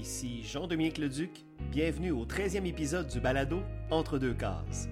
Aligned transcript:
Ici 0.00 0.42
Jean-Dominique 0.42 0.96
Leduc, 0.96 1.44
bienvenue 1.70 2.12
au 2.12 2.24
13e 2.24 2.64
épisode 2.64 3.08
du 3.08 3.20
balado 3.20 3.62
Entre 3.90 4.18
deux 4.18 4.32
cases. 4.32 4.88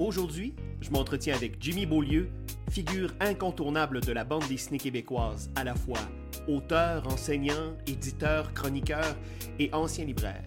Aujourd'hui, 0.00 0.54
je 0.80 0.90
m'entretiens 0.90 1.36
avec 1.36 1.62
Jimmy 1.62 1.86
Beaulieu, 1.86 2.28
figure 2.70 3.14
incontournable 3.20 4.00
de 4.00 4.12
la 4.12 4.24
bande 4.24 4.46
dessinée 4.48 4.78
québécoise, 4.78 5.48
à 5.54 5.62
la 5.62 5.76
fois 5.76 6.00
auteur, 6.48 7.06
enseignant, 7.06 7.76
éditeur, 7.86 8.52
chroniqueur 8.52 9.16
et 9.60 9.72
ancien 9.72 10.04
libraire. 10.04 10.42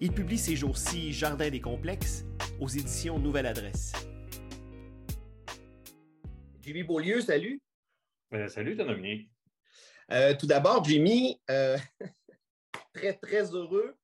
Il 0.00 0.12
publie 0.12 0.38
ces 0.38 0.54
jours-ci 0.54 1.12
Jardin 1.12 1.50
des 1.50 1.60
complexes 1.60 2.24
aux 2.60 2.68
éditions 2.68 3.18
Nouvelle 3.18 3.46
Adresse. 3.46 3.92
Jimmy 6.62 6.84
Beaulieu, 6.84 7.20
salut. 7.20 7.60
Ben, 8.30 8.46
salut, 8.48 8.76
Dominique. 8.76 9.28
Euh, 10.10 10.34
tout 10.34 10.46
d'abord, 10.46 10.84
Jimmy, 10.84 11.40
euh, 11.50 11.76
très, 12.94 13.14
très 13.14 13.54
heureux 13.54 13.94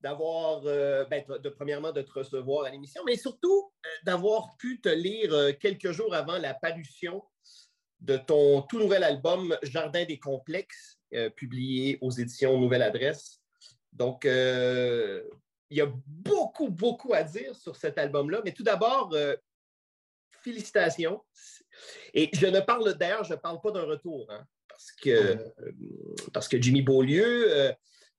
d'avoir, 0.00 0.62
euh, 0.66 1.04
ben, 1.06 1.24
de, 1.26 1.48
premièrement, 1.48 1.92
de 1.92 2.02
te 2.02 2.12
recevoir 2.12 2.66
à 2.66 2.70
l'émission, 2.70 3.02
mais 3.04 3.16
surtout 3.16 3.72
d'avoir 4.02 4.56
pu 4.56 4.80
te 4.80 4.88
lire 4.88 5.58
quelques 5.58 5.92
jours 5.92 6.14
avant 6.14 6.38
la 6.38 6.54
parution 6.54 7.22
de 8.00 8.16
ton 8.16 8.62
tout 8.62 8.78
nouvel 8.78 9.04
album 9.04 9.56
Jardin 9.62 10.04
des 10.06 10.18
complexes, 10.18 10.98
publié 11.36 11.98
aux 12.00 12.10
éditions 12.10 12.58
Nouvelle 12.58 12.82
Adresse. 12.82 13.42
Donc, 13.92 14.24
il 14.24 15.76
y 15.76 15.82
a 15.82 15.92
beaucoup, 16.06 16.70
beaucoup 16.70 17.12
à 17.12 17.22
dire 17.22 17.54
sur 17.54 17.76
cet 17.76 17.98
album-là, 17.98 18.40
mais 18.42 18.52
tout 18.52 18.62
d'abord, 18.62 19.14
félicitations. 20.30 21.22
Et 22.14 22.30
je 22.32 22.46
ne 22.46 22.60
parle 22.60 22.94
d'ailleurs, 22.94 23.24
je 23.24 23.34
ne 23.34 23.38
parle 23.38 23.60
pas 23.60 23.70
d'un 23.70 23.84
retour. 23.84 24.26
Hein 24.30 24.46
parce 24.80 24.92
que, 24.92 25.10
euh, 25.10 25.36
parce 26.32 26.48
que 26.48 26.60
Jimmy 26.60 26.80
Beaulieu, 26.80 27.52
euh, 27.54 27.72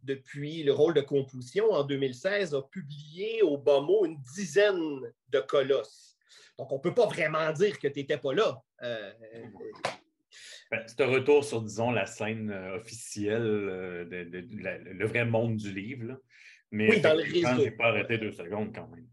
depuis 0.04 0.64
le 0.64 0.74
rôle 0.74 0.94
de 0.94 1.02
composition 1.02 1.72
en 1.72 1.84
2016, 1.84 2.54
a 2.54 2.62
publié 2.62 3.42
au 3.42 3.58
bas 3.58 3.82
mot 3.82 4.06
une 4.06 4.20
dizaine 4.36 5.02
de 5.30 5.40
colosses. 5.40 6.18
Donc, 6.60 6.72
on 6.72 6.76
ne 6.76 6.82
peut 6.82 6.94
pas 6.94 7.08
vraiment 7.08 7.52
dire 7.52 7.80
que 7.80 7.88
tu 7.88 8.00
n'étais 8.00 8.18
pas 8.18 8.34
là. 8.34 8.62
Euh, 8.84 9.12
ben, 10.70 10.84
c'est 10.86 11.02
un 11.02 11.08
retour 11.08 11.44
sur, 11.44 11.62
disons, 11.62 11.92
la 11.92 12.06
scène 12.06 12.52
officielle, 12.76 13.42
de, 13.42 14.48
le 14.92 15.08
vrai 15.08 15.26
monde 15.26 15.58
du 15.58 15.74
livre. 15.74 16.18
Mais 16.70 16.90
oui, 16.90 17.02
dans 17.02 17.16
le 17.16 17.24
réseau. 17.24 17.66
Je 17.66 17.70
pas 17.72 17.88
arrêté 17.88 18.18
deux 18.18 18.32
secondes 18.32 18.74
quand 18.74 18.88
même. 18.88 19.08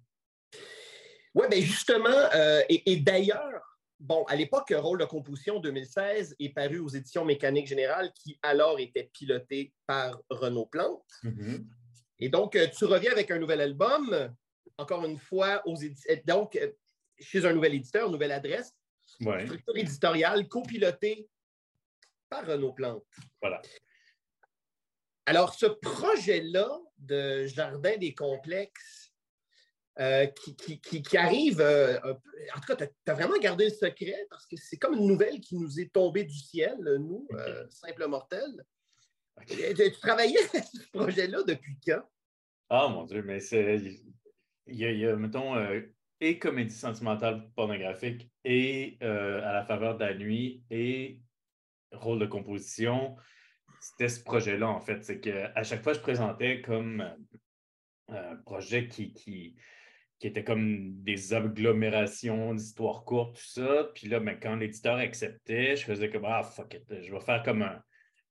Oui, 1.34 1.46
bien 1.50 1.60
justement, 1.60 2.28
et 2.68 2.96
d'ailleurs, 2.96 3.67
bon, 4.00 4.24
à 4.24 4.36
l'époque, 4.36 4.72
Rôle 4.76 4.98
de 4.98 5.04
composition 5.04 5.60
2016 5.60 6.36
est 6.38 6.48
paru 6.50 6.78
aux 6.78 6.88
éditions 6.88 7.24
Mécanique 7.24 7.66
Générale, 7.66 8.12
qui 8.14 8.38
alors 8.42 8.78
était 8.78 9.10
piloté 9.12 9.72
par 9.86 10.20
Renaud 10.30 10.66
Plante. 10.66 11.04
Mm-hmm. 11.24 11.64
Et 12.20 12.28
donc, 12.28 12.56
euh, 12.56 12.66
tu 12.66 12.84
reviens 12.84 13.12
avec 13.12 13.30
un 13.30 13.38
nouvel 13.38 13.60
album, 13.60 14.34
encore 14.76 15.04
une 15.04 15.18
fois, 15.18 15.62
aux 15.66 15.82
euh, 15.82 16.16
donc, 16.24 16.56
euh, 16.56 16.72
chez 17.18 17.44
un 17.44 17.52
nouvel 17.52 17.74
éditeur, 17.74 18.10
nouvelle 18.10 18.32
adresse, 18.32 18.74
structure 19.06 19.76
éditoriale 19.76 20.48
copilotée 20.48 21.28
par 22.28 22.46
Renaud 22.46 22.72
Plante. 22.72 23.04
Voilà. 23.40 23.62
Alors, 25.26 25.54
ce 25.54 25.66
projet-là 25.66 26.78
de 26.96 27.46
Jardin 27.46 27.96
des 27.96 28.14
complexes, 28.14 29.07
euh, 30.00 30.26
qui, 30.26 31.16
arrive. 31.16 31.60
Euh, 31.60 31.98
en 32.04 32.60
tout 32.60 32.76
cas, 32.76 32.76
tu 32.76 33.10
as, 33.10 33.14
vraiment 33.14 33.36
gardé 33.38 33.64
le 33.64 33.70
secret 33.70 34.26
parce 34.30 34.46
que 34.46 34.54
c'est 34.56 34.76
comme 34.76 34.94
une 34.94 35.08
nouvelle 35.08 35.40
qui 35.40 35.56
nous 35.56 35.80
est 35.80 35.92
tombée 35.92 36.22
du 36.22 36.38
ciel, 36.38 36.76
nous, 37.00 37.26
euh, 37.32 37.66
simples 37.68 38.06
mortels. 38.06 38.64
Tu, 39.48 39.92
travaillais 40.00 40.38
à 40.54 40.62
ce 40.62 40.88
projet-là 40.92 41.42
depuis 41.42 41.76
quand? 41.84 42.02
Ah, 42.70 42.86
mon 42.88 43.06
Dieu, 43.06 43.22
mais 43.22 43.40
c'est. 43.40 43.80
Il 44.68 44.76
y, 44.76 45.06
a, 45.06 45.16
mettons, 45.16 45.54
et 46.20 46.38
comédie 46.38 46.74
sentimentale 46.74 47.50
pornographique 47.56 48.30
et 48.44 48.98
à 49.00 49.52
la 49.52 49.64
faveur 49.64 49.96
de 49.96 50.04
la 50.04 50.14
nuit 50.14 50.62
et 50.70 51.18
rôle 51.90 52.18
de 52.20 52.26
composition. 52.26 53.16
C'était 53.80 54.10
ce 54.10 54.22
projet-là, 54.22 54.68
en 54.68 54.80
fait. 54.80 55.02
C'est 55.02 55.20
qu'à 55.20 55.62
chaque 55.64 55.82
fois, 55.82 55.94
je 55.94 56.00
présentais 56.00 56.60
comme 56.60 57.02
un 58.08 58.36
projet 58.36 58.88
qui, 58.88 59.12
qui, 59.12 59.56
qui 60.18 60.26
étaient 60.26 60.44
comme 60.44 61.02
des 61.02 61.32
agglomérations 61.32 62.54
d'histoires 62.54 63.04
courtes, 63.04 63.36
tout 63.36 63.46
ça. 63.60 63.88
Puis 63.94 64.08
là, 64.08 64.18
ben, 64.20 64.38
quand 64.40 64.56
l'éditeur 64.56 64.96
acceptait, 64.96 65.76
je 65.76 65.84
faisais 65.84 66.10
comme 66.10 66.24
Ah, 66.24 66.42
fuck 66.42 66.74
it, 66.74 67.02
je 67.02 67.12
vais 67.12 67.20
faire 67.20 67.42
comme 67.42 67.62
un, 67.62 67.80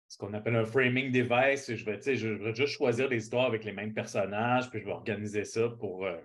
ce 0.08 0.18
qu'on 0.18 0.34
appelle 0.34 0.56
un 0.56 0.66
framing 0.66 1.12
device. 1.12 1.74
Je 1.74 1.86
vais, 1.86 2.00
je 2.16 2.28
vais 2.28 2.56
juste 2.56 2.74
choisir 2.74 3.10
des 3.10 3.18
histoires 3.18 3.46
avec 3.46 3.64
les 3.64 3.72
mêmes 3.74 3.94
personnages, 3.94 4.70
puis 4.70 4.80
je 4.80 4.86
vais 4.86 4.92
organiser 4.92 5.46
ça 5.46 5.70
pour, 5.70 6.06
euh, 6.06 6.18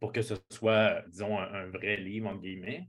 pour 0.00 0.12
que 0.12 0.22
ce 0.22 0.34
soit, 0.50 1.02
disons, 1.08 1.38
un, 1.38 1.66
vrai 1.68 1.96
livre, 1.96 2.28
entre 2.28 2.40
guillemets. 2.40 2.88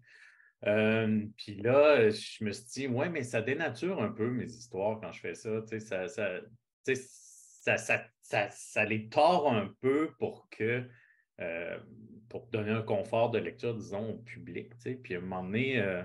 Euh, 0.66 1.26
puis 1.38 1.56
là, 1.56 2.10
je 2.10 2.44
me 2.44 2.52
suis 2.52 2.66
dit, 2.66 2.88
ouais, 2.88 3.10
mais 3.10 3.24
ça 3.24 3.42
dénature 3.42 4.02
un 4.02 4.12
peu 4.12 4.30
mes 4.30 4.46
histoires 4.46 5.00
quand 5.00 5.12
je 5.12 5.20
fais 5.20 5.36
ça. 5.36 5.62
Ça, 5.62 6.08
ça, 6.08 6.42
ça, 6.84 7.78
ça, 7.78 8.06
ça, 8.22 8.50
ça 8.50 8.86
les 8.86 9.10
tord 9.10 9.52
un 9.52 9.74
peu 9.82 10.12
pour 10.20 10.48
que 10.50 10.88
euh, 11.42 11.78
pour 12.30 12.48
donner 12.48 12.72
un 12.72 12.82
confort 12.82 13.32
de 13.32 13.40
lecture, 13.40 13.76
disons, 13.76 14.12
au 14.12 14.18
public. 14.18 14.72
Puis 15.04 15.16
à 15.16 15.18
un 15.18 15.22
moment 15.22 15.44
donné, 15.44 15.80
euh, 15.80 16.02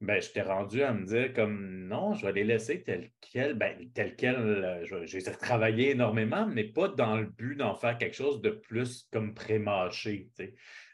ben, 0.00 0.20
je 0.20 0.30
t'ai 0.30 0.42
rendu 0.42 0.82
à 0.82 0.92
me 0.92 1.06
dire 1.06 1.32
comme 1.32 1.86
non, 1.86 2.14
je 2.14 2.26
vais 2.26 2.32
les 2.32 2.44
laisser 2.44 2.82
tel 2.82 3.10
quel, 3.20 3.54
ben, 3.54 3.90
tel 3.94 4.16
quel, 4.16 4.36
euh, 4.36 4.84
je, 4.84 5.06
je, 5.06 5.16
les 5.16 5.28
ai 5.28 5.32
travaillés 5.32 5.90
énormément, 5.90 6.46
mais 6.46 6.64
pas 6.64 6.88
dans 6.88 7.16
le 7.16 7.26
but 7.26 7.56
d'en 7.56 7.74
faire 7.74 7.96
quelque 7.98 8.16
chose 8.16 8.40
de 8.40 8.50
plus 8.50 9.08
comme 9.12 9.34
pré-mâché. 9.34 10.30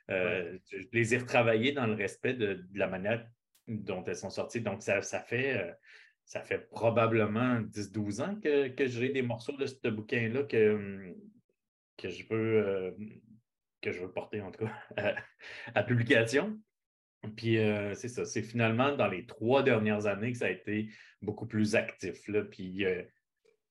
Je 0.09 0.87
les 0.93 1.15
ai 1.15 1.19
retravaillés 1.19 1.73
dans 1.73 1.87
le 1.87 1.95
respect 1.95 2.35
de, 2.35 2.65
la 2.75 2.89
manière 2.89 3.27
dont 3.67 4.05
elles 4.05 4.17
sont 4.17 4.31
sorties. 4.31 4.61
Donc, 4.61 4.83
ça, 4.83 5.03
ça 5.03 5.21
fait. 5.21 5.77
ça 6.25 6.43
fait 6.43 6.69
probablement 6.71 7.61
10-12 7.61 8.23
ans 8.23 8.35
que, 8.41 8.69
que 8.69 8.87
j'ai 8.87 9.11
des 9.11 9.23
morceaux 9.23 9.57
de 9.57 9.67
ce 9.67 9.89
bouquin-là 9.89 10.43
que, 10.45 11.15
que 11.97 12.09
je 12.09 12.25
veux 12.29 12.97
que 13.81 13.93
je 13.93 14.01
veux 14.01 14.13
porter, 14.13 14.41
en 14.41 14.51
tout 14.51 14.65
cas, 14.67 15.15
à, 15.75 15.83
publication. 15.83 16.59
Puis 17.37 17.59
euh, 17.59 17.95
c'est 17.95 18.09
ça, 18.09 18.25
c'est 18.25 18.43
finalement 18.43 18.97
dans 18.97 19.09
les 19.09 19.27
trois 19.27 19.63
dernières 19.63 20.07
années 20.07 20.33
que 20.33 20.39
ça 20.39 20.47
a 20.47 20.51
été 20.51 20.91
beaucoup 21.21 21.47
plus 21.47 21.75
actif. 21.75 22.27
Là. 22.29 22.43
Puis 22.45 22.87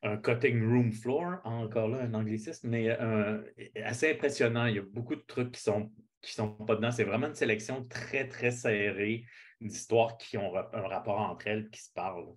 un 0.03 0.17
cutting 0.17 0.61
room 0.61 0.91
floor, 0.91 1.39
encore 1.43 1.89
là, 1.89 1.99
un 2.01 2.13
anglicisme, 2.13 2.69
mais 2.69 2.89
euh, 2.89 3.41
assez 3.83 4.11
impressionnant. 4.11 4.65
Il 4.67 4.75
y 4.75 4.79
a 4.79 4.83
beaucoup 4.83 5.15
de 5.15 5.23
trucs 5.27 5.51
qui 5.51 5.61
sont 5.61 5.91
qui 6.21 6.33
sont 6.33 6.49
pas 6.49 6.75
dedans. 6.75 6.91
C'est 6.91 7.05
vraiment 7.05 7.27
une 7.27 7.35
sélection 7.35 7.85
très, 7.85 8.27
très 8.27 8.51
serrée 8.51 9.25
d'histoires 9.61 10.17
qui 10.17 10.37
ont 10.37 10.53
un 10.55 10.87
rapport 10.87 11.19
entre 11.19 11.47
elles, 11.47 11.69
qui 11.69 11.81
se 11.81 11.91
parlent. 11.93 12.35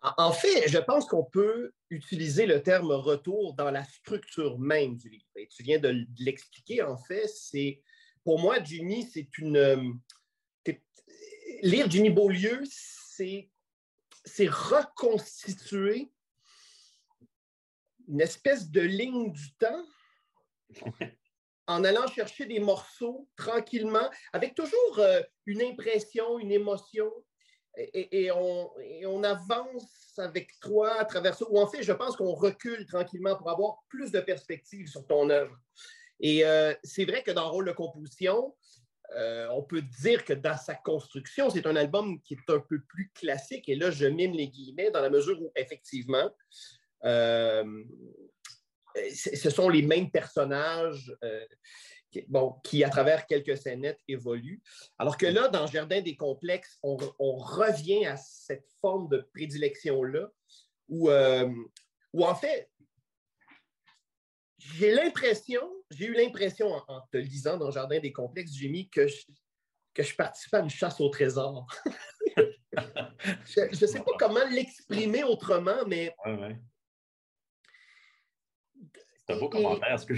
En 0.00 0.32
fait, 0.32 0.68
je 0.68 0.78
pense 0.78 1.06
qu'on 1.06 1.24
peut 1.24 1.72
utiliser 1.90 2.46
le 2.46 2.62
terme 2.62 2.92
retour 2.92 3.54
dans 3.54 3.70
la 3.70 3.82
structure 3.84 4.58
même 4.58 4.96
du 4.96 5.08
livre. 5.08 5.26
Et 5.36 5.48
tu 5.48 5.62
viens 5.64 5.80
de 5.80 6.06
l'expliquer, 6.18 6.82
en 6.82 6.96
fait, 6.96 7.26
c'est 7.26 7.82
pour 8.24 8.38
moi, 8.38 8.62
Jimmy, 8.62 9.08
c'est 9.12 9.38
une. 9.38 10.00
Lire 11.62 11.90
Jimmy 11.90 12.10
Beaulieu, 12.10 12.62
c'est 12.66 13.50
reconstituer 14.46 16.12
une 18.06 18.20
espèce 18.20 18.70
de 18.70 18.80
ligne 18.80 19.32
du 19.32 19.52
temps 19.54 19.84
en 21.66 21.84
allant 21.84 22.06
chercher 22.06 22.46
des 22.46 22.60
morceaux 22.60 23.28
tranquillement, 23.36 24.10
avec 24.32 24.54
toujours 24.54 24.98
euh, 24.98 25.20
une 25.46 25.62
impression, 25.62 26.38
une 26.38 26.50
émotion, 26.50 27.12
et, 27.78 28.30
on, 28.32 29.22
avance 29.22 30.18
avec 30.18 30.58
toi 30.60 30.98
à 31.00 31.04
travers 31.04 31.34
ça. 31.34 31.44
Ou 31.48 31.58
en 31.58 31.66
fait, 31.66 31.82
je 31.82 31.92
pense 31.92 32.16
qu'on 32.16 32.34
recule 32.34 32.86
tranquillement 32.86 33.36
pour 33.36 33.50
avoir 33.50 33.78
plus 33.88 34.10
de 34.10 34.20
perspectives 34.20 34.88
sur 34.88 35.06
ton 35.06 35.30
œuvre. 35.30 35.56
Et 36.20 36.44
euh, 36.44 36.74
c'est 36.82 37.04
vrai 37.04 37.22
que 37.22 37.30
dans 37.30 37.44
le 37.44 37.50
rôle 37.50 37.66
de 37.66 37.72
composition, 37.72 38.54
euh, 39.16 39.48
on 39.52 39.62
peut 39.62 39.82
dire 39.82 40.24
que 40.24 40.32
dans 40.32 40.56
sa 40.56 40.74
construction, 40.74 41.50
c'est 41.50 41.66
un 41.66 41.76
album 41.76 42.20
qui 42.22 42.34
est 42.34 42.52
un 42.52 42.60
peu 42.60 42.80
plus 42.80 43.10
classique. 43.14 43.68
Et 43.68 43.76
là, 43.76 43.90
je 43.90 44.06
mime 44.06 44.32
les 44.32 44.48
guillemets 44.48 44.90
dans 44.90 45.00
la 45.00 45.10
mesure 45.10 45.40
où, 45.40 45.52
effectivement, 45.54 46.30
euh, 47.04 47.84
ce 49.14 49.50
sont 49.50 49.68
les 49.68 49.82
mêmes 49.82 50.10
personnages 50.10 51.14
bon, 52.28 52.54
qui, 52.64 52.84
à 52.84 52.88
travers 52.88 53.26
quelques 53.26 53.56
scénettes, 53.56 54.00
évoluent. 54.08 54.62
Alors 54.98 55.16
que 55.16 55.26
là, 55.26 55.48
dans 55.48 55.66
Jardin 55.66 56.00
des 56.00 56.16
complexes, 56.16 56.78
on, 56.82 56.96
revient 56.96 58.06
à 58.06 58.16
cette 58.16 58.68
forme 58.80 59.08
de 59.08 59.18
prédilection-là, 59.34 60.28
où, 60.88 61.10
euh, 61.10 61.52
où, 62.12 62.24
en 62.24 62.34
fait, 62.34 62.70
j'ai 64.58 64.92
l'impression, 64.92 65.62
j'ai 65.90 66.06
eu 66.06 66.14
l'impression 66.14 66.72
en, 66.88 67.00
te 67.12 67.18
lisant 67.18 67.56
dans 67.56 67.70
Jardin 67.70 68.00
des 68.00 68.12
complexes, 68.12 68.52
Jimmy, 68.52 68.88
que 68.88 69.06
je, 69.06 69.22
que 69.94 70.02
je 70.02 70.14
participais 70.14 70.58
à 70.58 70.60
une 70.60 70.70
chasse 70.70 71.00
au 71.00 71.08
trésor. 71.10 71.66
je 72.36 73.60
ne 73.70 73.74
sais 73.74 74.00
pas 74.00 74.12
comment 74.18 74.44
l'exprimer 74.50 75.24
autrement, 75.24 75.84
mais. 75.86 76.14
Ouais, 76.24 76.34
ouais. 76.34 76.56
C'est 79.26 79.34
un 79.34 79.38
beau 79.38 79.48
commentaire, 79.48 80.00
ce 80.00 80.06
que 80.06 80.14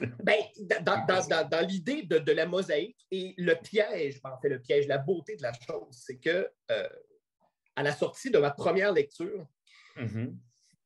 ben, 0.22 0.36
dans, 0.82 1.66
l'idée 1.66 2.02
de, 2.02 2.32
la 2.32 2.46
mosaïque 2.46 3.06
et 3.10 3.34
le 3.38 3.54
piège, 3.54 4.20
en 4.24 4.38
fait, 4.40 4.48
le 4.48 4.60
piège, 4.60 4.86
la 4.86 4.98
beauté 4.98 5.36
de 5.36 5.42
la 5.42 5.52
chose, 5.52 5.88
c'est 5.90 6.18
que 6.18 6.50
euh, 6.70 6.88
à 7.76 7.82
la 7.82 7.92
sortie 7.92 8.30
de 8.30 8.38
ma 8.38 8.50
première 8.50 8.92
lecture, 8.92 9.46
mm-hmm. 9.96 10.34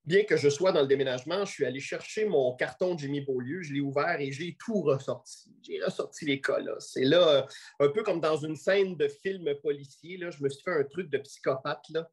bien 0.04 0.24
que 0.24 0.36
je 0.36 0.48
sois 0.48 0.72
dans 0.72 0.82
le 0.82 0.86
déménagement, 0.86 1.44
je 1.44 1.52
suis 1.52 1.64
allé 1.64 1.80
chercher 1.80 2.26
mon 2.26 2.54
carton 2.54 2.94
de 2.94 3.00
Jimmy 3.00 3.20
Beaulieu, 3.20 3.62
je 3.62 3.72
l'ai 3.72 3.80
ouvert 3.80 4.20
et 4.20 4.32
j'ai 4.32 4.56
tout 4.58 4.82
ressorti. 4.82 5.54
J'ai 5.62 5.82
ressorti 5.82 6.24
les 6.24 6.40
colosses. 6.40 6.90
C'est 6.92 7.04
là, 7.04 7.28
euh, 7.28 7.86
un 7.86 7.88
peu 7.88 8.02
comme 8.02 8.20
dans 8.20 8.36
une 8.36 8.56
scène 8.56 8.96
de 8.96 9.08
film 9.08 9.48
policier, 9.62 10.16
là, 10.16 10.30
je 10.30 10.42
me 10.42 10.48
suis 10.48 10.62
fait 10.62 10.78
un 10.78 10.84
truc 10.84 11.10
de 11.10 11.18
psychopathe. 11.18 11.84
Là. 11.90 12.08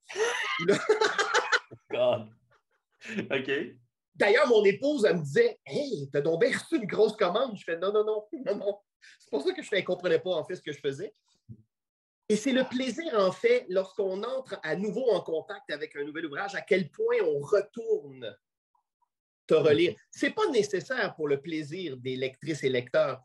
God. 1.91 2.29
OK. 3.31 3.51
D'ailleurs, 4.15 4.47
mon 4.47 4.63
épouse, 4.63 5.05
elle 5.05 5.17
me 5.17 5.23
disait 5.23 5.59
Hey, 5.65 6.09
t'as 6.11 6.21
donc 6.21 6.41
bien 6.41 6.51
reçu 6.51 6.77
une 6.77 6.85
grosse 6.85 7.15
commande. 7.15 7.57
Je 7.57 7.63
fais 7.63 7.77
Non, 7.77 7.91
non, 7.91 8.03
non, 8.03 8.27
non, 8.45 8.55
non. 8.55 8.77
C'est 9.19 9.29
pour 9.29 9.41
ça 9.41 9.53
que 9.53 9.61
je 9.61 9.75
ne 9.75 9.81
comprenais 9.81 10.19
pas 10.19 10.31
en 10.31 10.45
fait 10.45 10.55
ce 10.55 10.61
que 10.61 10.71
je 10.71 10.79
faisais. 10.79 11.13
Et 12.29 12.35
c'est 12.35 12.51
le 12.51 12.63
plaisir, 12.63 13.13
en 13.19 13.31
fait, 13.31 13.65
lorsqu'on 13.69 14.23
entre 14.23 14.59
à 14.63 14.75
nouveau 14.75 15.09
en 15.11 15.21
contact 15.21 15.69
avec 15.71 15.95
un 15.95 16.03
nouvel 16.03 16.25
ouvrage, 16.27 16.55
à 16.55 16.61
quel 16.61 16.89
point 16.89 17.17
on 17.21 17.39
retourne 17.39 18.35
te 19.45 19.53
relire. 19.53 19.93
Ce 20.09 20.25
n'est 20.25 20.31
pas 20.31 20.47
nécessaire 20.49 21.15
pour 21.15 21.27
le 21.27 21.41
plaisir 21.41 21.97
des 21.97 22.15
lectrices 22.15 22.63
et 22.63 22.69
lecteurs. 22.69 23.21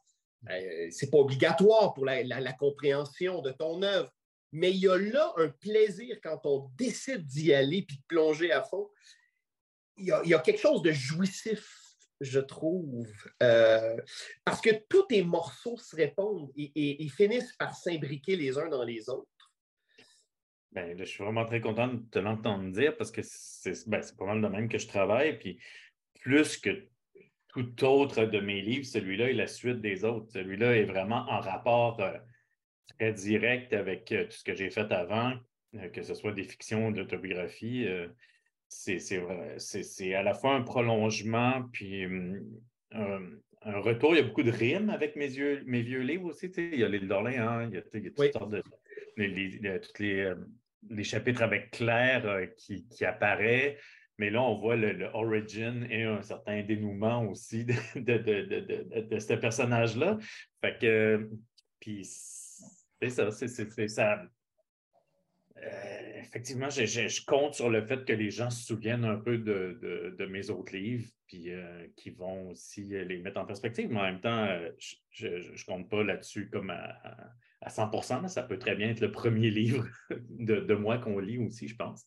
Euh, 0.50 0.91
ce 0.91 1.05
n'est 1.05 1.11
pas 1.11 1.19
obligatoire 1.19 1.94
pour 1.94 2.05
la, 2.05 2.23
la, 2.23 2.52
compréhension 2.52 3.41
de 3.41 3.50
ton 3.52 3.82
œuvre. 3.82 4.11
Mais 4.52 4.70
il 4.70 4.79
y 4.79 4.88
a 4.88 4.96
là 4.96 5.32
un 5.37 5.49
plaisir 5.49 6.19
quand 6.23 6.41
on 6.44 6.70
décide 6.76 7.25
d'y 7.26 7.52
aller 7.52 7.82
puis 7.82 7.99
de 7.99 8.02
plonger 8.08 8.50
à 8.50 8.62
fond 8.62 8.88
il 9.99 10.06
y, 10.06 10.35
a, 10.35 10.39
quelque 10.39 10.61
chose 10.61 10.83
de 10.83 10.93
jouissif, 10.93 11.67
je 12.21 12.41
trouve, 12.41 13.06
euh, 13.43 13.97
parce 14.45 14.61
que 14.61 14.71
tous 14.89 15.05
tes 15.06 15.23
morceaux 15.23 15.77
se 15.77 15.95
répondent 15.97 16.50
et, 16.56 17.09
finissent 17.09 17.55
par 17.56 17.75
s'imbriquer 17.75 18.37
les 18.37 18.59
uns 18.59 18.69
dans 18.69 18.85
les 18.85 19.09
autres. 19.09 19.29
Ben, 20.73 20.97
je 20.99 21.05
suis 21.05 21.25
vraiment 21.25 21.47
très 21.47 21.61
content 21.61 21.89
de 21.89 22.03
te 22.11 22.19
l'entendre 22.19 22.71
dire 22.73 22.97
parce 22.97 23.11
que 23.11 23.23
c'est 23.23 23.89
ben, 23.89 24.03
pas 24.19 24.27
mal 24.27 24.43
de 24.43 24.49
même 24.49 24.69
que 24.69 24.79
je 24.79 24.87
travaille. 24.87 25.39
Puis 25.39 25.59
plus 26.21 26.59
que 26.59 26.87
tout 27.49 27.85
autre 27.85 28.25
de 28.25 28.41
mes 28.41 28.61
livres, 28.61 28.85
celui-là 28.85 29.31
est 29.31 29.35
la 29.35 29.47
suite 29.47 29.81
des 29.81 30.05
autres. 30.05 30.31
Celui-là 30.33 30.77
est 30.77 30.85
vraiment 30.85 31.25
en 31.29 31.41
rapport 31.41 32.01
euh, 32.01 32.19
très 32.99 33.12
direct 33.12 33.73
avec 33.73 34.12
euh, 34.12 34.25
tout 34.25 34.33
ce 34.33 34.44
que 34.44 34.55
j'ai 34.55 34.71
fait 34.71 34.93
avant, 34.93 35.35
que 35.93 36.03
ce 36.03 36.15
soit 36.15 36.33
des 36.33 36.44
fictions, 36.44 36.91
de 36.91 36.99
l'autobiographie 36.99 37.87
c'est 38.69 40.15
à 40.15 40.23
la 40.23 40.35
fois 40.35 40.55
un 40.55 40.62
prolongement, 40.62 41.62
puis 41.73 42.05
un, 42.93 43.81
retour. 43.81 44.15
Il 44.15 44.19
y 44.19 44.20
a 44.20 44.26
beaucoup 44.26 44.43
de 44.43 44.50
rimes 44.50 44.91
avec 44.91 45.17
mes, 45.17 45.26
yeux, 45.26 45.62
mes 45.67 45.82
vieux 45.82 46.00
livres 46.00 46.26
aussi. 46.26 46.47
Il 46.56 46.79
y 46.79 46.85
a 46.85 46.88
l'île 46.88 47.09
d'Orléans, 47.09 47.49
hein, 47.49 47.69
il, 47.69 47.75
y 47.75 47.79
a, 47.79 47.82
toutes 47.82 48.32
sortes 48.32 48.50
de. 48.50 48.62
Les, 49.17 49.59
tous 49.81 50.03
les, 50.03 50.32
les, 50.91 51.05
chapitres 51.05 51.43
avec 51.43 51.73
Claire 51.73 52.25
euh, 52.26 52.47
qui, 52.56 52.87
qui 52.88 53.05
apparaît. 53.05 53.79
Mais 54.17 54.31
là, 54.31 54.43
on 54.43 54.59
voit 54.59 54.76
le, 54.76 55.06
origin 55.12 55.87
et 55.91 56.05
un 56.05 56.23
certain 56.23 56.62
dénouement 56.62 57.25
aussi 57.29 57.65
de, 57.65 57.75
de, 57.97 59.00
de 59.00 59.19
ce 59.19 59.35
personnage-là. 59.35 60.19
Fait 60.61 60.79
que, 60.79 61.29
puis, 61.81 62.05
c'est 62.05 63.11
ça, 63.11 63.31
c'est 63.31 63.88
ça, 63.88 64.25
euh, 65.62 66.20
effectivement, 66.20 66.70
je, 66.70 67.25
compte 67.25 67.55
sur 67.55 67.70
le 67.70 67.84
fait 67.84 68.05
que 68.05 68.12
les 68.12 68.31
gens 68.31 68.50
se 68.50 68.64
souviennent 68.64 69.05
un 69.05 69.16
peu 69.16 69.38
de, 69.38 70.26
mes 70.31 70.50
autres 70.50 70.76
livres, 70.76 71.08
puis 71.26 71.50
euh, 71.50 71.87
qui 71.96 72.10
vont 72.10 72.50
aussi 72.50 72.82
les 72.84 73.19
mettre 73.19 73.40
en 73.40 73.44
perspective. 73.44 73.90
Mais 73.90 74.00
en 74.00 74.05
même 74.05 74.20
temps, 74.20 74.44
euh, 74.44 74.70
je 75.10 75.26
ne 75.26 75.64
compte 75.64 75.88
pas 75.88 76.02
là-dessus 76.02 76.49
comme 76.50 76.70
à, 76.70 77.34
100% 77.66 78.22
mais 78.22 78.28
ça 78.28 78.43
peut 78.44 78.58
très 78.58 78.76
bien 78.76 78.90
être 78.90 79.00
le 79.00 79.10
premier 79.10 79.50
livre 79.50 79.87
de, 80.10 80.75
moi 80.75 80.99
qu'on 80.99 81.19
lit 81.19 81.38
aussi, 81.38 81.69
je 81.69 81.76
pense. 81.76 82.06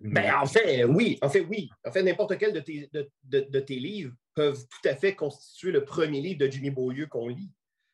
Ben, 0.00 0.34
en 0.34 0.46
fait, 0.46 0.84
oui. 0.84 1.18
En 1.22 1.28
fait, 1.28 1.42
oui. 1.42 1.70
En 1.84 1.92
fait, 1.92 2.02
n'importe 2.02 2.36
quel 2.36 2.52
de 2.52 2.60
tes, 2.60 2.90
de, 2.92 3.60
tes 3.60 3.76
livres 3.76 4.12
peuvent 4.34 4.66
tout 4.66 4.88
à 4.88 4.96
fait 4.96 5.14
constituer 5.14 5.70
le 5.70 5.84
premier 5.84 6.20
livre 6.20 6.40
de 6.40 6.50
Jimmy 6.50 6.70
Beaulieu 6.70 7.06
qu'on 7.06 7.28
lit. 7.28 7.52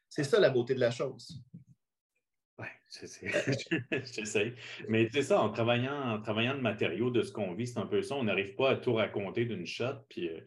C'est 0.08 0.24
ça 0.24 0.40
la 0.40 0.50
beauté 0.50 0.74
de 0.74 0.80
la 0.80 0.90
chose. 0.90 1.40
J'essaie. 4.12 4.54
Mais 4.88 5.08
c'est 5.12 5.22
ça, 5.22 5.40
en 5.40 5.50
travaillant, 5.50 6.14
en 6.14 6.20
travaillant 6.20 6.56
de 6.56 6.60
matériaux, 6.60 7.10
de 7.10 7.22
ce 7.22 7.32
qu'on 7.32 7.54
vit, 7.54 7.66
c'est 7.66 7.78
un 7.78 7.86
peu 7.86 8.02
ça. 8.02 8.16
On 8.16 8.24
n'arrive 8.24 8.54
pas 8.56 8.70
à 8.70 8.76
tout 8.76 8.94
raconter 8.94 9.44
d'une 9.44 9.66
shot. 9.66 10.04
Puis 10.08 10.28
euh, 10.28 10.40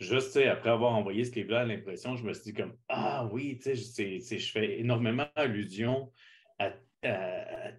juste, 0.00 0.36
après 0.38 0.70
avoir 0.70 0.94
envoyé 0.94 1.24
ce 1.24 1.34
livre-là 1.34 1.60
à 1.60 1.64
l'impression, 1.64 2.16
je 2.16 2.24
me 2.24 2.32
suis 2.32 2.44
dit 2.44 2.54
comme 2.54 2.74
Ah 2.88 3.28
oui, 3.30 3.58
tu 3.62 3.76
sais, 3.76 4.38
je 4.38 4.52
fais 4.52 4.80
énormément 4.80 5.26
allusion 5.36 6.10
à, 6.58 6.72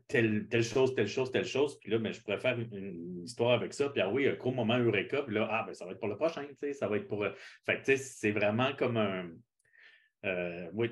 telle, 0.08 0.48
telle, 0.50 0.64
chose, 0.64 0.94
telle 0.94 1.08
chose, 1.08 1.32
telle 1.32 1.46
chose. 1.46 1.80
Puis 1.80 1.90
là, 1.90 1.98
ben, 1.98 2.14
je 2.14 2.22
pourrais 2.22 2.40
faire 2.40 2.60
une, 2.60 3.24
histoire 3.24 3.52
avec 3.52 3.74
ça. 3.74 3.90
Puis 3.90 4.02
ah 4.02 4.10
oui, 4.10 4.28
un 4.28 4.34
gros 4.34 4.52
moment 4.52 4.78
Eureka. 4.78 5.24
Puis 5.24 5.34
là, 5.34 5.48
ah, 5.50 5.64
ben, 5.66 5.74
ça 5.74 5.86
va 5.86 5.92
être 5.92 6.00
pour 6.00 6.10
le 6.10 6.18
prochain, 6.18 6.44
tu 6.44 6.56
sais, 6.60 6.74
ça 6.74 6.88
va 6.88 6.98
être 6.98 7.08
pour. 7.08 7.24
Euh, 7.24 7.32
fait 7.66 7.78
tu 7.80 7.86
sais, 7.86 7.98
c'est 7.98 8.32
vraiment 8.32 8.74
comme 8.74 8.98
un 8.98 9.30
euh, 10.26 10.70
oui, 10.74 10.92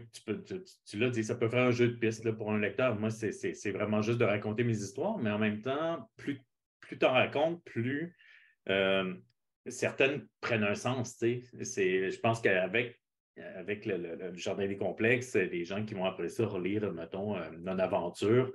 tu, 0.85 0.99
l'as 0.99 1.09
dit, 1.09 1.23
ça 1.23 1.35
peut 1.35 1.47
faire 1.47 1.67
un 1.67 1.71
jeu 1.71 1.89
de 1.89 1.95
piste 1.95 2.29
pour 2.31 2.51
un 2.51 2.59
lecteur. 2.59 2.99
Moi, 2.99 3.09
c'est 3.09 3.71
vraiment 3.71 4.01
juste 4.01 4.19
de 4.19 4.25
raconter 4.25 4.63
mes 4.63 4.77
histoires, 4.77 5.17
mais 5.17 5.31
en 5.31 5.39
même 5.39 5.61
temps, 5.61 6.09
plus, 6.17 6.41
tu 6.87 7.05
en 7.05 7.13
racontes, 7.13 7.63
plus 7.63 8.15
euh, 8.69 9.13
certaines 9.67 10.27
prennent 10.41 10.63
un 10.63 10.75
sens. 10.75 11.17
Je 11.21 12.19
pense 12.19 12.41
qu'avec 12.41 12.99
avec 13.55 13.85
le, 13.85 14.35
Jardin 14.35 14.67
des 14.67 14.77
complexes, 14.77 15.35
les 15.35 15.63
gens 15.63 15.85
qui 15.85 15.93
vont 15.93 16.05
après 16.05 16.27
ça 16.27 16.45
relire, 16.45 16.91
mettons, 16.91 17.37
euh, 17.37 17.49
Non-Aventure, 17.59 18.51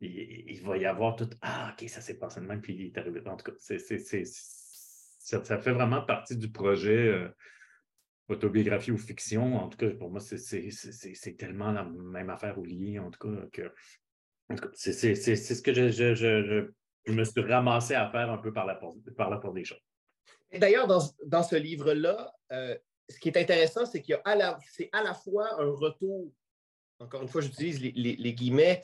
il, 0.00 0.60
va 0.62 0.76
y 0.76 0.84
avoir 0.84 1.14
tout 1.14 1.30
Ah, 1.40 1.72
OK, 1.72 1.88
ça 1.88 2.00
s'est 2.00 2.18
passé 2.18 2.40
de 2.40 2.46
même, 2.46 2.60
puis 2.60 2.74
il 2.74 2.86
est 2.86 2.98
arrivé. 2.98 3.22
En 3.24 3.36
tout 3.36 3.50
cas, 3.50 3.56
ça, 3.58 3.78
fait 5.60 5.72
vraiment 5.72 6.02
partie 6.02 6.36
du 6.36 6.50
projet 6.50 7.30
autobiographie 8.28 8.90
ou 8.90 8.98
fiction, 8.98 9.56
en 9.56 9.68
tout 9.68 9.78
cas, 9.78 9.90
pour 9.90 10.10
moi, 10.10 10.20
c'est 10.20 11.36
tellement 11.36 11.72
la 11.72 11.84
même 11.84 12.30
affaire 12.30 12.58
ou 12.58 12.64
liée, 12.64 12.98
en 12.98 13.10
tout 13.10 13.28
cas, 13.28 13.46
que. 13.52 13.72
c'est 14.74 14.92
ce 14.92 15.62
que 15.62 15.72
je, 15.72 16.70
me 17.08 17.24
suis 17.24 17.40
ramassé 17.42 17.94
à 17.94 18.10
faire 18.10 18.30
un 18.30 18.38
peu 18.38 18.52
par 18.52 18.66
la 18.66 18.74
porte, 18.74 18.98
par 19.16 19.52
des 19.52 19.64
choses. 19.64 19.80
D'ailleurs, 20.52 20.86
dans, 20.86 21.42
ce 21.42 21.56
livre-là, 21.56 22.32
euh, 22.52 22.76
ce 23.08 23.18
qui 23.18 23.28
est 23.28 23.36
intéressant, 23.36 23.86
c'est 23.86 24.02
qu'il 24.02 24.12
y 24.12 24.14
a 24.14 24.22
à 24.24 24.34
la, 24.34 24.58
c'est 24.72 24.88
à 24.92 25.02
la 25.02 25.14
fois 25.14 25.60
un 25.60 25.70
retour, 25.70 26.32
encore 26.98 27.22
une 27.22 27.28
fois, 27.28 27.40
j'utilise 27.40 27.80
les, 27.80 28.34
guillemets, 28.34 28.82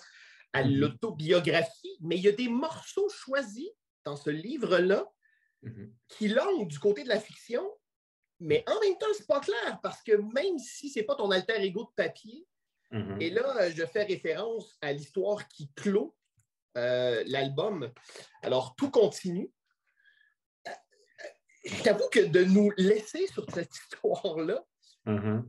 à 0.53 0.63
mm-hmm. 0.63 0.77
l'autobiographie, 0.77 1.97
mais 2.01 2.17
il 2.17 2.23
y 2.23 2.29
a 2.29 2.33
des 2.33 2.49
morceaux 2.49 3.09
choisis 3.09 3.71
dans 4.05 4.17
ce 4.17 4.31
livre-là 4.31 5.05
mm-hmm. 5.65 5.91
qui 6.09 6.29
l'ont 6.29 6.65
du 6.65 6.79
côté 6.79 7.05
de 7.05 7.09
la 7.09 7.19
fiction 7.19 7.67
mais 8.43 8.65
en 8.67 8.81
même 8.81 8.99
temps, 8.99 9.07
c'est 9.17 9.27
pas 9.27 9.41
clair 9.41 9.79
parce 9.83 10.03
que 10.03 10.13
même 10.13 10.59
si 10.59 10.91
c'est 10.91 11.05
pas 11.05 11.15
ton 11.15 11.31
alter 11.31 11.63
ego 11.63 11.85
de 11.85 11.95
papier, 11.95 12.47
mm-hmm. 12.91 13.21
et 13.21 13.31
là, 13.31 13.71
je 13.71 13.87
fais 13.87 14.03
référence 14.03 14.77
à 14.81 14.93
l'histoire 14.93 15.47
qui 15.49 15.71
clôt 15.75 16.17
euh, 16.77 17.23
l'album. 17.27 17.93
Alors, 18.43 18.75
tout 18.77 18.91
continue. 18.91 19.51
J'avoue 21.85 22.09
que 22.11 22.21
de 22.21 22.43
nous 22.43 22.73
laisser 22.77 23.29
sur 23.29 23.49
cette 23.51 23.73
histoire-là, 23.93 24.65
mm-hmm. 25.07 25.45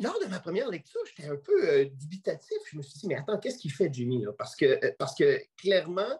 lors 0.00 0.18
de 0.20 0.26
ma 0.26 0.40
première 0.40 0.70
lecture, 0.70 1.00
j'étais 1.06 1.28
un 1.28 1.36
peu 1.36 1.68
euh, 1.68 1.84
dubitatif. 1.84 2.56
Je 2.70 2.78
me 2.78 2.82
suis 2.82 2.98
dit, 3.00 3.08
mais 3.08 3.16
attends, 3.16 3.38
qu'est-ce 3.38 3.58
qu'il 3.58 3.72
fait, 3.72 3.92
Jimmy? 3.92 4.24
Parce, 4.38 4.56
que, 4.56 4.64
euh, 4.64 4.92
parce 4.98 5.14
que 5.14 5.38
clairement, 5.58 6.18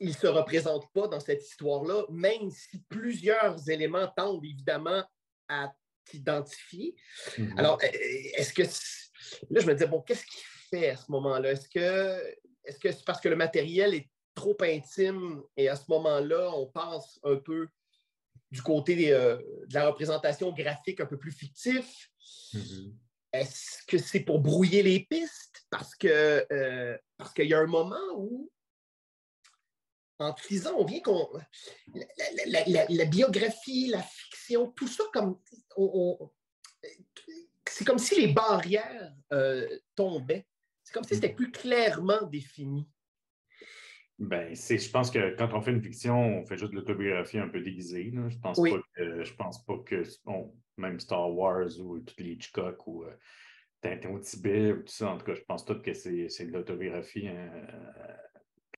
il 0.00 0.08
ne 0.08 0.14
se 0.14 0.26
représente 0.26 0.90
pas 0.92 1.08
dans 1.08 1.20
cette 1.20 1.42
histoire-là, 1.42 2.04
même 2.10 2.50
si 2.50 2.82
plusieurs 2.88 3.68
éléments 3.68 4.08
tendent 4.16 4.44
évidemment 4.44 5.02
à 5.48 5.72
t'identifier. 6.04 6.94
Mm-hmm. 7.36 7.58
Alors, 7.58 7.78
euh, 7.82 7.88
est-ce 8.36 8.52
que. 8.52 8.62
Là, 9.50 9.60
je 9.60 9.66
me 9.66 9.74
disais, 9.74 9.86
bon, 9.86 10.00
qu'est-ce 10.02 10.24
qu'il 10.24 10.42
fait 10.70 10.90
à 10.90 10.96
ce 10.96 11.10
moment-là? 11.10 11.52
Est-ce 11.52 11.68
que 11.68 12.36
est-ce 12.64 12.78
que 12.78 12.92
c'est 12.92 13.04
parce 13.04 13.20
que 13.20 13.28
le 13.28 13.36
matériel 13.36 13.94
est 13.94 14.08
trop 14.34 14.56
intime 14.60 15.42
et 15.56 15.68
à 15.68 15.76
ce 15.76 15.84
moment-là, 15.88 16.50
on 16.54 16.66
passe 16.66 17.18
un 17.24 17.36
peu 17.36 17.68
du 18.50 18.62
côté 18.62 19.12
euh, 19.12 19.36
de 19.66 19.74
la 19.74 19.86
représentation 19.86 20.52
graphique 20.52 21.00
un 21.00 21.06
peu 21.06 21.18
plus 21.18 21.32
fictif? 21.32 22.10
Mm-hmm. 22.54 22.94
Est-ce 23.32 23.84
que 23.86 23.98
c'est 23.98 24.20
pour 24.20 24.40
brouiller 24.40 24.82
les 24.82 25.06
pistes? 25.08 25.64
Parce 25.70 25.94
que 25.94 26.46
euh, 26.52 26.98
parce 27.16 27.32
qu'il 27.32 27.46
y 27.46 27.54
a 27.54 27.58
un 27.58 27.66
moment 27.66 28.00
où 28.16 28.50
en 30.20 30.34
lisant, 30.50 30.74
on 30.76 30.84
vient 30.84 31.00
qu'on. 31.00 31.28
La, 32.46 33.04
biographie, 33.06 33.88
la 33.88 34.02
fiction, 34.02 34.70
tout 34.72 34.86
ça, 34.86 35.04
comme. 35.12 35.38
c'est 37.66 37.84
comme 37.84 37.98
si 37.98 38.20
les 38.20 38.32
barrières 38.32 39.12
euh, 39.32 39.66
tombaient. 39.94 40.46
C'est 40.84 40.92
comme 40.92 41.04
si 41.04 41.14
c'était 41.14 41.34
plus 41.34 41.50
clairement 41.50 42.22
défini. 42.22 42.88
Ben, 44.18 44.54
c'est, 44.54 44.76
je 44.76 44.90
pense 44.90 45.10
que 45.10 45.34
quand 45.36 45.54
on 45.54 45.62
fait 45.62 45.70
une 45.70 45.82
fiction, 45.82 46.40
on 46.40 46.44
fait 46.44 46.58
juste 46.58 46.72
de 46.72 46.76
l'autobiographie 46.76 47.38
un 47.38 47.48
peu 47.48 47.60
déguisée. 47.60 48.12
Je 48.28 48.38
pense 48.38 48.60
pas 48.60 48.82
que, 48.94 49.24
je 49.24 49.34
pense 49.34 49.64
pas 49.64 49.78
que 49.78 50.02
même 50.76 51.00
Star 51.00 51.34
Wars 51.34 51.70
ou 51.80 52.00
tous 52.00 52.16
les 52.18 52.32
Hitchcock 52.32 52.86
ou 52.86 53.04
euh, 53.04 53.16
Tintin 53.80 54.10
au 54.10 54.18
Tibet 54.18 54.72
ou 54.72 54.82
tout 54.82 54.92
ça, 54.92 55.12
en 55.12 55.16
tout 55.16 55.24
cas, 55.24 55.34
je 55.34 55.40
pense 55.42 55.64
tout 55.64 55.80
que 55.80 55.94
c'est, 55.94 56.44
de 56.44 56.52
l'autobiographie 56.52 57.28
hein, 57.28 57.50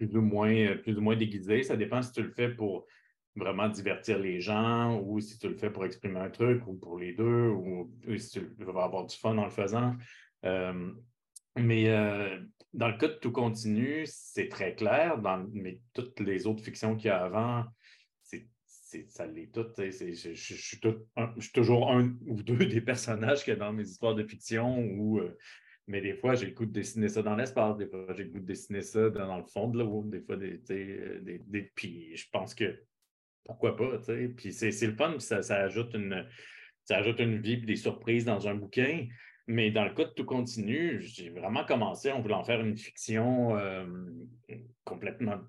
plus 0.07 0.17
ou 0.17 0.23
moins 0.23 0.77
plus 0.77 0.97
ou 0.97 1.01
moins 1.01 1.17
déguisée. 1.17 1.63
Ça 1.63 1.77
dépend 1.77 2.03
si 2.03 2.13
tu 2.13 2.23
le 2.23 2.31
fais 2.31 2.49
pour 2.49 2.87
vraiment 3.35 3.69
divertir 3.69 4.19
les 4.19 4.41
gens 4.41 5.01
ou 5.01 5.21
si 5.21 5.39
tu 5.39 5.49
le 5.49 5.57
fais 5.57 5.71
pour 5.71 5.85
exprimer 5.85 6.21
un 6.21 6.31
truc 6.31 6.67
ou 6.67 6.75
pour 6.75 6.99
les 6.99 7.13
deux 7.13 7.49
ou, 7.49 7.91
si 8.19 8.31
tu 8.31 8.65
vas 8.65 8.85
avoir 8.85 9.07
du 9.07 9.17
fun 9.17 9.37
en 9.39 9.45
le 9.45 9.51
faisant. 9.51 9.95
Euh, 10.45 10.93
mais 11.57 11.89
euh, 11.89 12.39
dans 12.73 12.89
le 12.89 12.97
cas 12.97 13.09
de 13.09 13.15
Tout 13.15 13.33
continu, 13.33 14.05
c'est 14.07 14.49
très 14.49 14.75
clair. 14.75 15.19
Dans, 15.19 15.47
mais 15.53 15.81
toutes 15.93 16.21
les 16.21 16.47
autres 16.47 16.63
fictions 16.63 16.97
qu'il 16.97 17.09
y 17.09 17.11
a 17.11 17.25
avant, 17.25 17.65
ça 19.09 19.27
l'est 19.27 19.51
tout. 19.53 19.67
Je, 19.79 20.35
suis 20.35 20.81
toujours 21.53 21.91
un 21.91 22.15
ou 22.27 22.43
deux 22.43 22.67
des 22.67 22.81
personnages 22.81 23.45
qu'il 23.45 23.55
y 23.55 23.57
a 23.57 23.59
dans 23.59 23.73
mes 23.73 23.89
histoires 23.89 24.15
de 24.15 24.25
fiction. 24.25 24.79
Ou, 24.79 25.19
euh, 25.19 25.39
mais 25.93 26.01
des 26.01 26.15
fois, 26.15 26.35
j'ai 26.35 26.47
le 26.47 26.53
goût 26.53 26.65
de 26.65 26.73
dessiner 26.73 27.11
ça 27.11 27.21
dans 27.21 27.37
l'espace. 27.37 27.77
Des 27.77 27.87
fois, 27.87 28.07
j'ai 28.17 28.25
le 28.25 28.31
goût 28.31 28.41
de 28.41 28.47
dessiner 28.47 28.81
ça 28.81 29.11
dans, 29.11 29.37
le 29.37 29.45
fond 29.45 29.69
de 29.69 29.79
l'eau. 29.79 30.03
Des 30.07 30.23
fois, 30.23 30.37
des, 30.37 30.59
des, 30.67 31.71
puis 31.75 32.17
je 32.17 32.25
pense 32.33 32.55
que 32.55 32.83
pourquoi 33.45 33.77
pas. 33.77 33.99
Puis 34.35 34.55
c'est 34.55 34.87
le 34.87 34.95
fun. 34.95 35.19
Ça, 35.19 35.41
ajoute 35.57 35.93
une, 35.93 36.27
ça 36.87 36.97
ajoute 36.97 37.21
une 37.21 37.43
vie 37.43 37.59
des 37.59 37.77
surprises 37.77 38.25
dans 38.25 38.49
un 38.49 38.55
bouquin. 38.55 39.07
Mais 39.47 39.71
dans 39.71 39.85
le 39.85 39.93
cas 39.93 40.05
de 40.05 40.13
Tout 40.13 40.25
continu, 40.25 40.99
j'ai 41.03 41.29
vraiment 41.29 41.67
commencé 41.67 42.11
en 42.11 42.23
voulant 42.23 42.43
faire 42.43 42.63
une 42.63 42.79
fiction 42.79 43.55
euh, 43.59 43.85
complètement, 44.85 45.41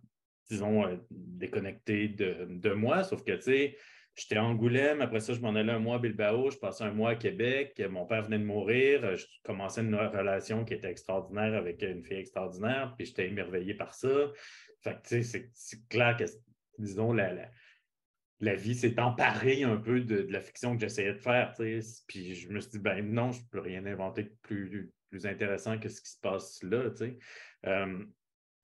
disons, 0.50 0.86
euh, 0.86 0.98
déconnectée 1.10 2.10
de, 2.10 2.74
moi. 2.74 3.06
Sauf 3.06 3.24
que, 3.24 3.32
tu 3.32 3.44
sais, 3.44 3.78
j'étais 4.15 4.38
à 4.38 4.43
Angoulême, 4.43 5.01
après 5.01 5.20
ça, 5.20 5.34
je 5.34 5.39
m'en 5.39 5.55
allais 5.55 5.72
un 5.72 5.79
mois 5.79 5.96
à 5.96 6.00
Bilbao, 6.00 6.50
je 6.50 6.58
passais 6.58 6.84
un 6.84 6.91
mois 6.91 7.12
à 7.12 7.15
Québec, 7.15 7.82
mon 7.89 8.05
père 8.05 8.24
venait 8.24 8.39
de 8.39 8.46
mourir, 8.46 9.15
je 9.15 9.25
commençais 9.43 9.82
une 9.82 9.96
relation 9.96 10.65
qui 10.65 10.74
était 10.74 10.89
extraordinaire 10.89 11.53
avec 11.55 11.82
une 11.82 12.03
fille 12.03 12.17
extraordinaire, 12.17 12.93
puis 12.98 13.05
j'étais 13.05 13.27
émerveillé 13.27 13.74
par 13.74 13.93
ça. 13.93 14.32
Fait 14.82 14.96
que, 15.01 15.08
tu 15.08 15.24
sais, 15.24 15.50
c'est 15.53 15.88
clair 15.88 16.17
que, 16.17 16.25
disons, 16.77 17.13
la 17.13 17.50
la 18.43 18.55
vie 18.55 18.75
s'est 18.75 19.00
emparée 19.00 19.63
un 19.63 19.77
peu 19.77 20.01
de, 20.01 20.27
la 20.29 20.41
fiction 20.41 20.75
que 20.75 20.82
j'essayais 20.82 21.13
de 21.13 21.20
faire. 21.20 21.53
Puis 22.08 22.36
je 22.36 22.50
me 22.50 22.60
suis 22.60 22.72
dit, 22.72 22.79
ben 22.79 23.01
non, 23.01 23.32
je 23.32 23.41
ne 23.41 23.48
peux 23.48 23.60
rien 23.60 23.86
inventer 23.86 24.24
de 24.24 24.36
plus, 24.41 24.91
plus 25.10 25.25
intéressant 25.25 25.79
que 25.79 25.88
ce 25.89 26.01
qui 26.01 26.12
se 26.12 26.20
passe 26.20 26.62
là. 26.63 26.89
Euh, 27.65 28.05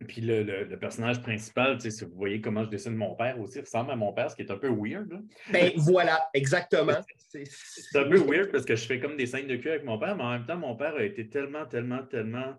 puis 0.07 0.21
le, 0.21 0.75
personnage 0.77 1.21
principal, 1.21 1.79
si 1.79 2.05
vous 2.05 2.15
voyez 2.15 2.39
comment 2.39 2.63
je 2.63 2.69
dessine 2.69 2.95
mon 2.95 3.15
père 3.15 3.39
aussi, 3.39 3.59
ressemble 3.59 3.91
à 3.91 3.95
mon 3.95 4.13
père, 4.13 4.31
ce 4.31 4.35
qui 4.35 4.43
est 4.43 4.51
un 4.51 4.57
peu 4.57 4.69
weird. 4.69 5.21
Ben 5.51 5.73
voilà, 5.75 6.29
exactement. 6.33 7.01
C'est 7.29 7.99
un 7.99 8.09
peu 8.09 8.17
weird 8.17 8.51
parce 8.51 8.65
que 8.65 8.75
je 8.75 8.85
fais 8.85 8.99
comme 8.99 9.17
des 9.17 9.25
scènes 9.25 9.47
de 9.47 9.57
cul 9.57 9.69
avec 9.69 9.83
mon 9.83 9.99
père, 9.99 10.15
mais 10.15 10.23
en 10.23 10.31
même 10.31 10.45
temps, 10.45 10.57
mon 10.57 10.75
père 10.75 10.95
a 10.95 11.03
été 11.03 11.27
tellement, 11.29 11.65
tellement, 11.65 12.03
tellement, 12.03 12.55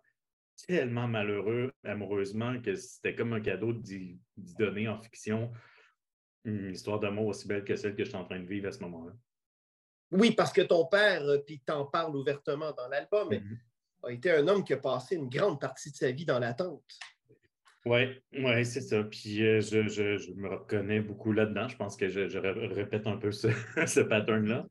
tellement 0.69 1.09
malheureux 1.09 1.73
amoureusement 1.85 2.61
que 2.61 2.75
c'était 2.75 3.15
comme 3.15 3.33
un 3.33 3.41
cadeau 3.41 3.73
d'y 3.73 4.21
donner 4.37 4.87
en 4.89 5.01
fiction 5.01 5.51
une 6.45 6.73
histoire 6.73 7.01
d'amour 7.01 7.27
aussi 7.27 7.47
belle 7.49 7.65
que 7.65 7.77
celle 7.77 7.95
que 7.95 8.05
je 8.05 8.11
suis 8.11 8.19
en 8.19 8.25
train 8.25 8.41
de 8.41 8.47
vivre 8.47 8.69
à 8.69 8.73
ce 8.73 8.81
moment-là. 8.81 9.13
Oui, 10.13 10.33
parce 10.33 10.53
que 10.53 10.63
ton 10.63 10.87
père, 10.87 11.23
euh, 11.23 11.39
puis 11.39 11.61
t'en 11.61 11.87
parles 11.87 12.17
ouvertement 12.17 12.73
dans 12.73 12.89
l'album, 12.89 13.29
mm-hmm. 13.31 13.59
a 14.05 14.13
été 14.13 14.31
un 14.31 14.49
homme 14.49 14.65
qui 14.65 14.73
a 14.73 14.79
passé 14.79 15.17
une 15.17 15.29
grande 15.29 15.61
partie 15.61 15.91
de 15.91 15.97
sa 15.97 16.11
vie 16.11 16.25
dans 16.25 16.39
l'attente. 16.39 16.83
Oui, 17.87 18.01
ouais, 18.33 18.65
c'est 18.65 18.83
ça. 18.83 19.03
Puis 19.05 19.43
euh, 19.43 19.61
je, 19.61 20.33
me 20.35 20.49
reconnais 20.49 21.01
beaucoup 21.01 21.33
là-dedans. 21.33 21.69
Je 21.69 21.77
pense 21.77 21.97
que 21.97 22.09
je, 22.09 22.39
répète 22.39 23.07
un 23.07 23.17
peu 23.17 23.33
ce, 23.33 23.49
ce 23.87 24.01
pattern-là. 24.01 24.67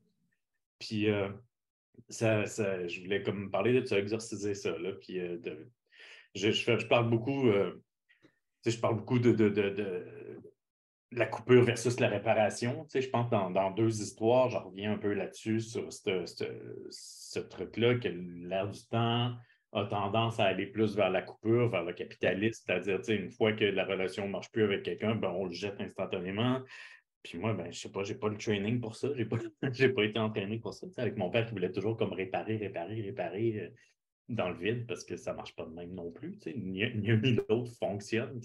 Puis 0.79 1.09
euh, 1.09 1.29
ça, 2.09 2.45
je 2.45 3.01
voulais 3.01 3.23
comme 3.23 3.49
parler 3.49 3.79
de 3.79 3.85
ça, 3.85 3.97
exorciser 3.97 4.53
ça. 4.53 4.77
Là, 4.77 4.91
puis 4.93 5.19
de, 5.19 5.67
je, 6.35 6.87
parle 6.87 7.09
beaucoup, 7.09 7.51
je 8.65 8.77
parle 8.79 8.97
beaucoup 8.97 9.19
de, 9.19 9.31
de 9.31 9.49
la 11.11 11.25
coupure 11.25 11.63
versus 11.63 11.99
la 11.99 12.07
réparation. 12.07 12.85
Je 12.93 13.07
pense 13.07 13.29
dans, 13.29 13.49
dans 13.49 13.71
deux 13.71 14.01
histoires, 14.01 14.49
je 14.49 14.57
reviens 14.57 14.93
un 14.93 14.97
peu 14.97 15.13
là-dessus, 15.13 15.59
sur 15.61 15.91
ce, 15.91 17.39
truc-là, 17.39 17.95
que 17.95 18.07
l'air 18.07 18.69
du 18.69 18.85
temps 18.87 19.35
a 19.71 19.85
tendance 19.85 20.39
à 20.39 20.45
aller 20.45 20.65
plus 20.65 20.95
vers 20.95 21.09
la 21.09 21.21
coupure, 21.21 21.69
vers 21.69 21.83
le 21.83 21.93
capitaliste, 21.93 22.63
c'est-à-dire, 22.65 22.99
une 23.09 23.29
fois 23.29 23.53
que 23.53 23.65
la 23.65 23.85
relation 23.85 24.25
ne 24.25 24.31
marche 24.31 24.51
plus 24.51 24.63
avec 24.63 24.83
quelqu'un, 24.83 25.15
ben, 25.15 25.29
on 25.29 25.45
le 25.45 25.51
jette 25.51 25.79
instantanément. 25.79 26.61
Puis 27.23 27.37
moi, 27.37 27.53
ben, 27.53 27.71
je 27.71 27.79
sais 27.79 27.91
pas, 27.91 28.03
j'ai 28.03 28.15
pas 28.15 28.29
le 28.29 28.37
training 28.37 28.79
pour 28.79 28.95
ça, 28.95 29.09
j'ai 29.15 29.25
pas, 29.25 29.37
pas 29.61 30.03
été 30.03 30.19
entraîné 30.19 30.59
pour 30.59 30.73
ça. 30.73 30.87
Avec 30.97 31.17
mon 31.17 31.29
père 31.29 31.45
qui 31.45 31.51
voulait 31.51 31.71
toujours 31.71 31.97
comme 31.97 32.13
réparer, 32.13 32.57
réparer, 32.57 33.01
réparer 33.01 33.59
euh, 33.59 33.69
dans 34.29 34.49
le 34.49 34.57
vide 34.57 34.87
parce 34.87 35.03
que 35.03 35.17
ça 35.17 35.33
marche 35.33 35.55
pas 35.55 35.65
de 35.65 35.73
même 35.73 35.93
non 35.93 36.11
plus. 36.11 36.39
Ni, 36.55 36.83
ni 36.95 37.11
ni 37.17 37.39
l'autre 37.49 37.71
fonctionne. 37.77 38.41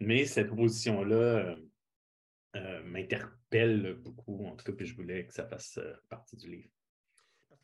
Mais 0.00 0.24
cette 0.24 0.54
position-là, 0.54 1.16
euh, 1.16 1.56
euh, 2.54 2.82
m'interpelle 2.84 3.94
beaucoup. 3.94 4.46
En 4.46 4.56
tout 4.56 4.64
cas, 4.66 4.72
puis 4.72 4.86
je 4.86 4.94
voulais 4.94 5.26
que 5.26 5.32
ça 5.32 5.46
fasse 5.46 5.80
partie 6.08 6.36
du 6.36 6.50
livre. 6.50 6.68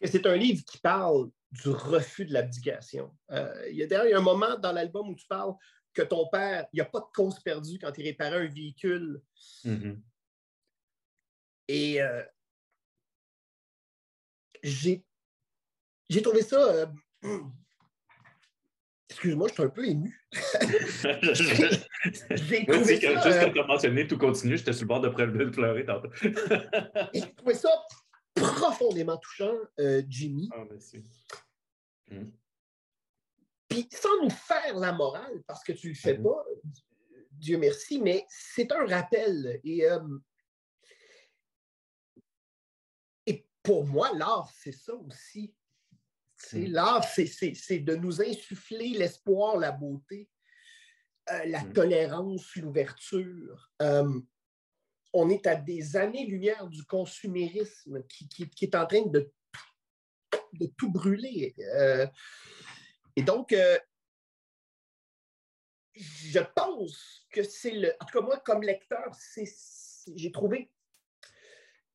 C'est 0.02 0.26
un 0.26 0.37
livre 0.37 0.62
qui 0.64 0.78
parle 0.78 1.31
du 1.50 1.71
refus 1.71 2.25
de 2.26 2.33
l'abdication. 2.33 3.17
Euh, 3.31 3.69
il 3.71 3.76
y 3.76 3.95
a 3.95 4.19
un 4.19 4.21
moment 4.21 4.57
dans 4.59 4.73
l'album 4.73 5.09
où 5.09 5.14
tu 5.14 5.26
parles 5.26 5.55
que 5.95 6.02
ton 6.02 6.28
père, 6.28 6.67
il 6.73 6.76
n'y 6.76 6.81
a 6.81 6.85
pas 6.85 7.00
de 7.00 7.07
cause 7.14 7.40
perdue 7.40 7.78
quand 7.78 7.97
il 7.97 8.05
réparait 8.05 8.45
un 8.45 8.49
véhicule. 8.49 9.21
Mm-hmm. 9.64 10.00
Et 11.69 12.00
j'ai 14.62 15.02
trouvé 16.23 16.43
ça 16.43 16.93
Excuse-moi, 19.11 19.49
je 19.49 19.55
suis 19.55 19.62
un 19.62 19.69
peu 19.69 19.87
ému. 19.87 20.23
J'ai 22.31 22.67
trouvé 22.67 23.00
ça... 23.00 23.21
Juste 23.21 23.40
quand 23.40 23.52
tu 23.52 23.61
as 23.61 23.67
mentionné 23.67 24.07
tout 24.07 24.19
continue, 24.19 24.57
j'étais 24.59 24.73
sur 24.73 24.83
le 24.83 24.88
bord 24.88 25.00
de 25.00 25.09
pleurer 25.09 25.85
tantôt. 25.85 26.11
J'ai 27.14 27.35
trouvé 27.35 27.55
ça 27.55 27.71
profondément 28.38 29.16
touchant, 29.18 29.54
euh, 29.80 30.02
Jimmy. 30.09 30.49
Ah, 30.52 30.64
merci. 30.71 31.02
Hmm. 32.11 32.30
Puis 33.68 33.88
sans 33.92 34.23
nous 34.23 34.30
faire 34.30 34.76
la 34.76 34.92
morale, 34.92 35.42
parce 35.47 35.62
que 35.62 35.73
tu 35.73 35.88
ne 35.88 35.92
le 35.92 35.99
fais 35.99 36.18
hmm. 36.18 36.23
pas, 36.23 36.45
Dieu 37.33 37.59
merci, 37.59 38.00
mais 38.00 38.26
c'est 38.28 38.73
un 38.73 38.87
rappel. 38.87 39.61
Et, 39.62 39.88
euh, 39.88 40.18
et 43.26 43.47
pour 43.62 43.87
moi, 43.87 44.11
l'art, 44.14 44.50
c'est 44.61 44.73
ça 44.73 44.95
aussi. 44.95 45.54
Mm. 46.52 46.66
L'art, 46.66 47.04
c'est 47.04 47.78
de 47.80 47.95
nous 47.95 48.21
insuffler 48.23 48.90
l'espoir, 48.90 49.57
la 49.57 49.73
beauté, 49.73 50.28
euh, 51.30 51.45
la 51.47 51.64
mm. 51.64 51.73
tolérance, 51.73 52.57
l'ouverture. 52.57 53.71
Euh, 53.83 54.21
on 55.18 55.28
est 55.30 55.46
à 55.46 55.56
des 55.56 55.96
années-lumière 55.96 56.66
du 56.68 56.84
consumérisme 56.84 58.02
qui, 58.04 58.48
est 58.62 58.75
en 58.75 58.87
train 58.87 59.06
de, 59.06 59.30
tout 60.76 60.90
brûler. 60.90 61.54
Euh, 61.76 62.06
et 63.16 63.22
donc, 63.22 63.54
je 65.94 66.40
pense 66.54 67.26
que 67.30 67.42
c'est 67.42 67.72
le. 67.72 67.92
En 68.00 68.04
tout 68.06 68.18
cas, 68.18 68.25
moi, 68.25 68.38
comme 68.38 68.62
lecteur, 68.62 69.12
j'ai 70.16 70.32
trouvé 70.32 70.70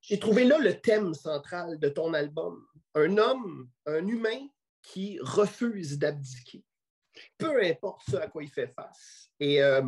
j'ai 0.03 0.19
trouvé 0.19 0.43
là 0.43 0.57
le 0.57 0.79
thème 0.79 1.13
central 1.13 1.79
de 1.79 1.87
ton 1.87 2.13
album. 2.13 2.67
Un 2.93 3.17
homme, 3.17 3.69
un 3.85 4.05
humain 4.05 4.47
qui 4.81 5.17
refuse 5.21 5.97
d'abdiquer, 5.97 6.63
peu 7.37 7.63
importe 7.63 8.01
ce 8.11 8.17
à 8.17 8.27
quoi 8.27 8.43
il 8.43 8.49
fait 8.49 8.67
face. 8.67 9.29
Et, 9.39 9.63
euh, 9.63 9.81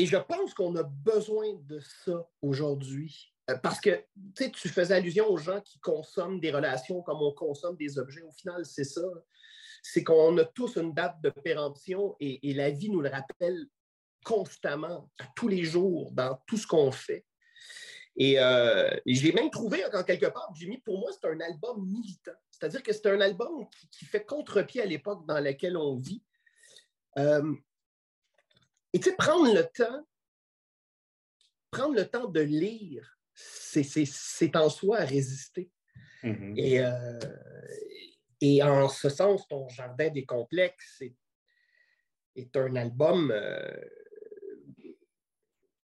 et 0.00 0.06
je 0.06 0.16
pense 0.16 0.54
qu'on 0.54 0.74
a 0.76 0.82
besoin 0.82 1.52
de 1.68 1.78
ça 2.04 2.26
aujourd'hui. 2.40 3.34
Euh, 3.50 3.56
parce 3.56 3.80
que 3.80 4.02
tu 4.34 4.68
faisais 4.70 4.94
allusion 4.94 5.28
aux 5.28 5.36
gens 5.36 5.60
qui 5.60 5.78
consomment 5.78 6.40
des 6.40 6.50
relations 6.50 7.02
comme 7.02 7.20
on 7.20 7.32
consomme 7.32 7.76
des 7.76 7.98
objets. 7.98 8.22
Au 8.22 8.32
final, 8.32 8.64
c'est 8.64 8.84
ça. 8.84 9.02
C'est 9.82 10.02
qu'on 10.02 10.38
a 10.38 10.44
tous 10.44 10.76
une 10.76 10.94
date 10.94 11.20
de 11.20 11.28
péremption 11.28 12.16
et, 12.18 12.54
la 12.54 12.70
vie 12.70 12.88
nous 12.88 13.02
le 13.02 13.10
rappelle 13.10 13.66
constamment, 14.24 15.10
tous 15.36 15.48
les 15.48 15.64
jours, 15.64 16.12
dans 16.12 16.38
tout 16.46 16.56
ce 16.56 16.66
qu'on 16.66 16.90
fait. 16.92 17.26
Et, 18.16 18.40
euh, 18.40 18.90
j'ai 19.04 19.32
même 19.32 19.50
trouvé, 19.50 19.84
en 19.84 20.02
quelque 20.02 20.26
part, 20.26 20.50
Jimmy, 20.54 20.78
pour 20.78 20.98
moi, 20.98 21.10
c'est 21.12 21.28
un 21.28 21.40
album 21.40 21.86
militant. 21.86 22.32
C'est-à-dire 22.50 22.82
que 22.82 22.92
c'est 22.92 23.06
un 23.06 23.20
album 23.20 23.66
qui, 23.90 24.06
fait 24.06 24.24
contre-pied 24.24 24.80
à 24.80 24.86
l'époque 24.86 25.26
dans 25.26 25.40
laquelle 25.40 25.76
on 25.76 25.96
vit. 25.96 26.22
Euh, 27.18 27.54
et 28.92 29.00
tu 29.00 29.10
sais, 29.10 29.16
prendre 29.16 29.52
le 29.54 29.64
temps, 29.64 30.06
prendre 31.70 31.94
le 31.94 32.06
temps 32.06 32.28
de 32.28 32.40
lire, 32.40 33.18
c'est 33.34 34.56
en 34.56 34.68
soi 34.68 34.98
à 34.98 35.04
résister. 35.04 35.70
Mm-hmm. 36.22 36.54
et, 36.58 36.80
euh, 36.80 37.18
et 38.40 38.62
en 38.62 38.88
ce 38.88 39.08
sens, 39.08 39.46
ton 39.48 39.68
jardin 39.68 40.10
des 40.10 40.24
complexes, 40.24 41.02
est 42.36 42.56
un 42.56 42.76
album, 42.76 43.34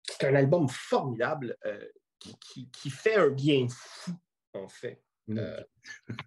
c'est 0.03 0.27
un 0.27 0.35
album 0.35 0.67
formidable 0.69 1.57
qui, 2.19 2.89
fait 2.89 3.15
un 3.15 3.29
bien 3.29 3.67
fou, 3.69 4.11
en 4.53 4.67
fait. 4.67 5.01
Mm. 5.27 5.39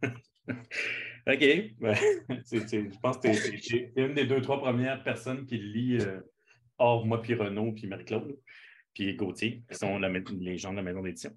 OK. 1.26 1.40
je 2.50 2.98
pense 3.00 3.18
que 3.18 3.32
c'est 3.32 3.92
une 3.96 4.14
des 4.14 4.26
deux, 4.26 4.40
trois 4.40 4.60
premières 4.60 5.02
personnes 5.02 5.46
qui 5.46 5.58
lit 5.58 5.98
hors 6.78 7.06
moi, 7.06 7.22
puis 7.22 7.34
Renaud, 7.34 7.72
puis 7.72 7.86
Marie-Claude, 7.86 8.38
puis 8.94 9.14
Gauthier, 9.16 9.62
qui 9.70 9.76
sont 9.76 9.98
les 9.98 10.58
gens 10.58 10.72
de 10.72 10.76
la 10.76 10.82
maison 10.82 11.02
d'édition. 11.02 11.36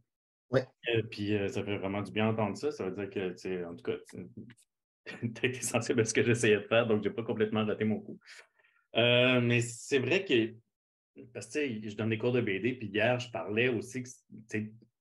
Oui. 0.52 0.62
puis 1.10 1.36
ça 1.50 1.64
fait 1.64 1.78
vraiment 1.78 2.02
du 2.02 2.12
bien 2.12 2.28
d'entendre 2.28 2.58
ça. 2.58 2.72
Ça 2.72 2.88
veut 2.88 2.92
dire 2.92 3.10
que, 3.10 3.66
en 3.66 3.76
tout 3.76 3.84
cas, 3.84 3.98
tu 5.06 5.46
été 5.48 5.62
sensible 5.62 6.02
à 6.02 6.06
ce 6.06 6.14
que 6.14 6.24
j'essayais 6.24 6.58
de 6.58 6.68
faire, 6.68 6.88
donc 6.88 7.04
je 7.04 7.10
n'ai 7.10 7.16
pas 7.16 7.24
complètement 7.24 7.66
raté 7.66 7.86
mon 7.86 8.00
coup. 8.00 8.20
mais 8.94 9.62
c'est 9.62 10.00
vrai 10.00 10.26
que 10.26 10.54
parce 11.34 11.48
que 11.48 11.60
je 11.60 11.96
donne 11.96 12.10
des 12.10 12.18
cours 12.18 12.34
de 12.34 12.42
BD, 12.42 12.74
puis 12.74 12.88
hier, 12.88 13.20
je 13.20 13.30
parlais 13.32 13.70
aussi 13.70 14.04
que 14.04 14.10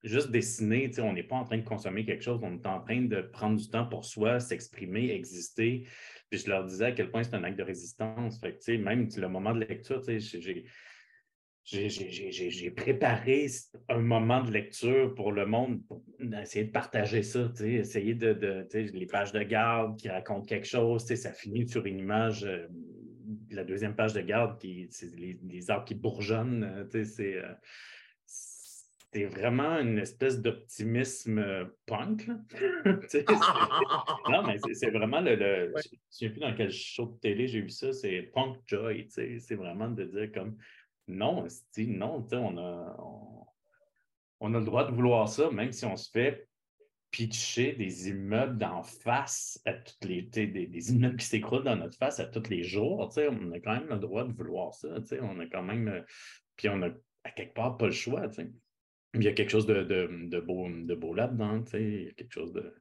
juste 0.03 0.31
dessiner, 0.31 0.91
on 0.99 1.13
n'est 1.13 1.23
pas 1.23 1.37
en 1.37 1.45
train 1.45 1.59
de 1.59 1.65
consommer 1.65 2.05
quelque 2.05 2.23
chose, 2.23 2.41
on 2.43 2.55
est 2.55 2.67
en 2.67 2.81
train 2.81 3.03
de 3.03 3.23
prendre 3.23 3.57
du 3.59 3.69
temps 3.69 3.87
pour 3.87 4.05
soi, 4.05 4.39
s'exprimer, 4.39 5.11
exister. 5.11 5.87
Puis 6.35 6.43
je 6.43 6.51
leur 6.51 6.65
disais 6.65 6.87
à 6.87 6.91
quel 6.91 7.13
point 7.13 7.23
c'est 7.23 7.35
un 7.35 7.45
acte 7.45 7.59
de 7.59 7.63
résistance. 7.63 8.41
Fait 8.41 8.59
que, 8.59 8.77
même 8.77 9.09
le 9.17 9.29
moment 9.29 9.55
de 9.55 9.61
lecture, 9.61 10.03
j'ai 11.65 12.71
préparé 12.73 13.47
un 13.89 14.01
moment 14.01 14.43
de 14.43 14.51
lecture 14.51 15.15
pour 15.15 15.31
le 15.31 15.47
monde, 15.47 15.81
pour 15.87 16.03
essayer 16.43 16.65
de 16.65 16.73
partager 16.73 17.23
ça, 17.23 17.53
essayer 17.65 18.15
de, 18.15 18.33
de 18.33 18.67
les 18.73 19.07
pages 19.07 19.31
de 19.31 19.45
garde 19.45 19.97
qui 19.97 20.09
racontent 20.09 20.45
quelque 20.45 20.67
chose, 20.67 21.05
ça 21.05 21.33
finit 21.33 21.69
sur 21.69 21.87
une 21.87 22.01
image 22.01 22.43
euh, 22.43 22.67
la 23.51 23.63
deuxième 23.63 23.95
page 23.95 24.13
de 24.13 24.21
garde, 24.21 24.59
qui, 24.59 24.89
c'est 24.91 25.15
les, 25.15 25.71
arbres 25.71 25.85
qui 25.85 25.95
bourgeonnent. 25.95 26.65
Euh, 26.65 27.05
c'est, 27.05 27.37
euh, 27.37 27.53
c'est 29.15 29.27
vraiment 29.27 29.79
une 29.79 29.99
espèce 29.99 30.43
d'optimisme 30.43 31.39
euh, 31.39 31.65
punk. 31.87 32.27
non, 34.29 34.43
mais 34.43 34.57
c'est, 34.73 34.91
vraiment 34.91 35.21
le. 35.21 35.37
Je 35.37 35.75
ne 35.75 35.93
sais 36.11 36.31
plus 36.31 36.41
dans 36.41 36.55
quel 36.55 36.73
show 36.73 37.07
de 37.07 37.21
télé 37.21 37.47
j'ai 37.47 37.61
vu 37.61 37.71
ça, 37.71 37.93
c'est 37.93 38.23
punk 38.35 38.57
joy. 38.67 39.07
C'est 39.09 39.55
vraiment 39.55 39.89
de 39.89 40.05
dire 40.05 40.33
comme 40.33 40.57
non, 41.07 41.47
non, 41.79 42.27
on 42.33 42.59
a, 42.59 42.97
on 44.41 44.55
a 44.55 44.59
le 44.59 44.65
droit 44.65 44.91
de 44.91 44.95
vouloir 44.95 45.29
ça, 45.29 45.49
même 45.51 45.71
si 45.71 45.85
on 45.85 45.97
se 45.97 46.11
fait 46.11 46.49
pitcher 47.13 47.75
des 47.75 48.09
immeubles 48.09 48.59
d'en 48.59 48.83
face 48.83 49.61
à 49.65 49.75
toutes 49.75 50.05
les. 50.05 50.23
Des, 50.23 50.49
des, 50.49 50.93
immeubles 50.93 51.19
qui 51.19 51.27
s'écroulent 51.27 51.63
dans 51.63 51.77
notre 51.77 51.97
face 51.97 52.19
à 52.19 52.25
tous 52.25 52.51
les 52.51 52.65
jours. 52.65 53.09
On 53.17 53.53
a 53.53 53.61
quand 53.61 53.75
même 53.75 53.89
le 53.89 53.99
droit 53.99 54.25
de 54.25 54.33
vouloir 54.33 54.75
ça. 54.75 54.89
On 55.23 55.39
a 55.39 55.47
quand 55.47 55.63
même. 55.63 55.87
Euh, 55.87 56.01
puis 56.57 56.69
on 56.69 56.83
a 56.83 56.89
à 57.23 57.31
quelque 57.31 57.55
part 57.55 57.77
pas 57.77 57.87
le 57.87 57.93
choix. 57.93 58.29
Il 59.15 59.23
y 59.23 59.29
a 59.29 59.33
quelque 59.33 59.51
chose 59.51 59.67
de, 59.67 60.41
beau, 60.41 60.69
de 60.69 60.95
beau 60.95 61.15
là-dedans, 61.15 61.63
il 61.75 62.05
y 62.05 62.09
a 62.09 62.13
quelque 62.13 62.33
chose 62.33 62.53
de. 62.53 62.75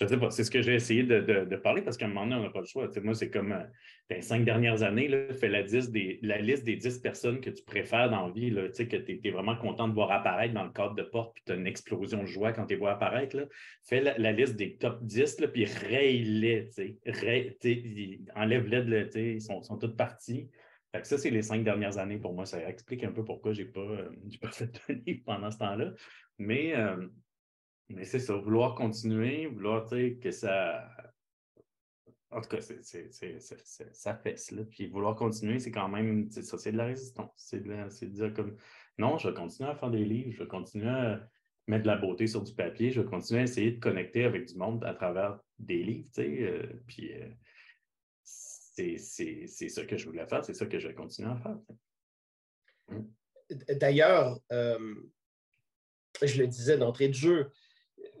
Je 0.00 0.06
sais 0.06 0.16
pas, 0.16 0.30
c'est 0.30 0.44
ce 0.44 0.50
que 0.50 0.62
j'ai 0.62 0.74
essayé 0.74 1.02
de, 1.02 1.56
parler 1.56 1.82
parce 1.82 1.96
qu'à 1.96 2.06
un 2.06 2.08
moment 2.08 2.24
donné, 2.24 2.36
on 2.36 2.42
n'a 2.44 2.50
pas 2.50 2.60
le 2.60 2.66
choix. 2.66 2.88
moi, 3.02 3.14
c'est 3.14 3.30
comme 3.30 3.52
euh, 3.52 3.62
les 4.10 4.22
cinq 4.22 4.44
dernières 4.44 4.82
années, 4.82 5.08
là, 5.08 5.32
fais 5.32 5.48
la, 5.48 5.62
des, 5.62 6.18
la 6.22 6.38
liste 6.38 6.64
des 6.64 6.76
dix 6.76 6.98
personnes 6.98 7.40
que 7.40 7.50
tu 7.50 7.62
préfères 7.62 8.10
dans 8.10 8.26
la 8.26 8.32
vie, 8.32 8.50
là, 8.50 8.68
que 8.68 8.96
tu 8.96 9.20
es, 9.22 9.30
vraiment 9.30 9.56
content 9.56 9.88
de 9.88 9.94
voir 9.94 10.10
apparaître 10.10 10.54
dans 10.54 10.64
le 10.64 10.72
cadre 10.72 10.94
de 10.94 11.02
porte, 11.02 11.34
puis 11.34 11.44
tu 11.46 11.52
as 11.52 11.56
une 11.56 11.66
explosion 11.66 12.22
de 12.22 12.26
joie 12.26 12.52
quand 12.52 12.66
tu 12.66 12.74
les 12.74 12.80
vois 12.80 12.92
apparaître. 12.92 13.36
Là. 13.36 13.44
Fais 13.82 14.00
la, 14.00 14.32
liste 14.32 14.56
des 14.56 14.76
top 14.76 15.04
10, 15.04 15.40
là, 15.40 15.48
puis 15.48 15.64
raye-les. 15.64 16.70
Enlève-les, 18.34 19.34
ils 19.34 19.42
sont, 19.42 19.62
sont 19.62 19.78
ça, 21.02 21.18
c'est 21.18 21.30
les 21.30 21.42
cinq 21.42 21.64
dernières 21.64 21.98
années 21.98 22.18
pour 22.18 22.34
moi. 22.34 22.46
Ça 22.46 22.68
explique 22.68 23.02
un 23.04 23.12
peu 23.12 23.24
pourquoi 23.24 23.52
je 23.52 23.62
n'ai 23.62 23.68
pas, 23.68 23.80
euh, 23.80 24.10
pas, 24.40 24.50
fait 24.50 24.66
de 24.88 24.94
livre 25.06 25.22
pendant 25.24 25.50
ce 25.50 25.58
temps-là. 25.58 25.92
Mais, 26.38 26.76
euh, 26.76 27.08
mais 27.88 28.04
c'est 28.04 28.20
ça, 28.20 28.34
vouloir 28.36 28.74
continuer, 28.74 29.46
vouloir 29.46 29.88
que 29.88 30.30
ça. 30.30 30.88
En 32.30 32.40
tout 32.40 32.48
cas, 32.48 32.60
ça 32.60 34.14
fesse. 34.16 34.54
Puis 34.70 34.86
vouloir 34.88 35.14
continuer, 35.14 35.58
c'est 35.60 35.70
quand 35.70 35.88
même 35.88 36.30
ça, 36.30 36.58
c'est 36.58 36.72
de 36.72 36.76
la 36.76 36.86
résistance. 36.86 37.30
C'est 37.36 37.62
de, 37.62 38.06
dire 38.06 38.34
comme 38.34 38.56
non, 38.98 39.18
je 39.18 39.28
vais 39.28 39.34
continuer 39.34 39.70
à 39.70 39.76
faire 39.76 39.90
des 39.90 40.04
livres, 40.04 40.32
je 40.32 40.42
vais 40.42 40.48
continuer 40.48 40.88
à 40.88 41.28
mettre 41.68 41.84
de 41.84 41.88
la 41.88 41.96
beauté 41.96 42.26
sur 42.26 42.42
du 42.42 42.52
papier, 42.52 42.90
je 42.90 43.00
vais 43.00 43.08
continuer 43.08 43.40
à 43.40 43.44
essayer 43.44 43.72
de 43.72 43.80
connecter 43.80 44.24
avec 44.24 44.46
du 44.46 44.56
monde 44.56 44.84
à 44.84 44.94
travers 44.94 45.38
des 45.58 45.82
livres. 45.82 46.08
Euh, 46.18 46.66
puis 46.88 47.12
c'est 48.74 49.68
ça 49.68 49.84
que 49.84 49.96
je 49.96 50.06
voulais 50.06 50.26
faire, 50.26 50.44
c'est 50.44 50.54
ça 50.54 50.66
que 50.66 50.78
je 50.78 50.88
vais 50.88 50.94
continuer 50.94 51.30
à 51.30 51.36
faire. 51.36 51.58
D'ailleurs, 53.76 54.38
euh, 54.52 54.94
je 56.22 56.40
le 56.40 56.46
disais 56.46 56.76
d'entrée 56.76 57.08
de 57.08 57.14
jeu, 57.14 57.50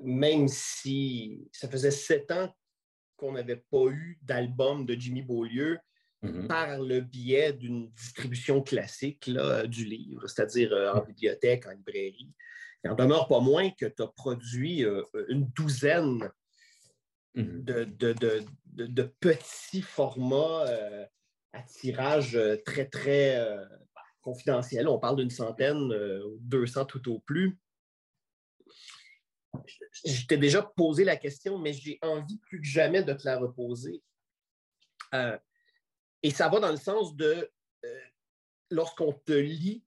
même 0.02 0.48
si 0.48 1.48
ça 1.52 1.68
faisait 1.68 1.90
sept 1.90 2.30
ans 2.30 2.54
qu'on 3.16 3.32
n'avait 3.32 3.62
pas 3.70 3.86
eu 3.90 4.18
d'album 4.22 4.86
de 4.86 4.94
Jimmy 4.94 5.22
Beaulieu, 5.22 5.78
mmh 6.22 6.46
par 6.48 6.80
le 6.80 7.02
biais 7.02 7.52
d'une 7.52 7.90
distribution 7.90 8.62
classique 8.62 9.30
du 9.66 9.84
livre, 9.84 10.26
c'est-à-dire 10.26 10.72
euh, 10.72 10.94
en 10.94 11.04
bibliothèque, 11.04 11.66
en 11.66 11.72
librairie. 11.72 12.32
Il 12.82 12.88
n'en 12.88 12.96
demeure 12.96 13.28
pas 13.28 13.40
moins 13.40 13.70
que 13.70 13.84
tu 13.84 14.02
as 14.02 14.06
produit 14.06 14.84
euh, 14.84 15.02
une 15.28 15.46
douzaine 15.50 16.30
Mmh 17.34 17.62
de, 18.76 19.02
petits 19.20 19.82
formats 19.82 20.66
euh, 20.68 21.06
à 21.52 21.62
tirage 21.62 22.36
euh, 22.36 22.56
très, 22.64 22.86
très 22.86 23.36
euh, 23.36 23.64
confidentiel. 24.20 24.88
On 24.88 24.98
parle 24.98 25.16
d'une 25.16 25.30
centaine, 25.30 25.92
200 26.40 26.86
tout 26.86 27.12
au 27.12 27.20
plus. 27.20 27.58
Je 30.04 30.26
t'ai 30.26 30.36
déjà 30.36 30.62
posé 30.62 31.04
la 31.04 31.16
question, 31.16 31.58
mais 31.58 31.72
j'ai 31.72 31.98
envie 32.02 32.38
plus 32.38 32.60
que 32.60 32.66
jamais 32.66 33.02
de 33.02 33.12
te 33.12 33.24
la 33.24 33.38
reposer. 33.38 34.02
et 36.22 36.30
ça 36.30 36.48
va 36.48 36.58
dans 36.58 36.72
le 36.72 36.76
sens 36.76 37.14
de 37.14 37.48
lorsqu'on 38.70 39.12
te 39.12 39.32
lit, 39.32 39.84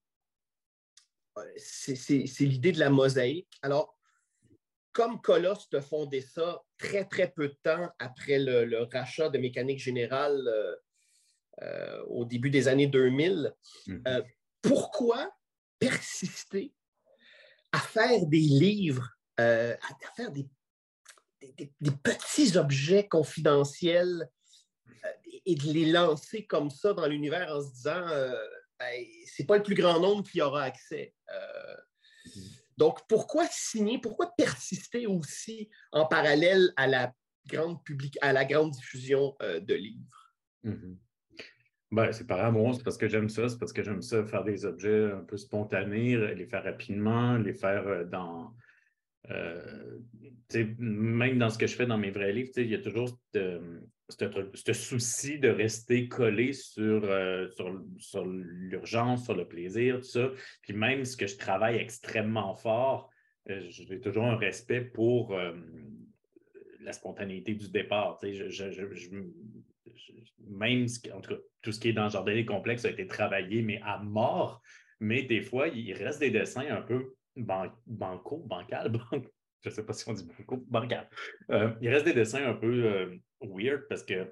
c'est 1.57 2.45
l'idée 2.45 2.71
de 2.71 2.79
la 2.79 2.89
mosaïque. 2.89 3.51
Alors, 3.61 3.96
comme 4.97 5.21
Colosse 5.21 5.69
te 5.69 5.79
fondé 5.79 6.21
ça 6.21 6.63
très, 6.79 7.05
très 7.05 7.29
peu 7.29 7.49
de 7.49 7.57
temps 7.61 7.87
après 7.99 8.39
le, 8.39 8.89
rachat 8.91 9.29
de 9.29 9.37
Mécanique 9.37 9.77
Générale 9.77 10.41
euh, 10.47 10.75
euh, 11.61 12.03
au 12.07 12.25
début 12.25 12.49
des 12.49 12.67
années 12.67 12.87
2000, 12.87 13.53
mhm. 13.85 14.03
euh, 14.07 14.23
pourquoi 14.63 15.29
persister 15.77 16.73
à 17.71 17.77
faire 17.77 18.25
des 18.25 18.39
livres, 18.39 19.07
à 19.37 19.77
faire 20.15 20.31
des, 20.31 20.47
petits 22.03 22.57
objets 22.57 23.07
confidentiels 23.07 24.27
et 25.45 25.53
de 25.53 25.73
les 25.73 25.91
lancer 25.91 26.47
comme 26.47 26.71
ça 26.71 26.93
dans 26.93 27.05
l'univers 27.05 27.55
en 27.55 27.61
se 27.61 27.71
disant 27.71 28.07
ben, 28.79 29.05
c'est 29.27 29.45
pas 29.45 29.57
le 29.57 29.63
plus 29.63 29.75
grand 29.75 29.99
nombre 29.99 30.27
qui 30.27 30.41
aura 30.41 30.63
accès. 30.63 31.13
Donc, 32.77 32.99
pourquoi 33.07 33.45
signer, 33.49 33.99
pourquoi 33.99 34.31
persister 34.37 35.07
aussi 35.07 35.69
en 35.91 36.05
parallèle 36.05 36.71
à 36.75 36.87
la 36.87 37.13
grande, 37.47 37.83
public, 37.83 38.17
à 38.21 38.33
la 38.33 38.45
grande 38.45 38.71
diffusion 38.71 39.35
euh, 39.41 39.59
de 39.59 39.73
livres? 39.73 40.33
Mm-hmm. 40.63 40.97
Ben, 41.91 42.11
c'est 42.11 42.27
par 42.27 42.53
c'est 42.73 42.83
parce 42.83 42.97
que 42.97 43.07
j'aime 43.07 43.29
ça, 43.29 43.47
c'est 43.47 43.57
parce 43.57 43.71
que 43.71 43.81
j'aime 43.81 44.01
ça 44.01 44.25
faire 44.25 44.43
des 44.43 44.65
objets 44.65 45.11
un 45.11 45.23
peu 45.23 45.37
spontanés, 45.37 46.35
les 46.35 46.45
faire 46.45 46.63
rapidement, 46.63 47.37
les 47.37 47.53
faire 47.53 47.87
euh, 47.87 48.03
dans. 48.03 48.53
Euh, 49.31 49.99
même 50.79 51.37
dans 51.37 51.49
ce 51.49 51.57
que 51.57 51.67
je 51.67 51.75
fais 51.75 51.85
dans 51.85 51.97
mes 51.97 52.11
vrais 52.11 52.31
livres, 52.31 52.51
il 52.55 52.67
y 52.69 52.75
a 52.75 52.81
toujours 52.81 53.19
ce 54.09 54.73
souci 54.73 55.39
de 55.39 55.49
rester 55.49 56.07
collé 56.07 56.53
sur, 56.53 57.03
euh, 57.03 57.47
sur, 57.99 58.25
l'urgence, 58.25 59.25
sur 59.25 59.35
le 59.35 59.47
plaisir, 59.47 59.97
tout 59.97 60.03
ça. 60.03 60.31
Puis 60.61 60.73
même 60.73 61.03
ce 61.03 61.17
que 61.17 61.27
je 61.27 61.37
travaille 61.37 61.77
extrêmement 61.77 62.55
fort, 62.55 63.09
euh, 63.49 63.61
j'ai 63.69 63.99
toujours 63.99 64.25
un 64.25 64.37
respect 64.37 64.81
pour 64.81 65.33
euh, 65.33 65.53
la 66.79 66.93
spontanéité 66.93 67.53
du 67.53 67.69
départ. 67.69 68.19
même, 70.49 70.87
en 71.13 71.21
tout 71.21 71.29
cas, 71.29 71.41
tout 71.61 71.71
ce 71.71 71.79
qui 71.79 71.89
est 71.89 71.93
dans 71.93 72.05
le 72.05 72.09
jardin 72.09 72.43
complexe 72.45 72.85
a 72.85 72.89
été 72.89 73.07
travaillé, 73.07 73.61
mais 73.61 73.81
à 73.83 73.99
mort. 73.99 74.61
Mais 74.99 75.23
des 75.23 75.41
fois, 75.41 75.67
il 75.67 75.93
reste 75.93 76.19
des 76.19 76.31
dessins 76.31 76.67
un 76.69 76.81
peu 76.81 77.13
banco, 77.35 78.37
bancal, 78.47 78.91
je 79.61 79.69
ne 79.69 79.73
sais 79.73 79.83
pas 79.83 79.93
si 79.93 80.07
on 80.09 80.13
dit 80.13 80.25
banco, 80.25 80.63
bancal. 80.67 81.09
il 81.81 81.89
reste 81.89 82.05
des 82.05 82.13
dessins 82.13 82.45
un 82.45 82.53
peu 82.53 83.19
weird 83.41 83.87
parce 83.89 84.03
que 84.03 84.27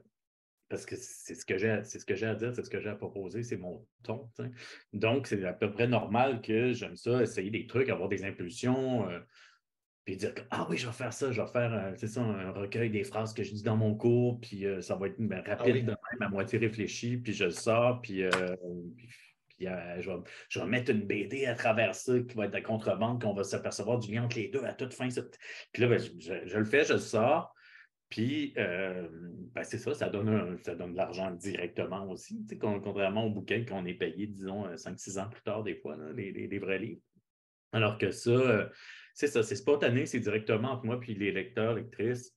parce 0.70 0.86
que 0.86 0.96
c'est 0.96 1.36
ce 1.36 1.46
que 1.46 1.58
j'ai 1.58 1.82
c'est 1.84 2.00
ce 2.00 2.06
que 2.06 2.16
j'ai 2.16 2.26
à 2.26 2.36
dire, 2.36 2.54
c'est 2.56 2.64
ce 2.64 2.70
que 2.70 2.80
j'ai 2.80 2.90
à 2.90 2.96
proposer, 2.96 3.44
c'est 3.44 3.58
mon 3.58 3.86
ton. 4.04 4.30
Donc, 4.94 5.28
c'est 5.28 5.44
à 5.46 5.54
peu 5.54 5.72
près 5.72 5.88
normal 5.88 6.42
que 6.42 6.74
j'aime 6.74 6.96
ça, 6.96 7.22
essayer 7.22 7.52
des 7.52 7.68
trucs, 7.68 7.90
avoir 7.90 8.10
des 8.10 8.26
impulsions. 8.26 9.08
Euh, 9.10 9.20
puis 10.06 10.18
dire 10.18 10.34
Ah 10.50 10.68
oui, 10.70 10.78
je 10.78 10.88
vais 10.88 10.94
faire 10.94 11.14
ça, 11.14 11.32
je 11.32 11.42
vais 11.42 11.48
faire 11.48 11.74
un 11.74 12.52
recueil 12.52 12.90
des 12.90 13.04
phrases 13.04 13.34
que 13.34 13.44
je 13.44 13.52
dis 13.54 13.64
dans 13.64 13.78
mon 13.78 13.96
cours, 13.96 14.40
puis 14.40 14.66
ça 14.82 14.96
va 14.96 15.08
être 15.08 15.20
ben, 15.20 15.44
ah 15.46 15.56
rapide 15.56 15.86
de 15.86 15.92
même, 15.92 16.22
à 16.22 16.30
moitié 16.30 16.60
réfléchi, 16.60 17.18
puis 17.18 17.34
je 17.34 17.46
le 17.46 17.52
sors, 17.52 18.02
puis, 18.02 18.24
puis 18.98 19.10
je, 19.60 20.60
vais, 20.60 20.66
mettre 20.66 20.92
une 20.92 21.06
BD 21.06 21.46
à 21.46 21.56
travers 21.56 21.96
ça 21.96 22.14
qui 22.20 22.36
va 22.36 22.46
être 22.46 22.54
de 22.54 22.60
contrebande, 22.60 23.22
qu'on 23.22 23.34
va 23.34 23.44
s'apercevoir 23.44 24.00
du 24.00 24.14
lien 24.14 24.24
entre 24.24 24.38
les 24.38 24.48
deux 24.50 24.64
à 24.64 24.74
toute 24.74 24.94
fin. 24.94 25.08
Puis 25.72 25.82
là, 25.84 25.88
ben, 25.88 26.00
je, 26.00 26.58
le 26.58 26.66
fais, 26.66 26.84
je 26.84 26.94
le 26.94 27.00
sors. 27.00 27.54
Puis, 28.10 28.54
ben, 28.56 29.64
c'est 29.64 29.78
ça, 29.78 29.94
ça 29.94 30.10
donne, 30.10 30.58
ça 30.64 30.76
donne 30.76 30.94
de 30.94 30.98
l'argent 30.98 31.32
directement 31.32 32.10
aussi, 32.10 32.46
contrairement 32.60 33.26
au 33.26 33.30
bouquin 33.30 33.66
qu'on 33.66 33.86
est 33.86 33.96
payé, 33.96 34.28
disons, 34.28 34.68
5-6 34.76 35.20
ans 35.20 35.30
plus 35.30 35.42
tard, 35.42 35.64
des 35.64 35.76
fois, 35.76 35.98
les, 36.16 36.60
vrais 36.60 36.80
livres. 36.80 37.02
Alors 37.72 37.98
que 37.98 38.12
ça, 38.12 38.70
c'est 39.14 39.28
ça, 39.28 39.44
c'est 39.44 39.56
spontané, 39.56 40.06
c'est 40.06 40.20
directement 40.20 40.72
entre 40.72 40.86
moi 40.86 41.00
puis 41.00 41.16
les 41.16 41.32
lecteurs, 41.32 41.74
lectrices. 41.74 42.34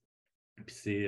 Puis 0.57 0.75
c'est, 0.75 1.07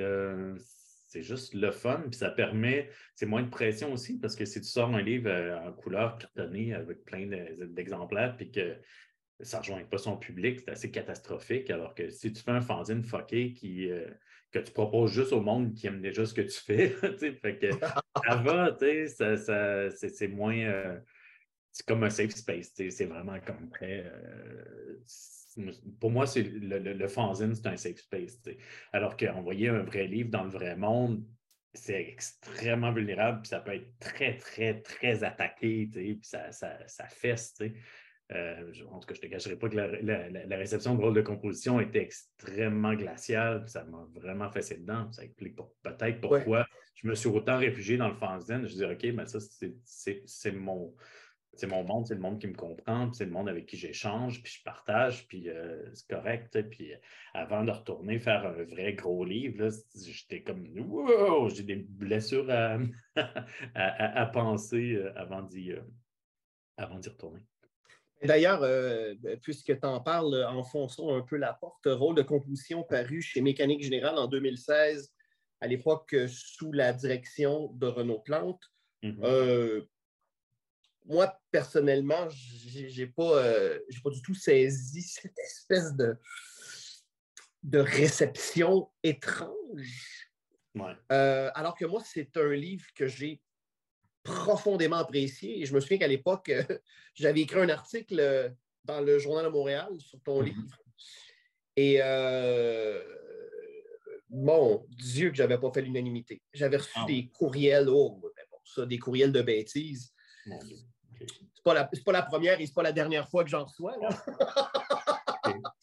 c'est 1.11 1.23
juste 1.23 1.53
le 1.55 1.71
fun, 1.71 2.03
puis 2.09 2.17
ça 2.17 2.29
permet, 2.29 2.89
c'est 3.15 3.25
moins 3.25 3.43
de 3.43 3.49
pression 3.49 3.91
aussi, 3.91 4.17
parce 4.17 4.33
que 4.33 4.45
si 4.45 4.61
tu 4.61 4.67
sors 4.67 4.95
un 4.95 5.01
livre 5.01 5.29
euh, 5.29 5.59
en 5.59 5.73
couleur 5.73 6.17
cartonnée 6.17 6.73
avec 6.73 7.03
plein 7.03 7.27
d'exemplaires, 7.27 8.37
puis 8.37 8.49
que 8.49 8.77
ça 9.41 9.57
ne 9.57 9.61
rejoint 9.61 9.83
pas 9.83 9.97
son 9.97 10.15
public, 10.15 10.61
c'est 10.61 10.71
assez 10.71 10.89
catastrophique. 10.89 11.69
Alors 11.69 11.95
que 11.95 12.09
si 12.09 12.31
tu 12.31 12.41
fais 12.41 12.51
un 12.51 12.61
fanzine 12.61 13.03
fucké 13.03 13.51
qui, 13.51 13.91
euh, 13.91 14.07
que 14.51 14.59
tu 14.59 14.71
proposes 14.71 15.11
juste 15.11 15.33
au 15.33 15.41
monde 15.41 15.73
qui 15.73 15.87
aime 15.87 15.99
déjà 15.99 16.25
ce 16.25 16.33
que 16.33 16.41
tu 16.43 16.57
fais, 16.57 16.87
fait 17.41 17.57
que 17.59 17.71
ça 18.25 18.35
va, 18.37 18.77
ça, 19.07 19.35
ça, 19.35 19.89
c'est 19.91 20.29
moins. 20.29 20.57
Euh, 20.57 20.97
c'est 21.73 21.85
comme 21.85 22.03
un 22.05 22.09
safe 22.09 22.31
space, 22.31 22.71
c'est 22.73 23.05
vraiment 23.05 23.39
comme 23.41 23.69
très 23.69 24.09
pour 25.99 26.11
moi, 26.11 26.25
c'est 26.27 26.43
le, 26.43 26.79
le, 26.79 27.07
fanzine, 27.07 27.53
c'est 27.53 27.67
un 27.67 27.77
safe 27.77 27.97
space. 27.97 28.39
Alors 28.93 29.17
qu'envoyer 29.17 29.69
un 29.69 29.83
vrai 29.83 30.07
livre 30.07 30.29
dans 30.29 30.43
le 30.43 30.49
vrai 30.49 30.75
monde, 30.75 31.23
c'est 31.73 32.01
extrêmement 32.01 32.91
vulnérable, 32.91 33.41
puis 33.41 33.49
ça 33.49 33.59
peut 33.59 33.75
être 33.75 33.97
très, 33.99 34.37
très, 34.37 34.81
très 34.81 35.23
attaqué, 35.23 35.89
puis 35.91 36.19
ça, 36.23 36.51
ça, 36.51 36.77
ça 36.87 37.07
fesse. 37.07 37.55
Euh, 38.33 38.71
en 38.89 38.99
tout 38.99 39.07
cas, 39.07 39.13
je 39.13 39.19
ne 39.19 39.27
te 39.27 39.31
cacherai 39.31 39.55
pas 39.57 39.69
que 39.69 39.75
la, 39.75 40.57
réception 40.57 40.95
de 40.95 41.01
rôle 41.01 41.13
de 41.13 41.21
composition 41.21 41.79
était 41.79 42.01
extrêmement 42.01 42.93
glaciale. 42.93 43.67
Ça 43.67 43.83
m'a 43.83 44.07
vraiment 44.13 44.49
fessé 44.49 44.77
dedans. 44.77 45.11
Ça 45.11 45.23
explique 45.23 45.55
peut-être 45.83 46.21
pourquoi 46.21 46.65
je 46.95 47.07
me 47.07 47.15
suis 47.15 47.27
autant 47.27 47.57
réfugié 47.57 47.97
dans 47.97 48.07
le 48.07 48.15
fanzine. 48.15 48.67
Je 48.67 48.73
dis, 48.73 48.85
OK, 48.85 49.03
mais 49.13 49.25
ça, 49.25 49.39
c'est 49.85 50.51
mon, 50.51 50.93
c'est 51.53 51.67
mon 51.67 51.83
monde, 51.83 52.07
c'est 52.07 52.15
le 52.15 52.21
monde 52.21 52.39
qui 52.39 52.47
me 52.47 52.55
comprend, 52.55 53.11
c'est 53.11 53.25
le 53.25 53.31
monde 53.31 53.49
avec 53.49 53.65
qui 53.65 53.77
j'échange, 53.77 54.41
puis 54.41 54.53
je 54.53 54.63
partage, 54.63 55.27
puis 55.27 55.49
euh, 55.49 55.83
c'est 55.93 56.07
correct. 56.07 56.61
Puis 56.69 56.93
euh, 56.93 56.97
avant 57.33 57.63
de 57.63 57.71
retourner 57.71 58.19
faire 58.19 58.45
un 58.45 58.63
vrai 58.63 58.93
gros 58.93 59.25
livre, 59.25 59.69
j'étais 59.93 60.43
comme 60.43 60.65
wow, 60.77 61.49
j'ai 61.49 61.63
des 61.63 61.75
blessures 61.75 62.49
à, 62.49 62.77
à, 63.75 64.25
penser 64.27 64.93
euh, 64.93 65.11
avant 65.17 65.41
d'y 65.43 65.73
retourner. 66.77 67.41
D'ailleurs, 68.23 68.63
puisque 69.41 69.79
tu 69.79 69.85
en 69.85 69.99
parles, 69.99 70.45
enfonçons 70.47 71.15
un 71.15 71.21
peu 71.21 71.37
la 71.37 71.53
porte. 71.53 71.87
Rôle 71.87 72.15
de 72.15 72.21
composition 72.21 72.83
paru 72.83 73.19
chez 73.19 73.41
Mécanique 73.41 73.81
Générale 73.81 74.19
en 74.19 74.27
2016, 74.27 75.11
à 75.59 75.67
l'époque 75.67 76.15
sous 76.27 76.71
la 76.71 76.93
direction 76.93 77.71
de 77.73 77.87
Renaud 77.87 78.19
Plante. 78.19 78.61
Mm-hmm 79.01 79.87
moi, 81.05 81.39
personnellement, 81.51 82.29
je 82.29 83.01
n'ai 83.01 83.07
pas, 83.07 83.43
euh, 83.43 83.79
pas 84.03 84.09
du 84.09 84.21
tout 84.21 84.35
saisi 84.35 85.01
cette 85.01 85.37
espèce 85.39 85.93
de, 85.95 86.15
de 87.63 87.79
réception 87.79 88.89
étrange. 89.03 90.29
Euh, 91.11 91.51
alors 91.53 91.75
que 91.75 91.85
moi, 91.85 92.01
c'est 92.05 92.37
un 92.37 92.53
livre 92.53 92.85
que 92.95 93.07
j'ai 93.07 93.41
profondément 94.23 94.97
apprécié. 94.97 95.61
Et 95.61 95.65
je 95.65 95.73
me 95.73 95.79
souviens 95.79 95.97
qu'à 95.97 96.07
l'époque, 96.07 96.49
euh, 96.49 96.63
j'avais 97.15 97.41
écrit 97.41 97.59
un 97.59 97.69
article 97.69 98.53
dans 98.85 99.01
le 99.01 99.19
Journal 99.19 99.45
de 99.45 99.49
Montréal 99.49 99.89
sur 99.99 100.21
ton 100.21 100.41
mm-hmm. 100.41 100.45
livre. 100.45 100.77
Et 101.77 101.99
mon 104.29 104.85
Dieu, 104.89 105.29
que 105.29 105.35
j'avais 105.35 105.57
pas 105.57 105.71
fait 105.71 105.81
l'unanimité. 105.81 106.41
J'avais 106.53 106.77
reçu 106.77 106.91
ah 106.95 107.05
des 107.05 107.27
courriels, 107.27 107.89
oh, 107.89 108.17
bon, 108.21 108.29
ça, 108.63 108.85
des 108.85 108.97
courriels 108.97 109.31
de 109.31 109.41
bêtises. 109.41 110.13
C'est 111.63 111.71
pas, 111.71 111.75
la, 111.75 111.85
pas 111.85 112.11
la 112.11 112.23
première 112.23 112.59
et 112.59 112.65
c'est 112.65 112.73
pas 112.73 112.81
la 112.81 112.91
dernière 112.91 113.29
fois 113.29 113.43
que 113.43 113.49
j'en 113.51 113.65
reçois. 113.65 113.95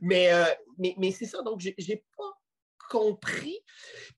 mais, 0.00 0.32
euh, 0.32 0.46
mais, 0.78 0.94
mais 0.96 1.12
c'est 1.12 1.26
ça, 1.26 1.42
donc 1.42 1.60
j'ai 1.60 2.04
pas 2.16 2.40
compris. 2.88 3.58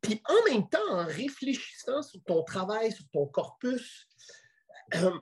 Puis 0.00 0.22
en 0.26 0.50
même 0.50 0.68
temps, 0.68 0.90
en 0.90 1.04
réfléchissant 1.04 2.02
sur 2.02 2.22
ton 2.22 2.44
travail, 2.44 2.92
sur 2.92 3.04
ton 3.12 3.26
corpus, 3.26 4.06
euh, 4.94 5.18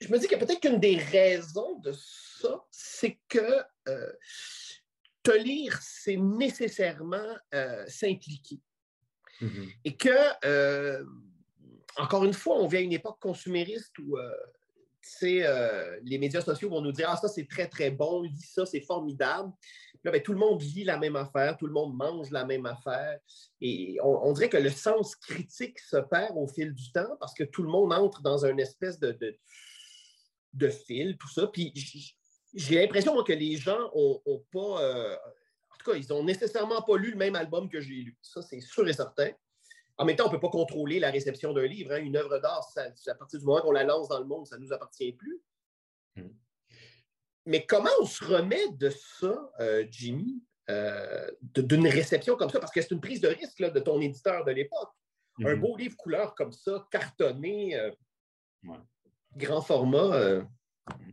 je, 0.00 0.08
me 0.08 0.18
dis 0.18 0.26
que 0.26 0.36
peut-être 0.36 0.60
qu'une 0.60 0.80
des 0.80 0.96
raisons 0.96 1.78
de 1.80 1.92
ça, 1.92 2.64
c'est 2.70 3.20
que 3.28 3.62
euh, 3.88 4.12
te 5.22 5.32
lire, 5.32 5.78
c'est 5.82 6.16
nécessairement 6.16 7.36
s'impliquer. 7.88 8.58
Mm-hmm. 9.42 9.74
Et 9.84 9.96
que 9.98 11.02
encore 11.96 12.24
une 12.24 12.32
fois, 12.32 12.56
on 12.56 12.66
vient 12.66 12.80
à 12.80 12.82
une 12.82 12.92
époque 12.92 13.18
consumériste 13.20 13.98
où 13.98 14.16
euh, 14.16 14.30
euh, 15.24 15.98
les 16.04 16.18
médias 16.18 16.40
sociaux 16.40 16.70
vont 16.70 16.80
nous 16.80 16.92
dire 16.92 17.08
Ah, 17.10 17.16
ça, 17.16 17.28
c'est 17.28 17.48
très, 17.48 17.68
très 17.68 17.90
bon, 17.90 18.22
lis 18.22 18.50
ça, 18.54 18.66
c'est 18.66 18.80
formidable. 18.80 19.52
Là, 20.04 20.10
ben, 20.10 20.20
tout 20.20 20.32
le 20.32 20.38
monde 20.38 20.60
lit 20.62 20.84
la 20.84 20.98
même 20.98 21.16
affaire, 21.16 21.56
tout 21.56 21.66
le 21.66 21.72
monde 21.72 21.94
mange 21.94 22.30
la 22.30 22.44
même 22.44 22.66
affaire. 22.66 23.18
Et 23.60 23.98
on, 24.02 24.32
dirait 24.32 24.48
que 24.48 24.56
le 24.56 24.70
sens 24.70 25.14
critique 25.14 25.78
se 25.78 25.96
perd 25.96 26.36
au 26.36 26.48
fil 26.48 26.74
du 26.74 26.90
temps 26.90 27.16
parce 27.20 27.34
que 27.34 27.44
tout 27.44 27.62
le 27.62 27.68
monde 27.68 27.92
entre 27.92 28.20
dans 28.22 28.44
une 28.44 28.58
espèce 28.58 28.98
de, 28.98 29.38
fil, 30.68 31.16
tout 31.18 31.28
ça. 31.28 31.46
Puis 31.46 32.16
j'ai 32.54 32.80
l'impression 32.80 33.22
que 33.22 33.32
les 33.32 33.56
gens 33.56 33.90
n'ont 33.94 34.44
pas. 34.50 34.82
Euh, 34.82 35.14
en 35.14 35.76
tout 35.78 35.90
cas, 35.90 35.96
ils 35.96 36.08
n'ont 36.08 36.24
nécessairement 36.24 36.82
pas 36.82 36.96
lu 36.96 37.12
le 37.12 37.16
même 37.16 37.36
album 37.36 37.68
que 37.68 37.80
j'ai 37.80 37.94
lu. 37.94 38.16
Ça, 38.22 38.42
c'est 38.42 38.60
sûr 38.60 38.88
et 38.88 38.92
certain. 38.92 39.30
En 40.02 40.04
même 40.04 40.16
temps, 40.16 40.24
on 40.24 40.32
ne 40.32 40.32
peut 40.32 40.40
pas 40.40 40.48
contrôler 40.48 40.98
la 40.98 41.12
réception 41.12 41.52
d'un 41.52 41.64
livre. 41.64 41.92
Hein. 41.92 41.98
Une 41.98 42.16
œuvre 42.16 42.40
d'art, 42.40 42.68
à 42.76 43.14
partir 43.14 43.38
du 43.38 43.46
moment 43.46 43.60
qu'on 43.60 43.70
la 43.70 43.84
lance 43.84 44.08
dans 44.08 44.18
le 44.18 44.24
monde, 44.24 44.48
ça 44.48 44.58
ne 44.58 44.64
nous 44.64 44.72
appartient 44.72 45.12
plus. 45.12 45.40
Hmm. 46.16 46.30
Mais 47.46 47.64
comment 47.64 47.90
on 48.00 48.06
se 48.06 48.24
remet 48.24 48.68
de 48.72 48.90
ça, 48.90 49.52
euh, 49.60 49.86
Jimmy, 49.88 50.42
euh, 50.70 51.30
d'une 51.54 51.86
réception 51.86 52.34
comme 52.34 52.50
ça? 52.50 52.58
Parce 52.58 52.72
que 52.72 52.82
c'est 52.82 52.90
une 52.90 53.00
prise 53.00 53.20
de 53.20 53.28
risque 53.28 53.62
de 53.62 53.78
ton 53.78 54.00
éditeur 54.00 54.44
de 54.44 54.50
l'époque. 54.50 54.90
Un 55.44 55.54
hmm. 55.54 55.60
beau 55.60 55.76
livre 55.76 55.96
couleur 55.96 56.34
comme 56.34 56.52
ça, 56.52 56.84
cartonné, 56.90 57.78
euh, 57.78 57.92
grand 59.36 59.62
format. 59.62 60.40
Hmm. 60.88 61.12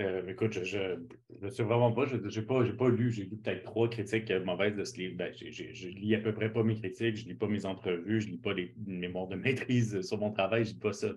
Euh, 0.00 0.26
écoute, 0.26 0.64
je 0.64 0.98
ne 1.40 1.50
sais 1.50 1.62
vraiment 1.62 1.92
pas. 1.92 2.06
Je 2.06 2.16
n'ai 2.16 2.72
pas, 2.72 2.88
lu. 2.88 3.12
J'ai 3.12 3.24
lu 3.24 3.36
peut-être 3.36 3.62
trois 3.62 3.88
critiques 3.88 4.30
mauvaises 4.30 4.74
de 4.74 4.84
ce 4.84 4.96
livre. 4.96 5.16
Ben, 5.16 5.32
je 5.32 5.88
lis 5.88 6.14
à 6.16 6.20
peu 6.20 6.34
près 6.34 6.52
pas 6.52 6.64
mes 6.64 6.74
critiques, 6.74 7.16
je 7.16 7.24
ne 7.24 7.28
lis 7.28 7.36
pas 7.36 7.46
mes 7.46 7.64
entrevues, 7.64 8.20
je 8.20 8.26
ne 8.26 8.32
lis 8.32 8.38
pas 8.38 8.52
les 8.54 8.74
mémoires 8.86 9.28
de 9.28 9.36
maîtrise 9.36 10.00
sur 10.02 10.18
mon 10.18 10.32
travail, 10.32 10.64
je 10.64 10.70
ne 10.70 10.74
lis 10.74 10.80
pas 10.80 10.92
ça. 10.92 11.14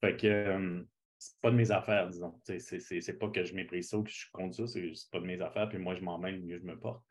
Fait 0.00 0.16
que 0.16 0.26
euh, 0.26 0.82
c'est 1.18 1.38
pas 1.42 1.50
de 1.50 1.56
mes 1.56 1.70
affaires, 1.70 2.08
disons. 2.08 2.40
C'est 2.44 3.18
pas 3.18 3.28
que 3.28 3.44
je 3.44 3.54
méprise 3.54 3.90
ça 3.90 3.98
ou 3.98 4.02
que 4.02 4.10
je 4.10 4.16
suis 4.16 4.30
contre 4.30 4.54
ça, 4.54 4.66
c'est 4.66 5.10
pas 5.12 5.20
de 5.20 5.26
mes 5.26 5.40
affaires. 5.42 5.68
Puis 5.68 5.78
moi, 5.78 5.94
je 5.94 6.00
m'emmène, 6.00 6.42
mieux 6.42 6.58
je 6.58 6.64
me 6.64 6.78
porte. 6.78 7.04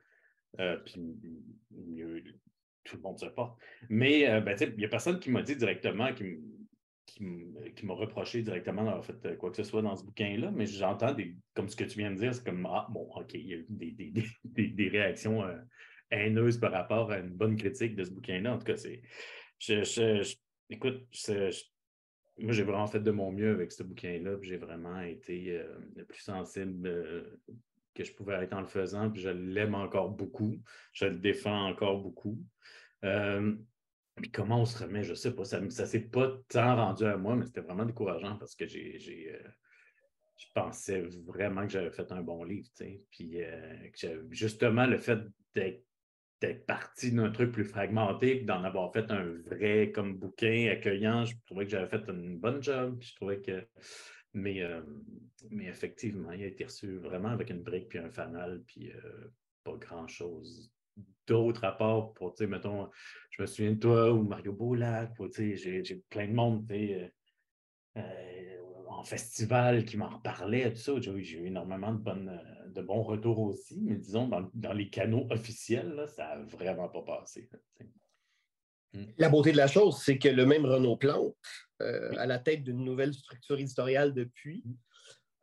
Euh, 0.60 0.78
puis 0.78 1.00
mieux 1.72 2.24
tout 2.84 2.96
le 2.96 3.04
monde 3.04 3.20
se 3.20 3.28
porte. 3.28 3.60
Mais 3.90 4.42
ben, 4.42 4.58
il 4.60 4.78
n'y 4.78 4.86
a 4.86 4.90
personne 4.90 5.20
qui 5.20 5.30
m'a 5.30 5.44
dit 5.44 5.56
directement, 5.56 6.12
qui 6.16 6.40
qui 7.12 7.86
m'a 7.86 7.94
reproché 7.94 8.42
directement 8.42 8.84
d'avoir 8.84 9.06
fait 9.06 9.26
euh, 9.26 9.36
quoi 9.36 9.52
que 9.52 9.58
ce 9.58 9.64
soit 9.64 9.82
dans 9.82 9.96
ce 9.96 10.04
bouquin-là, 10.04 10.52
mais 10.52 10.66
j'entends 10.66 11.14
des, 11.14 11.36
comme 11.54 11.70
ce 11.70 11.76
que 11.76 11.84
tu 11.84 12.00
viens 12.00 12.12
de 12.12 12.18
dire, 12.18 12.34
c'est 12.34 12.44
comme 12.44 12.66
Ah, 12.66 12.88
bon, 12.90 13.10
OK, 13.16 13.34
il 13.34 13.48
y 13.48 13.54
a 13.54 13.58
eu 13.58 13.66
des, 13.70 14.90
réactions 14.90 15.44
euh, 15.44 15.58
haineuses 16.12 16.60
par 16.60 16.72
rapport 16.72 17.12
à 17.12 17.20
une 17.20 17.30
bonne 17.30 17.56
critique 17.56 17.96
de 17.96 18.04
ce 18.04 18.12
bouquin-là. 18.12 18.54
En 18.54 18.58
tout 18.58 18.66
cas, 18.66 18.78
c'est. 18.78 19.02
Je, 19.60 20.36
écoute, 20.70 21.08
moi, 22.38 22.54
j'ai 22.54 22.64
vraiment 22.64 22.88
fait 22.88 23.02
de 23.02 23.12
mon 23.12 23.32
mieux 23.32 23.52
avec 23.52 23.72
ce 23.72 23.84
bouquin-là, 23.84 24.38
j'ai 24.42 24.58
vraiment 24.58 25.02
été 25.02 25.58
euh, 25.58 25.78
le 25.96 26.06
plus 26.06 26.22
sensible 26.22 26.90
que 27.94 28.04
je 28.04 28.14
pouvais 28.14 28.36
être 28.36 28.54
en 28.54 28.62
le 28.62 28.68
faisant, 28.68 29.10
puis 29.10 29.22
je 29.22 29.30
l'aime 29.30 29.76
encore 29.76 30.10
beaucoup, 30.10 30.58
je 30.94 31.06
le 31.06 31.18
défends 31.18 31.68
encore 31.68 32.02
beaucoup. 32.02 32.40
Puis 34.22 34.32
comment 34.32 34.62
on 34.62 34.66
se 34.66 34.84
remet, 34.84 35.04
je 35.04 35.12
ne 35.12 35.16
sais 35.16 35.34
pas. 35.36 35.46
Ça 35.46 35.60
ne 35.60 35.70
s'est 35.70 36.00
pas 36.00 36.32
tant 36.50 36.76
rendu 36.76 37.06
à 37.06 37.18
moi, 37.18 37.36
mais 37.36 37.46
c'était 37.46 37.62
vraiment 37.62 37.86
décourageant 37.86 38.38
parce 38.38 38.56
que 38.56 38.66
j'ai, 38.66 39.32
euh, 39.34 39.50
je 40.38 40.46
pensais 40.54 41.02
vraiment 41.26 41.64
que 41.64 41.70
j'avais 41.70 41.92
fait 41.92 42.12
un 42.12 42.22
bon 42.22 42.44
livre. 42.44 42.68
Puis 43.12 43.44
euh, 43.44 44.22
justement, 44.32 44.86
le 44.86 44.98
fait 44.98 45.20
d'être, 45.56 45.86
parti 46.66 47.12
d'un 47.12 47.32
truc 47.32 47.52
plus 47.52 47.66
fragmenté, 47.66 48.42
d'en 48.42 48.64
avoir 48.64 48.94
fait 48.94 49.12
un 49.12 49.26
vrai 49.46 49.92
comme 49.92 50.18
bouquin 50.18 50.70
accueillant, 50.72 51.26
je 51.26 51.36
trouvais 51.46 51.66
que 51.66 51.72
j'avais 51.72 51.90
fait 51.90 52.10
une 52.10 52.38
bonne 52.38 52.64
job. 52.64 52.98
je 53.02 53.14
trouvais 53.16 53.42
que. 53.42 53.68
mais, 54.34 54.62
mais 55.50 55.66
effectivement, 55.66 56.32
il 56.32 56.44
a 56.44 56.48
été 56.48 56.64
reçu 56.64 56.98
vraiment 56.98 57.30
avec 57.30 57.50
une 57.50 57.62
brique 57.62 57.90
puis 57.90 58.00
un 58.00 58.10
fanal, 58.10 58.64
puis 58.66 58.94
pas 59.66 59.76
grand-chose 59.76 60.72
d'autres 61.28 61.62
rapports 61.62 62.14
pour, 62.14 62.34
tu 62.34 62.44
sais, 62.44 62.48
mettons, 62.48 62.90
je 63.32 63.42
me 63.42 63.48
souviens 63.48 63.72
de 63.72 63.80
toi 63.80 64.12
ou 64.12 64.24
Mario 64.24 64.54
Boulac, 64.54 65.14
tu 65.34 65.58
sais, 65.58 65.84
j'ai 65.84 66.04
plein 66.10 66.28
de 66.28 66.34
monde, 66.34 66.68
tu 66.68 66.76
sais, 66.76 67.14
en 69.00 69.04
festival 69.04 69.86
qui 69.86 69.98
m'en 69.98 70.10
reparlait, 70.10 70.74
tout 70.74 70.80
ça. 70.80 70.92
J'ai 71.00 71.40
eu 71.40 71.48
énormément 71.48 71.94
de, 71.94 72.00
bonnes, 72.00 72.42
de 72.68 72.82
bons 72.82 73.02
retours 73.02 73.40
aussi, 73.40 73.80
mais 73.82 73.96
disons, 73.96 74.28
dans, 74.54 74.74
les 74.74 74.90
canaux 74.90 75.28
officiels, 75.30 76.06
ça 76.16 76.36
n'a 76.36 76.44
vraiment 76.44 76.90
pas 76.90 77.04
passé. 77.04 77.50
Hmm. 78.94 79.06
La 79.18 79.30
beauté 79.30 79.52
de 79.52 79.58
la 79.58 79.68
chose, 79.68 80.02
c'est 80.02 80.18
que 80.18 80.30
le 80.30 80.46
même 80.46 80.66
Renaud 80.66 80.98
Plante, 80.98 81.36
euh, 81.82 82.12
à 82.18 82.26
la 82.26 82.40
tête 82.40 82.64
d'une 82.64 82.84
nouvelle 82.84 83.14
structure 83.14 83.60
éditoriale 83.60 84.14
depuis, 84.14 84.64
hmm. 84.66 84.76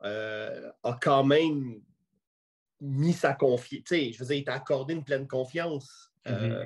euh, 0.03 0.71
a 0.83 0.99
quand 1.01 1.23
même 1.23 1.81
mis 2.81 3.13
sa 3.13 3.33
confiance. 3.33 3.83
Je 3.89 4.17
veux 4.19 4.25
dire, 4.25 4.35
il 4.35 4.43
t'a 4.43 4.53
accordé 4.53 4.93
une 4.93 5.03
pleine 5.03 5.27
confiance. 5.27 6.11
Euh, 6.27 6.65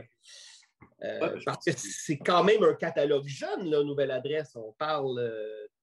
mm-hmm. 0.99 1.43
parce 1.45 1.65
que 1.65 1.71
c'est 1.75 2.17
quand 2.17 2.43
même 2.43 2.63
un 2.63 2.73
catalogue 2.73 3.27
jeune, 3.27 3.69
la 3.69 3.83
nouvelle 3.83 4.11
adresse. 4.11 4.55
On 4.55 4.73
parle 4.73 5.19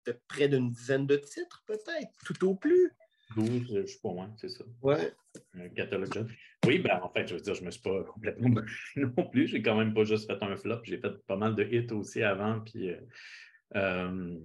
de 0.06 0.18
près 0.28 0.48
d'une 0.48 0.70
dizaine 0.70 1.06
de 1.06 1.16
titres, 1.16 1.62
peut-être, 1.66 2.12
tout 2.24 2.46
au 2.46 2.54
plus. 2.54 2.92
12, 3.36 3.66
je 3.68 3.78
ne 3.78 3.86
sais 3.86 3.98
pas 4.02 4.12
moins, 4.12 4.32
c'est 4.36 4.48
ça. 4.48 4.64
Ouais. 4.82 5.12
Un 5.54 5.68
catalogue 5.70 6.12
jeune. 6.12 6.30
Oui, 6.66 6.78
ben 6.78 7.00
en 7.02 7.10
fait, 7.10 7.26
je 7.26 7.34
veux 7.34 7.40
dire, 7.40 7.54
je 7.54 7.60
ne 7.60 7.66
me 7.66 7.70
suis 7.70 7.82
pas 7.82 8.04
complètement 8.14 8.62
non 8.96 9.28
plus. 9.30 9.48
J'ai 9.48 9.62
quand 9.62 9.76
même 9.76 9.94
pas 9.94 10.04
juste 10.04 10.26
fait 10.26 10.42
un 10.42 10.56
flop. 10.56 10.80
J'ai 10.84 10.98
fait 10.98 11.16
pas 11.26 11.36
mal 11.36 11.54
de 11.54 11.64
hits 11.64 11.92
aussi 11.92 12.22
avant. 12.22 12.60
Puis, 12.60 12.90
euh, 12.90 13.00
euh, 13.76 14.38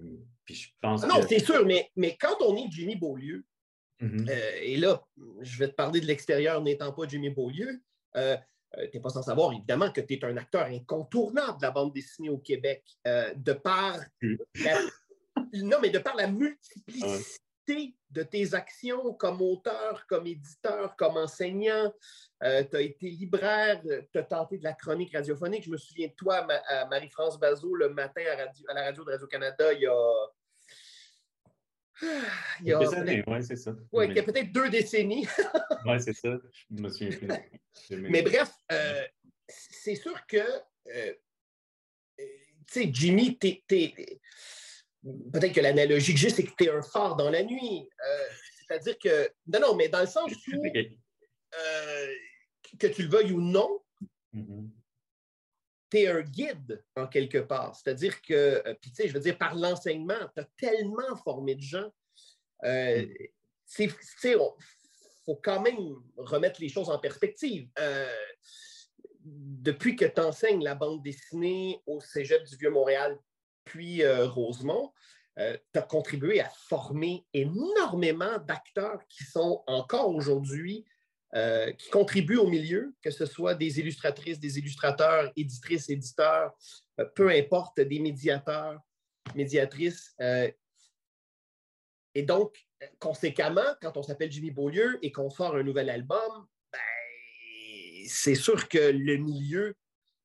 puis 0.44 0.54
je 0.54 0.68
pense. 0.80 1.04
Ah 1.04 1.08
non, 1.08 1.22
c'est 1.28 1.38
sûr, 1.38 1.64
mais, 1.66 1.90
mais 1.96 2.16
quand 2.20 2.36
on 2.40 2.56
est 2.56 2.70
Jimmy 2.70 2.96
Beaulieu, 2.96 3.44
mm-hmm. 4.00 4.30
euh, 4.30 4.58
et 4.60 4.76
là, 4.76 5.02
je 5.40 5.58
vais 5.58 5.68
te 5.68 5.74
parler 5.74 6.00
de 6.00 6.06
l'extérieur 6.06 6.60
n'étant 6.62 6.92
pas 6.92 7.06
Jimmy 7.06 7.30
Beaulieu, 7.30 7.80
tu 8.14 8.20
n'es 8.94 9.00
pas 9.00 9.10
sans 9.10 9.22
savoir, 9.22 9.52
évidemment, 9.52 9.90
que 9.90 10.00
tu 10.00 10.14
es 10.14 10.24
un 10.24 10.36
acteur 10.36 10.66
incontournable 10.66 11.58
de 11.58 11.62
la 11.62 11.70
bande 11.70 11.92
dessinée 11.92 12.30
au 12.30 12.38
Québec, 12.38 12.84
de 13.04 13.52
par 13.52 13.98
non, 15.54 15.78
mais 15.80 15.90
de 15.90 15.98
par 15.98 16.16
la 16.16 16.26
multiplicité 16.26 17.94
de 18.10 18.22
tes 18.22 18.54
actions 18.54 19.14
comme 19.14 19.40
auteur, 19.40 20.04
comme 20.08 20.26
éditeur, 20.26 20.96
comme 20.96 21.16
enseignant, 21.16 21.92
euh, 22.42 22.64
tu 22.64 22.76
as 22.76 22.80
été 22.80 23.10
libraire, 23.10 23.80
tu 23.82 24.18
as 24.18 24.22
tenté 24.22 24.58
de 24.58 24.64
la 24.64 24.72
chronique 24.72 25.12
radiophonique. 25.14 25.64
Je 25.64 25.70
me 25.70 25.76
souviens 25.76 26.08
de 26.08 26.14
toi 26.14 26.46
à 26.68 26.86
Marie-France 26.86 27.38
Bazot 27.38 27.74
le 27.74 27.90
matin 27.90 28.22
à, 28.68 28.74
la 28.74 28.84
radio 28.84 29.04
de 29.04 29.10
Radio-Canada 29.10 29.72
il 29.72 29.82
y 29.82 29.86
a. 29.86 30.26
Il 32.02 32.66
y 32.66 32.72
a 32.72 32.78
des 32.78 32.94
années, 32.94 33.24
oui, 33.26 33.42
c'est 33.42 33.56
ça. 33.56 33.74
Oui, 33.92 34.06
il 34.08 34.16
y 34.16 34.18
a 34.18 34.22
peut-être 34.22 34.52
deux 34.52 34.70
décennies. 34.70 35.26
oui, 35.86 36.00
c'est 36.00 36.14
ça. 36.14 36.38
Je 36.70 36.82
me 36.82 36.88
souviens 36.88 37.16
plus. 37.18 37.28
Mais 38.10 38.22
bref, 38.22 38.50
euh, 38.72 39.04
c'est 39.48 39.94
sûr 39.94 40.26
que, 40.26 40.38
euh, 40.38 41.12
tu 42.18 42.24
sais, 42.66 42.90
Jimmy, 42.92 43.36
t'es 43.38 43.62
peut-être 43.68 45.52
que 45.52 45.60
l'analogie 45.60 46.14
que 46.14 46.20
j'ai, 46.20 46.30
c'est 46.30 46.44
que 46.44 46.52
tu 46.56 46.64
es 46.64 46.70
un 46.70 46.82
phare 46.82 47.16
dans 47.16 47.30
la 47.30 47.42
nuit. 47.42 47.88
Euh, 48.06 48.28
c'est-à-dire 48.58 48.98
que, 48.98 49.30
non, 49.46 49.60
non, 49.60 49.74
mais 49.76 49.88
dans 49.88 50.00
le 50.00 50.06
sens 50.06 50.30
où, 50.32 50.62
que 52.78 52.86
tu 52.86 53.02
le 53.02 53.08
veuilles 53.08 53.32
ou 53.32 53.40
non, 53.40 53.82
mm-hmm. 54.34 54.68
Tu 55.90 55.98
es 55.98 56.06
un 56.08 56.22
guide 56.22 56.84
en 56.96 57.06
quelque 57.06 57.38
part. 57.38 57.74
C'est-à-dire 57.74 58.20
que, 58.22 58.62
euh, 58.66 58.74
puis 58.80 58.90
tu 58.90 59.02
sais, 59.02 59.08
je 59.08 59.14
veux 59.14 59.20
dire, 59.20 59.36
par 59.36 59.54
l'enseignement, 59.54 60.18
tu 60.34 60.40
as 60.40 60.48
tellement 60.56 61.16
formé 61.24 61.54
de 61.54 61.62
gens. 61.62 61.90
Euh, 62.64 63.02
mm. 63.02 63.86
Il 64.24 64.36
faut 65.24 65.36
quand 65.36 65.60
même 65.60 65.94
remettre 66.16 66.60
les 66.60 66.68
choses 66.68 66.90
en 66.90 66.98
perspective. 66.98 67.68
depuis 69.22 69.96
que 69.96 70.06
tu 70.06 70.20
enseignes 70.20 70.64
la 70.64 70.74
bande 70.74 71.02
dessinée 71.02 71.80
au 71.86 72.00
Cégep 72.00 72.42
du 72.44 72.56
Vieux-Montréal 72.56 73.18
puis 73.70 74.02
euh, 74.02 74.26
Rosemont, 74.26 74.92
euh, 75.38 75.56
tu 75.72 75.78
as 75.78 75.82
contribué 75.82 76.40
à 76.40 76.48
former 76.48 77.24
énormément 77.32 78.38
d'acteurs 78.38 79.00
qui 79.08 79.24
sont 79.24 79.62
encore 79.66 80.14
aujourd'hui, 80.14 80.84
euh, 81.34 81.72
qui 81.72 81.90
contribuent 81.90 82.38
au 82.38 82.46
milieu, 82.46 82.94
que 83.02 83.10
ce 83.10 83.26
soit 83.26 83.54
des 83.54 83.78
illustratrices, 83.78 84.40
des 84.40 84.58
illustrateurs, 84.58 85.32
éditrices, 85.36 85.88
éditeurs, 85.88 86.52
peu 87.14 87.30
importe, 87.30 87.80
des 87.80 88.00
médiateurs, 88.00 88.80
médiatrices. 89.34 90.14
et 92.14 92.22
donc, 92.22 92.66
conséquemment, 92.98 93.76
quand 93.80 93.96
on 93.96 94.02
s'appelle 94.02 94.30
Jimmy 94.30 94.50
Beaulieu 94.50 94.98
et 95.02 95.12
qu'on 95.12 95.30
sort 95.30 95.56
un 95.56 95.62
nouvel 95.62 95.88
album, 95.88 96.46
ben, 96.72 96.80
c'est 98.06 98.34
sûr 98.34 98.68
que 98.68 98.90
le 98.90 99.16
milieu, 99.16 99.74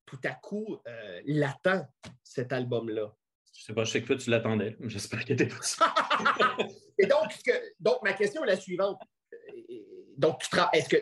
tout 0.06 0.20
à 0.24 0.32
coup, 0.32 0.78
l'attend, 1.24 1.86
cet 2.22 2.52
album-là. 2.52 3.14
Je 3.56 3.64
sais 3.64 3.74
pas, 3.74 3.84
je 3.84 3.92
sais 3.92 4.02
que 4.02 4.06
toi, 4.06 4.16
tu 4.16 4.30
l'attendais. 4.30 4.76
J'espère 4.80 5.24
que 5.24 5.32
tu 5.32 5.48
pas 5.48 5.94
Et 6.98 7.06
donc, 7.06 7.32
donc, 7.80 8.02
ma 8.02 8.12
question 8.12 8.44
est 8.44 8.48
la 8.48 8.56
suivante. 8.56 9.00
Donc, 10.16 10.42
est-ce 10.72 10.88
que, 10.88 10.96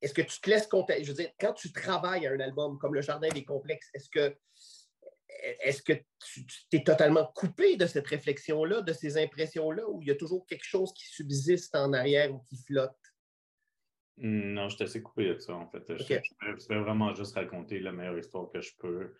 est 0.00 0.14
que 0.14 0.22
tu 0.22 0.40
te 0.40 0.50
laisses 0.50 0.66
compter? 0.66 1.02
Je 1.04 1.08
veux 1.08 1.16
dire, 1.16 1.30
quand 1.38 1.52
tu 1.52 1.72
travailles 1.72 2.26
à 2.26 2.32
un 2.32 2.40
album 2.40 2.78
comme 2.78 2.94
Le 2.94 3.02
Jardin 3.02 3.28
des 3.28 3.44
Complexes, 3.44 3.90
est-ce 3.94 4.08
que, 4.08 4.36
est-ce 5.62 5.82
que 5.82 5.92
tu 6.24 6.44
t'es 6.70 6.82
totalement 6.82 7.30
coupé 7.34 7.76
de 7.76 7.86
cette 7.86 8.06
réflexion-là, 8.06 8.82
de 8.82 8.92
ces 8.92 9.18
impressions-là, 9.18 9.88
ou 9.88 10.00
il 10.02 10.08
y 10.08 10.10
a 10.10 10.16
toujours 10.16 10.46
quelque 10.46 10.66
chose 10.66 10.92
qui 10.94 11.06
subsiste 11.06 11.74
en 11.74 11.92
arrière 11.92 12.34
ou 12.34 12.40
qui 12.48 12.56
flotte? 12.66 12.96
Non, 14.22 14.68
je 14.68 14.76
suis 14.76 14.84
assez 14.84 15.02
coupé 15.02 15.28
de 15.28 15.38
ça, 15.38 15.54
en 15.54 15.66
fait. 15.70 15.82
Je, 15.88 15.96
je, 15.96 16.68
vais 16.68 16.80
vraiment 16.80 17.14
juste 17.14 17.34
raconter 17.34 17.80
la 17.80 17.92
meilleure 17.92 18.18
histoire 18.18 18.50
que 18.50 18.60
je 18.60 18.72
peux. 18.78 19.14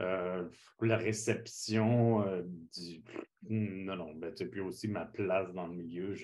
Euh, 0.00 0.48
la 0.80 0.96
réception 0.96 2.26
euh, 2.26 2.42
du. 2.74 3.02
Non, 3.48 3.96
non, 3.96 4.14
ben, 4.14 4.32
puis 4.32 4.60
aussi 4.60 4.88
ma 4.88 5.04
place 5.04 5.52
dans 5.52 5.66
le 5.66 5.74
milieu, 5.74 6.14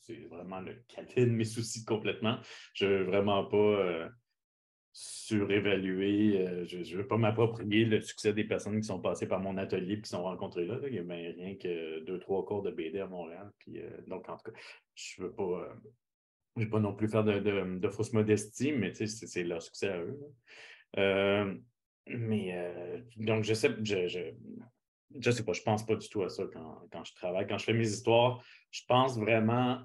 c'est 0.00 0.26
vraiment 0.28 0.60
le 0.60 0.82
cadet 0.88 1.26
de 1.26 1.30
mes 1.30 1.44
soucis 1.44 1.84
complètement. 1.84 2.38
Je 2.74 2.86
veux 2.86 3.04
vraiment 3.04 3.44
pas 3.44 3.56
euh, 3.56 4.08
surévaluer, 4.92 6.66
je 6.66 6.78
ne 6.78 6.96
veux 6.96 7.06
pas 7.06 7.16
m'approprier 7.16 7.84
le 7.84 8.00
succès 8.00 8.32
des 8.32 8.44
personnes 8.44 8.80
qui 8.80 8.86
sont 8.86 9.00
passées 9.00 9.28
par 9.28 9.40
mon 9.40 9.56
atelier 9.56 9.94
et 9.94 10.00
qui 10.00 10.10
sont 10.10 10.22
rencontrées 10.22 10.66
là. 10.66 10.78
Il 10.86 10.94
y 10.94 10.98
a 10.98 11.02
rien 11.02 11.56
que 11.56 12.00
deux, 12.04 12.18
trois 12.18 12.44
cours 12.44 12.62
de 12.62 12.70
BD 12.70 13.00
à 13.00 13.06
Montréal. 13.06 13.50
Puis, 13.58 13.80
donc, 14.06 14.28
en 14.28 14.36
tout 14.36 14.50
cas, 14.50 14.58
je 14.94 15.22
ne 15.22 15.26
veux 15.26 15.32
pas. 15.32 15.68
je 16.56 16.66
pas 16.66 16.80
non 16.80 16.94
plus 16.94 17.08
faire 17.08 17.24
de, 17.24 17.38
de, 17.78 17.88
fausse 17.88 18.12
modestie, 18.12 18.72
mais 18.72 18.92
c'est 18.94 19.44
leur 19.44 19.62
succès 19.62 19.88
à 19.88 20.02
eux. 20.02 21.71
Mais 22.06 22.50
euh, 22.54 23.00
donc, 23.16 23.44
je 23.44 23.54
sais, 23.54 23.70
je, 23.82 24.08
je, 24.08 25.30
sais 25.30 25.44
pas, 25.44 25.52
je 25.52 25.62
pense 25.62 25.86
pas 25.86 25.94
du 25.94 26.08
tout 26.08 26.22
à 26.22 26.28
ça 26.28 26.44
quand, 26.52 27.04
je 27.04 27.14
travaille. 27.14 27.46
Quand 27.46 27.58
je 27.58 27.64
fais 27.64 27.74
mes 27.74 27.88
histoires, 27.88 28.42
je 28.70 28.82
pense 28.86 29.18
vraiment 29.18 29.80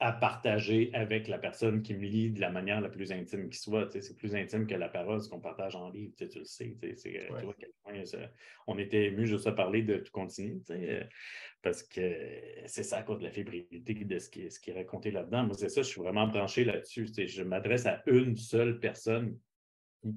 à 0.00 0.12
partager 0.12 0.90
avec 0.92 1.28
la 1.28 1.38
personne 1.38 1.80
qui 1.80 1.94
me 1.94 2.04
lit 2.04 2.30
de 2.30 2.40
la 2.40 2.50
manière 2.50 2.80
la 2.80 2.88
plus 2.88 3.12
intime 3.12 3.48
qui 3.48 3.58
soit. 3.58 3.88
C'est 3.92 4.16
plus 4.16 4.34
intime 4.34 4.66
que 4.66 4.74
la 4.74 4.88
parole, 4.88 5.20
ce 5.20 5.28
qu'on 5.28 5.40
partage 5.40 5.76
en 5.76 5.88
livre, 5.90 6.12
tu 6.16 6.26
le 6.38 6.44
sais. 6.44 6.76
on 8.66 8.78
était 8.78 9.04
ému 9.04 9.26
juste 9.26 9.46
à 9.46 9.52
parler 9.52 9.82
de 9.82 9.98
tout 9.98 10.10
continue, 10.12 10.60
euh, 10.70 11.04
parce 11.62 11.82
que 11.82 12.40
c'est 12.66 12.82
ça 12.82 12.98
à 12.98 13.02
cause 13.02 13.18
de 13.18 13.24
la 13.24 13.30
fébrilité 13.30 13.94
de 13.94 14.18
ce 14.18 14.28
qui, 14.28 14.50
ce 14.50 14.58
qui 14.58 14.70
est 14.70 14.74
raconté 14.74 15.10
là-dedans. 15.10 15.44
Moi, 15.44 15.54
c'est 15.54 15.68
ça, 15.68 15.82
je 15.82 15.88
suis 15.88 16.00
vraiment 16.00 16.26
branché 16.26 16.64
là-dessus. 16.64 17.06
Je 17.16 17.42
m'adresse 17.42 17.86
à 17.86 18.02
une 18.06 18.36
seule 18.36 18.80
personne 18.80 19.38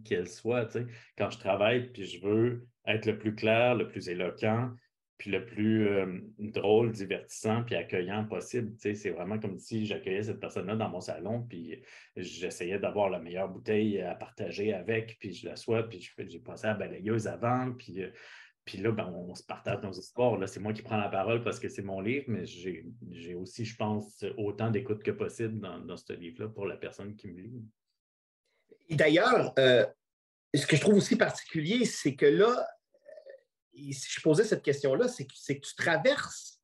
qu'elle 0.03 0.27
soit. 0.27 0.77
Quand 1.17 1.29
je 1.29 1.39
travaille, 1.39 1.91
puis 1.91 2.05
je 2.05 2.21
veux 2.25 2.67
être 2.85 3.05
le 3.05 3.17
plus 3.17 3.35
clair, 3.35 3.75
le 3.75 3.87
plus 3.87 4.09
éloquent, 4.09 4.71
puis 5.17 5.31
le 5.31 5.45
plus 5.45 5.87
euh, 5.87 6.19
drôle, 6.37 6.91
divertissant, 6.91 7.63
puis 7.63 7.75
accueillant 7.75 8.25
possible. 8.25 8.73
C'est 8.77 9.09
vraiment 9.09 9.39
comme 9.39 9.57
si 9.57 9.85
j'accueillais 9.85 10.23
cette 10.23 10.39
personne-là 10.39 10.75
dans 10.75 10.89
mon 10.89 11.01
salon, 11.01 11.43
puis 11.43 11.81
j'essayais 12.15 12.79
d'avoir 12.79 13.09
la 13.09 13.19
meilleure 13.19 13.49
bouteille 13.49 13.99
à 14.01 14.13
partager 14.13 14.73
avec, 14.73 15.17
puis 15.19 15.33
je 15.33 15.47
la 15.47 15.55
sois, 15.55 15.83
puis 15.83 16.07
j'ai 16.17 16.39
passé 16.39 16.67
à 16.67 16.73
la 16.73 16.75
balayeuse 16.75 17.27
avant, 17.27 17.73
puis, 17.73 18.03
euh, 18.03 18.11
puis 18.63 18.77
là, 18.77 18.91
ben, 18.91 19.07
on 19.07 19.33
se 19.33 19.43
partage 19.43 19.81
nos 19.81 19.91
histoires. 19.91 20.37
Là, 20.37 20.45
c'est 20.45 20.59
moi 20.59 20.73
qui 20.73 20.83
prends 20.83 20.97
la 20.97 21.09
parole 21.09 21.41
parce 21.41 21.59
que 21.59 21.69
c'est 21.69 21.81
mon 21.81 22.01
livre, 22.01 22.25
mais 22.27 22.45
j'ai 22.45 23.33
aussi, 23.33 23.65
je 23.65 23.75
pense, 23.75 24.23
autant 24.37 24.69
d'écoute 24.69 25.01
que 25.01 25.11
possible 25.11 25.59
dans, 25.59 25.79
dans 25.79 25.97
ce 25.97 26.13
livre-là 26.13 26.49
pour 26.49 26.65
la 26.65 26.75
personne 26.75 27.15
qui 27.15 27.29
me 27.29 27.41
lit. 27.41 27.63
Et 28.89 28.95
d'ailleurs, 28.95 29.53
euh, 29.59 29.85
ce 30.53 30.65
que 30.65 30.75
je 30.75 30.81
trouve 30.81 30.95
aussi 30.95 31.15
particulier, 31.15 31.85
c'est 31.85 32.15
que 32.15 32.25
là, 32.25 32.67
si 33.73 34.07
je 34.09 34.21
posais 34.21 34.43
cette 34.43 34.63
question-là, 34.63 35.07
c'est 35.07 35.25
que, 35.25 35.33
tu 35.33 35.75
traverses 35.75 36.59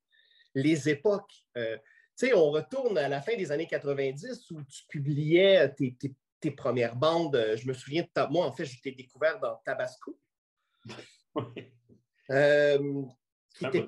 les 0.55 0.89
époques. 0.89 1.33
Euh, 1.57 1.77
tu 2.17 2.27
sais, 2.27 2.33
on 2.33 2.51
retourne 2.51 2.97
à 2.97 3.09
la 3.09 3.21
fin 3.21 3.35
des 3.35 3.51
années 3.51 3.67
90 3.67 4.51
où 4.51 4.63
tu 4.63 4.83
publiais 4.87 5.73
tes, 5.73 6.51
premières 6.51 6.95
bandes. 6.95 7.53
Je 7.55 7.67
me 7.67 7.73
souviens 7.73 8.03
de 8.03 8.31
moi, 8.31 8.45
en 8.45 8.51
fait, 8.51 8.65
je 8.65 8.81
t'ai 8.81 8.91
découvert 8.91 9.39
dans 9.39 9.55
Tabasco. 9.65 10.17
Euh, 12.29 13.03
qui, 13.53 13.65
était 13.65 13.85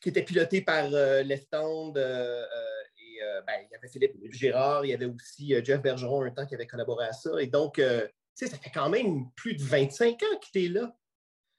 qui 0.00 0.08
était 0.08 0.24
piloté 0.24 0.62
par 0.62 0.86
Hand. 0.86 1.96
et 1.96 2.71
ben, 3.46 3.54
il 3.60 3.68
y 3.72 3.74
avait 3.74 3.88
Philippe 3.88 4.32
Gérard, 4.32 4.84
il 4.84 4.90
y 4.90 4.94
avait 4.94 5.06
aussi 5.06 5.54
Jeff 5.64 5.80
Bergeron 5.82 6.22
un 6.22 6.30
temps 6.30 6.46
qui 6.46 6.54
avait 6.54 6.66
collaboré 6.66 7.06
à 7.06 7.12
ça. 7.12 7.30
Et 7.40 7.46
donc, 7.46 7.80
ça 8.34 8.58
fait 8.58 8.70
quand 8.70 8.88
même 8.88 9.30
plus 9.36 9.54
de 9.54 9.62
25 9.62 10.22
ans 10.22 10.38
qu'il 10.40 10.64
est 10.64 10.68
là. 10.68 10.94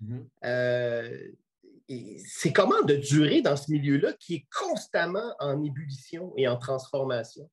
Mm-hmm. 0.01 1.35
c'est 2.25 2.51
comment 2.51 2.81
de 2.81 2.95
durer 2.95 3.41
dans 3.41 3.55
ce 3.55 3.71
milieu-là 3.71 4.13
qui 4.13 4.35
est 4.35 4.45
constamment 4.51 5.33
en 5.39 5.63
ébullition 5.63 6.33
et 6.35 6.47
en 6.47 6.57
transformation? 6.57 7.49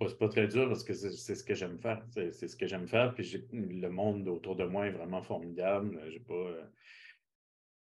c'est 0.00 0.18
pas 0.18 0.28
très 0.28 0.46
dur 0.46 0.68
parce 0.68 0.84
que 0.84 0.92
c'est 0.92 1.34
ce 1.34 1.42
que 1.42 1.54
j'aime 1.54 1.78
faire. 1.78 2.02
C'est 2.10 2.48
ce 2.48 2.56
que 2.56 2.66
j'aime 2.66 2.86
faire. 2.86 3.14
Puis 3.14 3.46
le 3.52 3.88
monde 3.88 4.28
autour 4.28 4.56
de 4.56 4.64
moi 4.64 4.86
est 4.86 4.92
vraiment 4.92 5.22
formidable. 5.22 6.00
J'ai 6.10 6.20
pas. 6.20 6.50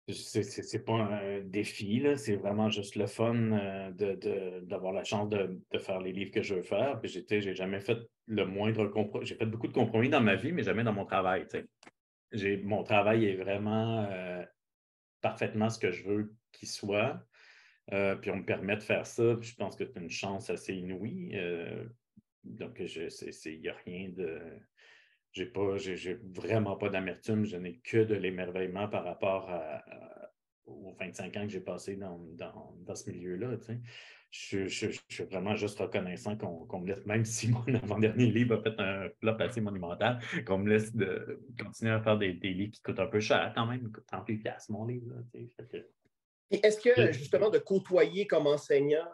C'est 0.07 0.83
pas 0.83 0.93
un 0.93 1.41
défi, 1.41 2.03
c'est 2.17 2.35
vraiment 2.35 2.69
juste 2.69 2.95
le 2.95 3.05
fun 3.05 3.35
euh, 3.35 4.61
d'avoir 4.63 4.93
la 4.93 5.03
chance 5.03 5.29
de, 5.29 5.61
faire 5.77 5.99
les 5.99 6.11
livres 6.11 6.31
que 6.31 6.41
je 6.41 6.55
veux 6.55 6.63
faire. 6.63 6.99
Puis 6.99 7.23
j'ai 7.29 7.55
jamais 7.55 7.79
fait 7.79 7.99
le 8.25 8.45
moindre 8.45 8.87
compromis. 8.87 9.25
J'ai 9.25 9.35
fait 9.35 9.45
beaucoup 9.45 9.67
de 9.67 9.73
compromis 9.73 10.09
dans 10.09 10.21
ma 10.21 10.35
vie, 10.35 10.51
mais 10.51 10.63
jamais 10.63 10.83
dans 10.83 10.93
mon 10.93 11.05
travail. 11.05 11.47
Mon 12.63 12.83
travail 12.83 13.25
est 13.25 13.35
vraiment 13.35 14.05
euh, 14.09 14.43
parfaitement 15.21 15.69
ce 15.69 15.77
que 15.77 15.91
je 15.91 16.03
veux 16.03 16.35
qu'il 16.51 16.67
soit. 16.67 17.23
Euh, 17.93 18.15
puis 18.15 18.31
on 18.31 18.37
me 18.37 18.45
permet 18.45 18.75
de 18.75 18.83
faire 18.83 19.05
ça. 19.05 19.37
Je 19.39 19.53
pense 19.53 19.75
que 19.75 19.85
c'est 19.85 19.99
une 19.99 20.09
chance 20.09 20.49
assez 20.49 20.73
inouïe. 20.73 21.37
Donc, 22.43 22.79
il 22.79 23.59
n'y 23.59 23.69
a 23.69 23.75
rien 23.85 24.09
de. 24.09 24.41
J'ai 25.31 25.45
pas, 25.45 25.77
j'ai 25.77 26.19
vraiment 26.23 26.75
pas 26.75 26.89
d'amertume. 26.89 27.45
Je 27.45 27.57
n'ai 27.57 27.77
que 27.79 27.97
de 27.97 28.15
l'émerveillement 28.15 28.87
par 28.87 29.05
rapport 29.05 29.49
aux 30.65 30.93
25 30.99 31.37
ans 31.37 31.43
que 31.43 31.49
j'ai 31.49 31.61
passé 31.61 31.95
dans, 31.95 32.19
ce 32.95 33.09
milieu-là. 33.09 33.57
Je, 34.29 34.67
suis 34.67 35.23
vraiment 35.29 35.55
juste 35.55 35.79
reconnaissant 35.79 36.37
qu'on 36.37 36.79
me 36.79 36.87
laisse, 36.87 37.05
même 37.05 37.25
si 37.25 37.49
mon 37.49 37.63
avant-dernier 37.83 38.27
livre 38.27 38.55
a 38.55 38.61
fait 38.61 38.79
un 38.79 39.09
flop 39.19 39.37
assez 39.39 39.61
monumental, 39.61 40.19
qu'on 40.45 40.59
me 40.59 40.69
laisse 40.69 40.95
de 40.95 41.41
continuer 41.61 41.91
à 41.91 42.01
faire 42.01 42.17
des, 42.17 42.33
livres 42.33 42.71
qui 42.71 42.81
coûtent 42.81 42.99
un 42.99 43.07
peu 43.07 43.19
cher 43.19 43.51
quand 43.55 43.65
même. 43.65 43.81
Il 43.83 43.91
coûte 43.91 44.05
38 44.07 44.47
mon 44.69 44.85
livre. 44.85 45.13
Est-ce 46.49 46.81
que 46.81 47.11
justement 47.13 47.49
de 47.49 47.59
côtoyer 47.59 48.27
comme 48.27 48.47
enseignant 48.47 49.07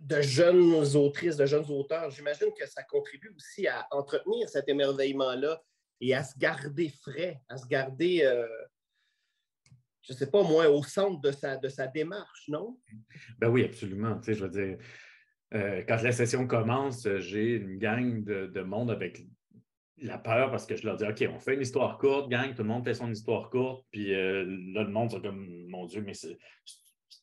de, 0.00 0.20
jeunes 0.20 0.96
autrices, 0.96 1.36
de 1.36 1.46
jeunes 1.46 1.70
auteurs, 1.70 2.10
j'imagine 2.10 2.48
que 2.58 2.66
ça 2.66 2.82
contribue 2.82 3.34
aussi 3.36 3.66
à 3.66 3.86
entretenir 3.90 4.48
cet 4.48 4.68
émerveillement-là 4.68 5.62
et 6.00 6.14
à 6.14 6.24
se 6.24 6.38
garder 6.38 6.88
frais, 6.88 7.40
à 7.48 7.56
se 7.56 7.66
garder, 7.66 8.22
euh, 8.24 8.46
je 10.02 10.12
ne 10.12 10.18
sais 10.18 10.30
pas, 10.30 10.42
moins 10.42 10.66
au 10.66 10.82
centre 10.82 11.20
de 11.20 11.30
sa, 11.30 11.56
de 11.56 11.68
sa 11.68 11.86
démarche, 11.86 12.48
non? 12.48 12.78
Ben 13.38 13.48
oui, 13.48 13.64
absolument. 13.64 14.18
Tu 14.18 14.26
sais, 14.26 14.34
je 14.34 14.44
veux 14.44 14.50
dire, 14.50 14.78
euh, 15.54 15.82
quand 15.86 16.02
la 16.02 16.12
session 16.12 16.46
commence, 16.46 17.08
j'ai 17.18 17.54
une 17.54 17.78
gang 17.78 18.24
de, 18.24 18.46
de 18.46 18.60
monde 18.62 18.90
avec 18.90 19.24
la 20.02 20.18
peur 20.18 20.50
parce 20.50 20.66
que 20.66 20.76
je 20.76 20.84
leur 20.84 20.96
dis 20.96 21.04
OK, 21.04 21.24
on 21.32 21.38
fait 21.38 21.54
une 21.54 21.60
histoire 21.60 21.98
courte, 21.98 22.28
gang, 22.28 22.54
tout 22.54 22.62
le 22.62 22.68
monde 22.68 22.84
fait 22.84 22.94
son 22.94 23.10
histoire 23.10 23.50
courte, 23.50 23.86
puis 23.90 24.14
euh, 24.14 24.44
là, 24.72 24.82
le 24.82 24.90
monde, 24.90 25.10
c'est 25.10 25.22
comme 25.22 25.66
Mon 25.68 25.86
Dieu, 25.86 26.02
mais 26.02 26.14
c'est. 26.14 26.38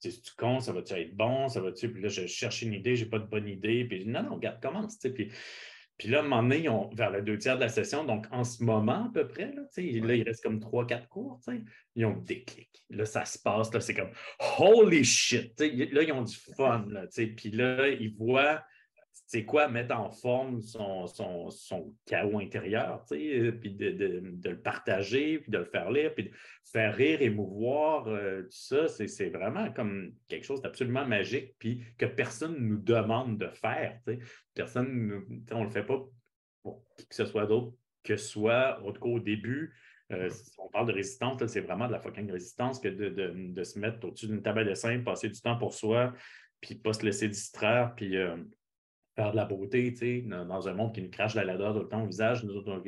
Tu 0.01 0.11
con, 0.37 0.59
ça 0.59 0.71
va-tu 0.71 0.93
être 0.93 1.15
bon, 1.15 1.49
ça 1.49 1.61
va-tu? 1.61 1.91
Puis 1.91 2.01
là, 2.01 2.09
je 2.09 2.27
cherche 2.27 2.61
une 2.61 2.73
idée, 2.73 2.95
j'ai 2.95 3.05
pas 3.05 3.19
de 3.19 3.25
bonne 3.25 3.47
idée. 3.47 3.85
Puis 3.85 4.05
non, 4.05 4.23
non, 4.23 4.35
regarde, 4.35 4.61
commence. 4.61 4.97
Puis, 4.97 5.31
puis 5.97 6.07
là, 6.07 6.19
à 6.19 6.21
un 6.21 6.23
moment 6.23 6.43
donné, 6.43 6.59
ils 6.59 6.69
ont, 6.69 6.89
vers 6.93 7.11
le 7.11 7.21
deux 7.21 7.37
tiers 7.37 7.55
de 7.55 7.61
la 7.61 7.69
session, 7.69 8.05
donc 8.05 8.25
en 8.31 8.45
ce 8.45 8.63
moment 8.63 9.07
à 9.07 9.11
peu 9.13 9.27
près, 9.27 9.51
là, 9.53 9.63
là 9.75 10.15
il 10.15 10.23
reste 10.23 10.41
comme 10.41 10.59
trois, 10.59 10.87
quatre 10.87 11.09
cours, 11.09 11.41
ils 11.95 12.05
ont 12.05 12.15
des 12.17 12.43
clics. 12.43 12.83
Là, 12.89 13.05
ça 13.05 13.25
se 13.25 13.37
passe, 13.37 13.73
là, 13.73 13.81
c'est 13.81 13.93
comme 13.93 14.11
holy 14.57 15.03
shit. 15.03 15.59
Là, 15.59 16.03
ils 16.03 16.11
ont 16.13 16.23
du 16.23 16.37
fun. 16.55 16.85
Là, 16.89 17.05
puis 17.35 17.51
là, 17.51 17.89
ils 17.89 18.15
voient 18.15 18.63
c'est 19.31 19.45
quoi 19.45 19.67
mettre 19.67 19.95
en 19.95 20.09
forme 20.09 20.59
son, 20.59 21.05
son, 21.05 21.95
chaos 22.07 22.39
intérieur, 22.39 23.05
euh, 23.11 23.51
puis 23.51 23.75
de, 23.75 24.39
le 24.43 24.59
partager, 24.59 25.37
puis 25.37 25.51
de 25.51 25.59
le 25.59 25.65
faire 25.65 25.91
lire, 25.91 26.15
puis 26.15 26.23
de 26.25 26.31
faire 26.71 26.95
rire, 26.95 27.21
émouvoir, 27.21 28.07
euh, 28.07 28.41
tout 28.41 28.47
ça, 28.49 28.87
c'est 28.87 29.29
vraiment 29.29 29.71
comme 29.71 30.15
quelque 30.27 30.45
chose 30.45 30.63
d'absolument 30.63 31.05
magique, 31.05 31.53
puis 31.59 31.83
que 31.99 32.07
personne 32.07 32.55
ne 32.55 32.69
nous 32.69 32.79
demande 32.79 33.37
de 33.37 33.49
faire. 33.49 33.99
Personne, 34.55 35.23
on 35.51 35.59
ne 35.59 35.65
le 35.65 35.69
fait 35.69 35.83
pas 35.83 36.03
pour 36.63 36.83
qui 36.97 37.07
que 37.07 37.15
ce 37.15 37.25
soit 37.25 37.45
d'autre 37.45 37.73
que 38.03 38.15
soit, 38.15 38.81
en 38.83 38.91
tout 38.91 39.01
cas 39.01 39.09
au 39.09 39.19
début, 39.19 39.75
euh, 40.11 40.31
on 40.57 40.69
parle 40.69 40.87
de 40.87 40.93
résistance, 40.93 41.45
c'est 41.45 41.61
vraiment 41.61 41.85
de 41.85 41.91
la 41.91 41.99
fucking 41.99 42.31
résistance 42.31 42.79
que 42.79 42.87
de, 42.87 43.63
se 43.63 43.77
mettre 43.77 44.07
au-dessus 44.07 44.25
d'une 44.25 44.41
table 44.41 44.63
de 44.63 44.69
dessin, 44.69 44.99
passer 45.03 45.29
du 45.29 45.39
temps 45.39 45.57
pour 45.57 45.75
soi, 45.75 46.13
puis 46.61 46.73
pas 46.73 46.93
se 46.93 47.05
laisser 47.05 47.27
distraire, 47.27 47.93
puis 47.95 48.17
faire 49.19 49.31
de 49.31 49.35
la 49.35 49.45
beauté, 49.45 49.91
tu 49.91 49.97
sais, 49.97 50.21
dans, 50.21 50.67
un 50.67 50.73
monde 50.73 50.93
qui 50.93 51.01
nous 51.01 51.09
crache 51.09 51.35
la 51.35 51.43
ladeur 51.43 51.73
tout 51.73 51.81
le 51.81 51.87
temps 51.87 52.03
au 52.03 52.07
visage. 52.07 52.43
Nous 52.43 52.55
autres, 52.55 52.81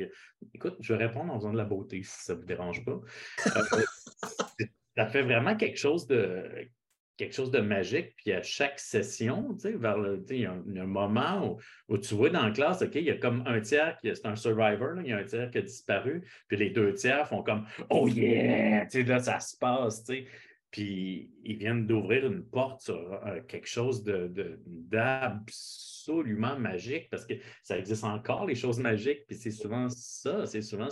écoute, 0.54 0.76
je 0.80 0.94
vais 0.94 1.06
répondre 1.06 1.32
en 1.32 1.38
faisant 1.38 1.52
de 1.52 1.58
la 1.58 1.64
beauté 1.64 2.02
si 2.02 2.24
ça 2.24 2.34
ne 2.34 2.40
vous 2.40 2.46
dérange 2.46 2.84
pas. 2.84 3.00
Euh, 3.46 3.60
ça 4.96 5.06
fait 5.06 5.22
vraiment 5.22 5.56
quelque 5.56 5.78
chose 5.78 6.06
de 6.06 6.68
quelque 7.18 7.34
chose 7.34 7.50
de 7.50 7.60
magique. 7.60 8.14
Puis 8.16 8.32
à 8.32 8.42
chaque 8.42 8.80
session, 8.80 9.54
tu 9.54 9.60
sais, 9.60 9.72
vers 9.72 9.98
le, 9.98 10.24
il 10.30 10.38
y, 10.38 10.46
a 10.46 10.52
un, 10.52 10.86
moment 10.86 11.58
où, 11.88 11.98
tu 11.98 12.14
vois 12.14 12.30
dans 12.30 12.46
la 12.46 12.50
classe, 12.50 12.82
OK, 12.82 12.94
il 12.94 13.04
y 13.04 13.10
a 13.10 13.16
comme 13.16 13.44
un 13.46 13.60
tiers 13.60 13.96
qui 13.98 14.10
c'est 14.14 14.26
un 14.26 14.34
survivor, 14.34 15.00
il 15.00 15.10
y 15.10 15.12
a 15.12 15.18
un 15.18 15.24
tiers 15.24 15.50
qui 15.50 15.58
a 15.58 15.62
disparu, 15.62 16.26
puis 16.48 16.56
les 16.56 16.70
deux 16.70 16.94
tiers 16.94 17.28
font 17.28 17.42
comme 17.42 17.66
Oh 17.90 18.08
yeah! 18.08 18.86
Tu 18.86 19.02
sais, 19.02 19.04
là, 19.04 19.18
ça 19.18 19.38
se 19.38 19.56
passe, 19.56 20.04
tu 20.04 20.14
sais. 20.14 20.26
Puis 20.70 21.30
ils 21.44 21.58
viennent 21.58 21.86
d'ouvrir 21.86 22.26
une 22.26 22.42
porte 22.42 22.80
sur 22.80 22.94
euh, 23.26 23.42
quelque 23.46 23.68
chose 23.68 24.02
d'absolument 26.06 26.58
magique 26.58 27.08
parce 27.10 27.24
que 27.24 27.34
ça 27.62 27.78
existe 27.78 28.04
encore, 28.04 28.46
les 28.46 28.54
choses 28.54 28.78
magiques. 28.78 29.26
Puis 29.26 29.36
c'est 29.36 29.50
souvent 29.50 29.88
ça, 29.88 30.46
c'est 30.46 30.62
souvent 30.62 30.88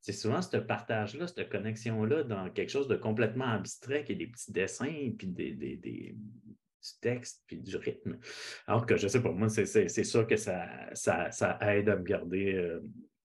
c'est 0.00 0.12
souvent 0.12 0.40
ce 0.40 0.56
partage-là, 0.56 1.26
cette 1.26 1.48
connexion-là 1.48 2.22
dans 2.22 2.50
quelque 2.50 2.70
chose 2.70 2.88
de 2.88 2.96
complètement 2.96 3.48
abstrait 3.48 4.04
qui 4.04 4.12
est 4.12 4.16
des 4.16 4.28
petits 4.28 4.52
dessins, 4.52 5.12
puis 5.18 5.26
des, 5.26 5.56
du 5.56 7.00
texte, 7.00 7.42
puis 7.46 7.56
du 7.56 7.76
rythme. 7.76 8.18
Alors 8.66 8.86
que 8.86 8.96
je 8.96 9.08
sais 9.08 9.20
pas, 9.20 9.32
moi, 9.32 9.48
c'est 9.48 10.04
sûr 10.04 10.26
que 10.26 10.36
ça, 10.36 10.68
ça, 10.94 11.58
aide 11.62 11.88
à 11.88 11.96
me 11.96 12.04
garder 12.04 12.54
euh, 12.54 12.80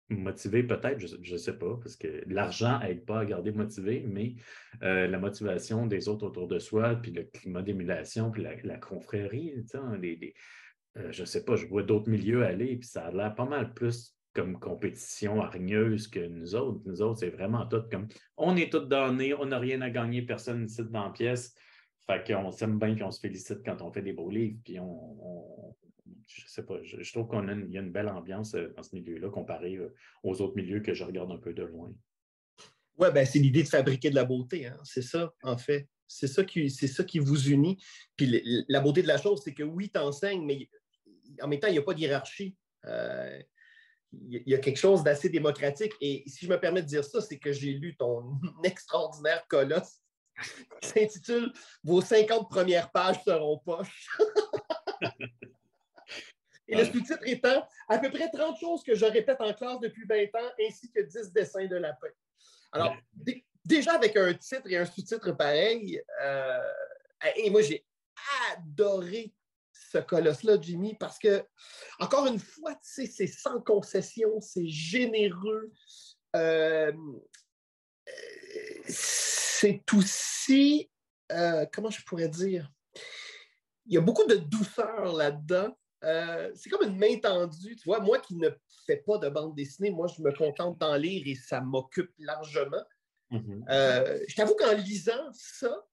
Motivé 0.09 0.63
peut-être, 0.63 0.99
je 0.99 1.33
ne 1.33 1.37
sais 1.37 1.57
pas, 1.57 1.77
parce 1.81 1.95
que 1.95 2.23
l'argent 2.27 2.79
n'aide 2.79 3.05
pas 3.05 3.19
à 3.19 3.25
garder 3.25 3.51
motivé, 3.51 4.03
mais 4.05 4.35
euh, 4.83 5.07
la 5.07 5.17
motivation 5.17 5.87
des 5.87 6.09
autres 6.09 6.27
autour 6.27 6.47
de 6.47 6.59
soi, 6.59 6.95
puis 6.95 7.11
le 7.11 7.23
climat 7.23 7.61
d'émulation, 7.61 8.29
puis 8.29 8.45
la, 8.63 8.77
confrérie, 8.77 9.53
euh, 10.97 11.11
je 11.11 11.21
ne 11.21 11.25
sais 11.25 11.43
pas, 11.43 11.55
je 11.55 11.65
vois 11.65 11.83
d'autres 11.83 12.09
milieux 12.09 12.43
aller, 12.43 12.75
puis 12.77 12.87
ça 12.87 13.07
a 13.07 13.11
l'air 13.11 13.33
pas 13.35 13.45
mal 13.45 13.73
plus 13.73 14.15
comme 14.33 14.59
compétition 14.59 15.41
hargneuse 15.41 16.07
que 16.07 16.19
nous 16.19 16.55
autres. 16.55 16.81
Nous 16.85 17.01
autres, 17.01 17.19
c'est 17.19 17.29
vraiment 17.29 17.65
tout 17.67 17.83
comme 17.91 18.07
on 18.37 18.55
est 18.57 18.71
tous 18.71 18.79
donnés, 18.79 19.33
on 19.33 19.45
n'a 19.45 19.59
rien 19.59 19.81
à 19.81 19.89
gagner, 19.89 20.23
personne 20.23 20.65
ici 20.65 20.81
dans 20.89 21.05
la 21.05 21.11
pièce. 21.11 21.55
Fait 22.07 22.25
qu'on 22.25 22.51
s'aime 22.51 22.79
bien, 22.79 22.95
puis 22.95 23.03
on 23.03 23.11
se 23.11 23.19
félicite 23.19 23.63
quand 23.63 23.81
on 23.81 23.91
fait 23.91 24.01
des 24.01 24.11
beaux 24.11 24.29
livres, 24.29 24.57
puis 24.63 24.77
on, 24.79 25.73
je 26.27 26.47
sais 26.47 26.63
pas, 26.63 26.75
je, 26.83 27.11
trouve 27.11 27.29
qu'il 27.29 27.71
y 27.71 27.77
a 27.77 27.81
une 27.81 27.91
belle 27.91 28.09
ambiance 28.09 28.55
euh, 28.55 28.73
dans 28.75 28.83
ce 28.83 28.95
milieu-là 28.95 29.29
comparé 29.29 29.75
euh, 29.75 29.93
aux 30.23 30.41
autres 30.41 30.55
milieux 30.55 30.81
que 30.81 30.93
je 30.93 31.03
regarde 31.03 31.31
un 31.31 31.37
peu 31.37 31.53
de 31.53 31.63
loin. 31.63 31.93
Oui, 32.97 33.07
ben, 33.13 33.25
c'est 33.25 33.39
l'idée 33.39 33.63
de 33.63 33.67
fabriquer 33.67 34.09
de 34.09 34.15
la 34.15 34.25
beauté, 34.25 34.67
hein. 34.67 34.79
c'est 34.83 35.01
ça, 35.01 35.33
en 35.43 35.57
fait. 35.57 35.87
C'est 36.05 36.27
ça, 36.27 36.43
qui, 36.43 36.69
ça 36.69 37.03
qui 37.03 37.17
vous 37.17 37.49
unit. 37.49 37.81
Puis 38.15 38.65
la 38.67 38.81
beauté 38.81 39.01
de 39.01 39.07
la 39.07 39.17
chose, 39.17 39.41
c'est 39.43 39.53
que 39.53 39.63
oui, 39.63 39.89
tu 39.89 39.99
enseignes, 39.99 40.45
mais 40.45 40.69
en 41.41 41.47
même 41.47 41.59
temps, 41.59 41.67
il 41.67 41.73
n'y 41.73 41.79
a 41.79 41.83
pas 41.83 41.93
de 41.93 41.99
hiérarchie. 41.99 42.55
Euh, 42.85 43.41
il 44.11 44.43
y 44.45 44.53
a 44.53 44.59
quelque 44.59 44.77
chose 44.77 45.03
d'assez 45.03 45.29
démocratique. 45.29 45.93
Et 45.99 46.23
si 46.27 46.45
je 46.45 46.51
me 46.51 46.59
permets 46.59 46.81
de 46.81 46.87
dire 46.87 47.03
ça, 47.03 47.19
c'est 47.21 47.39
que 47.39 47.51
j'ai 47.51 47.71
lu 47.71 47.95
ton 47.95 48.39
extraordinaire 48.63 49.45
colosse 49.47 49.99
qui 50.81 50.89
s'intitule 50.89 51.51
Vos 51.83 52.01
50 52.01 52.49
premières 52.49 52.91
pages 52.91 53.23
seront 53.23 53.59
poches. 53.59 54.07
Et 56.67 56.75
le 56.75 56.85
sous-titre 56.85 57.23
étant 57.25 57.67
à 57.89 57.99
peu 57.99 58.09
près 58.09 58.29
30 58.31 58.57
choses 58.57 58.83
que 58.83 58.95
je 58.95 59.05
répète 59.05 59.41
en 59.41 59.53
classe 59.53 59.79
depuis 59.81 60.05
20 60.07 60.23
ans, 60.41 60.51
ainsi 60.65 60.89
que 60.91 61.01
10 61.01 61.33
dessins 61.33 61.67
de 61.67 61.75
lapin. 61.75 62.07
Alors, 62.71 62.95
déjà 63.65 63.93
avec 63.93 64.15
un 64.15 64.33
titre 64.33 64.67
et 64.67 64.77
un 64.77 64.85
sous-titre 64.85 65.31
pareil, 65.33 66.01
euh, 66.21 66.71
et 67.35 67.49
moi 67.49 67.61
j'ai 67.61 67.85
adoré 68.51 69.33
ce 69.93 69.99
colosse-là, 69.99 70.57
Jimmy, 70.59 70.95
parce 70.95 71.19
que, 71.19 71.43
encore 71.99 72.25
une 72.25 72.39
fois, 72.39 72.75
c'est 72.81 73.27
sans 73.27 73.61
concession, 73.61 74.41
c'est 74.41 74.67
généreux. 74.67 75.71
Euh, 76.35 76.91
c'est 78.87 79.83
aussi, 79.93 80.89
euh, 81.31 81.65
comment 81.71 81.91
je 81.91 82.03
pourrais 82.03 82.29
dire, 82.29 82.69
il 83.85 83.93
y 83.93 83.97
a 83.97 84.01
beaucoup 84.01 84.25
de 84.25 84.35
douceur 84.35 85.13
là-dedans. 85.13 85.77
Euh, 86.03 86.51
c'est 86.55 86.69
comme 86.69 86.89
une 86.89 86.97
main 86.97 87.17
tendue. 87.19 87.75
Tu 87.75 87.83
vois, 87.85 87.99
moi 87.99 88.19
qui 88.19 88.35
ne 88.35 88.49
fais 88.85 88.97
pas 88.97 89.19
de 89.19 89.29
bande 89.29 89.55
dessinée, 89.55 89.91
moi, 89.91 90.07
je 90.07 90.21
me 90.21 90.31
contente 90.35 90.79
d'en 90.79 90.95
lire 90.95 91.23
et 91.25 91.35
ça 91.35 91.61
m'occupe 91.61 92.11
largement. 92.17 92.83
Euh, 93.69 94.19
je 94.27 94.35
t'avoue 94.35 94.55
qu'en 94.55 94.73
lisant 94.73 95.31
ça, 95.31 95.83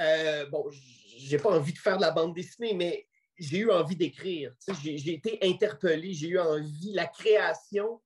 euh, 0.00 0.46
bon, 0.46 0.68
j'ai 0.70 1.38
pas 1.38 1.50
envie 1.50 1.72
de 1.72 1.78
faire 1.78 1.96
de 1.96 2.02
la 2.02 2.10
bande 2.10 2.34
dessinée, 2.34 2.74
mais 2.74 3.06
j'ai 3.38 3.58
eu 3.58 3.70
envie 3.70 3.96
d'écrire. 3.96 4.54
J'ai 4.82 5.12
été 5.12 5.38
interpellé, 5.42 6.12
j'ai 6.12 6.28
eu 6.28 6.38
envie, 6.38 6.92
la 6.92 7.06
création. 7.06 8.00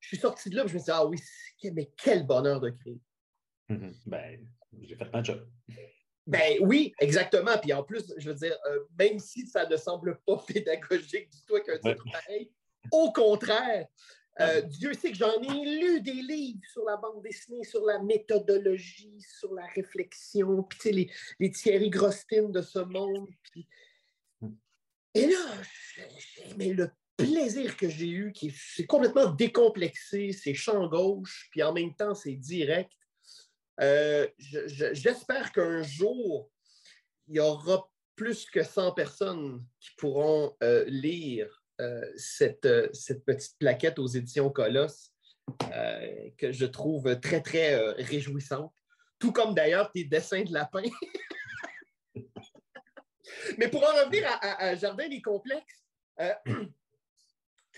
Je 0.00 0.08
suis 0.08 0.18
sorti 0.18 0.50
de 0.50 0.56
là, 0.56 0.64
et 0.64 0.68
je 0.68 0.74
me 0.74 0.78
suis 0.78 0.84
dit, 0.84 0.90
ah 0.90 1.06
oui, 1.06 1.18
mais 1.72 1.90
quel 1.96 2.26
bonheur 2.26 2.60
de 2.60 2.70
créer. 2.70 3.00
Mm-hmm. 3.70 3.94
Ben, 4.06 4.46
j'ai 4.82 4.96
fait 4.96 5.12
ma 5.12 5.22
job. 5.22 5.48
Ben 6.26 6.58
oui, 6.60 6.94
exactement. 7.00 7.56
Puis 7.58 7.72
en 7.72 7.82
plus, 7.82 8.12
je 8.16 8.30
veux 8.30 8.36
dire, 8.36 8.56
euh, 8.66 8.80
même 8.98 9.18
si 9.18 9.46
ça 9.46 9.66
ne 9.66 9.76
semble 9.76 10.18
pas 10.26 10.36
pédagogique 10.46 11.30
du 11.30 11.38
tout 11.46 11.60
qu'un 11.62 11.78
titre 11.78 12.04
pareil, 12.10 12.50
au 12.90 13.12
contraire, 13.12 13.86
euh, 14.40 14.62
Dieu 14.62 14.94
sait 14.94 15.12
que 15.12 15.16
j'en 15.16 15.40
ai 15.40 15.80
lu 15.80 16.00
des 16.00 16.12
livres 16.12 16.60
sur 16.72 16.84
la 16.84 16.96
bande 16.96 17.22
dessinée, 17.22 17.64
sur 17.64 17.84
la 17.84 18.00
méthodologie, 18.00 19.20
sur 19.20 19.54
la 19.54 19.66
réflexion, 19.66 20.62
puis 20.64 20.78
tu 20.78 20.88
sais, 20.88 20.92
les, 20.92 21.10
les 21.38 21.50
Thierry 21.50 21.90
Grostin 21.90 22.48
de 22.48 22.60
ce 22.60 22.80
monde. 22.80 23.28
Et 25.14 25.26
là, 25.26 25.38
mais 26.56 26.72
le 26.72 26.90
plaisir 27.16 27.76
que 27.76 27.88
j'ai 27.88 28.08
eu, 28.08 28.32
qui 28.32 28.50
c'est 28.50 28.86
complètement 28.86 29.30
décomplexé, 29.30 30.32
c'est 30.32 30.54
champ 30.54 30.88
gauche, 30.88 31.48
puis 31.52 31.62
en 31.62 31.72
même 31.72 31.94
temps, 31.94 32.14
c'est 32.14 32.34
direct. 32.34 32.90
Euh, 33.80 34.26
j'espère 34.38 35.52
qu'un 35.52 35.82
jour, 35.82 36.50
il 37.28 37.36
y 37.36 37.40
aura 37.40 37.88
plus 38.16 38.46
que 38.46 38.62
100 38.62 38.92
personnes 38.92 39.64
qui 39.80 39.90
pourront 39.96 40.56
euh, 40.62 40.84
lire 40.86 41.63
cette, 42.16 42.68
cette, 42.92 43.24
petite 43.24 43.56
plaquette 43.58 43.98
aux 43.98 44.06
éditions 44.06 44.50
Colosse 44.50 45.12
que 46.38 46.52
je 46.52 46.66
trouve 46.66 47.18
très, 47.20 47.42
très 47.42 47.76
réjouissante. 47.92 48.72
Tout 49.18 49.32
comme 49.32 49.54
d'ailleurs 49.54 49.90
tes 49.92 50.04
dessins 50.04 50.42
de 50.42 50.52
lapin. 50.52 50.82
Mais 53.58 53.68
pour 53.68 53.82
en 53.82 54.04
revenir 54.04 54.26
à, 54.40 54.74
Jardin 54.76 55.08
des 55.08 55.22
complexes, 55.22 55.84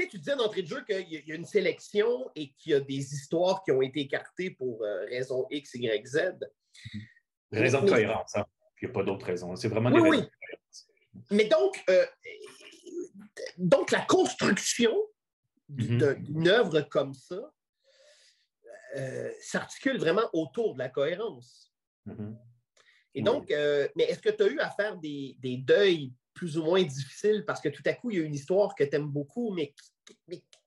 tu 0.04 0.18
disais 0.18 0.36
d'entrée 0.36 0.62
de 0.62 0.68
jeu 0.68 0.84
qu'il 0.84 1.08
y, 1.08 1.32
a 1.32 1.34
une 1.34 1.44
sélection 1.44 2.30
et 2.34 2.52
qu'il 2.52 2.72
y 2.72 2.74
a 2.74 2.80
des 2.80 3.14
histoires 3.14 3.62
qui 3.64 3.72
ont 3.72 3.82
été 3.82 4.00
écartées 4.00 4.50
pour 4.50 4.82
euh, 4.82 5.04
raison 5.06 5.46
X, 5.50 5.74
Y, 5.74 6.06
Z. 6.06 6.18
Raison 7.52 7.82
de 7.82 7.90
cohérence, 7.90 8.36
hein. 8.36 8.46
Il 8.82 8.88
n'y 8.88 8.90
a 8.90 8.94
pas 8.94 9.04
d'autre 9.04 9.24
raison. 9.24 9.56
C'est 9.56 9.68
vraiment 9.68 9.90
des 9.90 9.98
oui, 9.98 10.18
oui. 10.18 10.28
Mais 11.30 11.46
donc, 11.46 11.82
euh, 11.88 12.04
donc, 13.58 13.90
la 13.90 14.02
construction 14.02 14.94
mhm. 15.68 16.14
d'une 16.22 16.48
œuvre 16.48 16.80
comme 16.82 17.14
ça 17.14 17.52
euh, 18.96 19.30
s'articule 19.40 19.98
vraiment 19.98 20.28
autour 20.32 20.74
de 20.74 20.78
la 20.78 20.88
cohérence. 20.88 21.72
Mhm. 22.06 22.38
Et 23.14 23.22
donc, 23.22 23.48
mais 23.48 24.04
est-ce 24.04 24.20
que 24.20 24.28
tu 24.28 24.42
as 24.42 24.46
eu 24.46 24.58
à 24.60 24.70
faire 24.70 24.98
des, 24.98 25.36
des 25.40 25.56
deuils 25.56 26.12
plus 26.36 26.58
ou 26.58 26.62
moins 26.62 26.82
difficile 26.82 27.44
parce 27.46 27.60
que 27.60 27.70
tout 27.70 27.82
à 27.86 27.94
coup, 27.94 28.10
il 28.10 28.18
y 28.18 28.20
a 28.20 28.24
une 28.24 28.34
histoire 28.34 28.74
que 28.74 28.84
tu 28.84 28.94
aimes 28.94 29.08
beaucoup, 29.08 29.52
mais, 29.52 29.74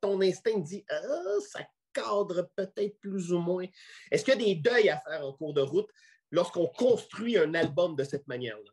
ton 0.02 0.20
instinct 0.22 0.58
dit 0.60 0.84
ah, 0.90 1.36
ça 1.48 1.62
cadre 1.94 2.50
peut-être 2.56 3.00
plus 3.00 3.32
ou 3.32 3.40
moins. 3.40 3.66
Est-ce 4.12 4.26
qu'il 4.26 4.34
y 4.34 4.38
a 4.38 4.46
des 4.46 4.56
deuils 4.56 4.90
à 4.90 5.00
faire 5.00 5.26
en 5.26 5.34
cours 5.34 5.54
de 5.54 5.62
route 5.62 5.90
lorsqu'on 6.32 6.68
construit 6.68 7.38
un 7.38 7.54
album 7.54 7.96
de 7.96 8.04
cette 8.04 8.28
manière-là? 8.28 8.72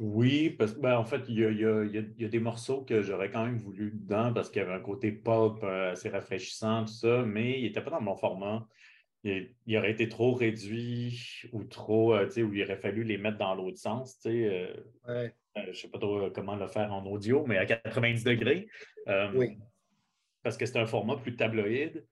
Oui, 0.00 0.48
parce 0.48 0.72
que 0.72 0.80
ben, 0.80 0.96
en 0.96 1.04
fait, 1.04 1.22
il 1.28 1.38
y, 1.38 2.24
a, 2.24 2.28
des 2.28 2.40
morceaux 2.40 2.82
que 2.82 3.02
j'aurais 3.02 3.30
quand 3.30 3.44
même 3.44 3.58
voulu 3.58 3.90
dedans 3.92 4.32
parce 4.32 4.48
qu'il 4.48 4.62
y 4.62 4.64
avait 4.64 4.72
un 4.72 4.80
côté 4.80 5.12
pop 5.12 5.60
euh, 5.62 5.92
assez 5.92 6.08
rafraîchissant, 6.08 6.86
tout 6.86 6.92
ça, 6.92 7.22
mais 7.22 7.60
il 7.60 7.64
n'était 7.64 7.82
pas 7.82 7.90
dans 7.90 8.00
mon 8.00 8.16
format. 8.16 8.66
Il, 9.22 9.76
aurait 9.76 9.90
été 9.90 10.08
trop 10.08 10.32
réduit 10.32 11.42
ou 11.52 11.64
trop, 11.64 12.14
euh, 12.14 12.24
tu 12.24 12.32
sais, 12.32 12.42
où 12.42 12.54
il 12.54 12.62
aurait 12.62 12.78
fallu 12.78 13.04
les 13.04 13.18
mettre 13.18 13.36
dans 13.36 13.54
l'autre 13.54 13.76
sens. 13.76 14.18
Tu 14.20 14.30
sais, 14.30 14.44
euh, 14.46 14.74
euh, 15.08 15.28
je 15.54 15.68
ne 15.68 15.72
sais 15.74 15.88
pas 15.88 15.98
trop 15.98 16.30
comment 16.30 16.56
le 16.56 16.66
faire 16.66 16.90
en 16.92 17.04
audio, 17.04 17.44
mais 17.46 17.58
à 17.58 17.66
90 17.66 18.24
degrés. 18.24 18.68
Oui. 19.34 19.58
Parce 20.42 20.56
que 20.56 20.64
c'est 20.64 20.78
un 20.78 20.86
format 20.86 21.16
plus 21.16 21.36
tabloïd. 21.36 22.06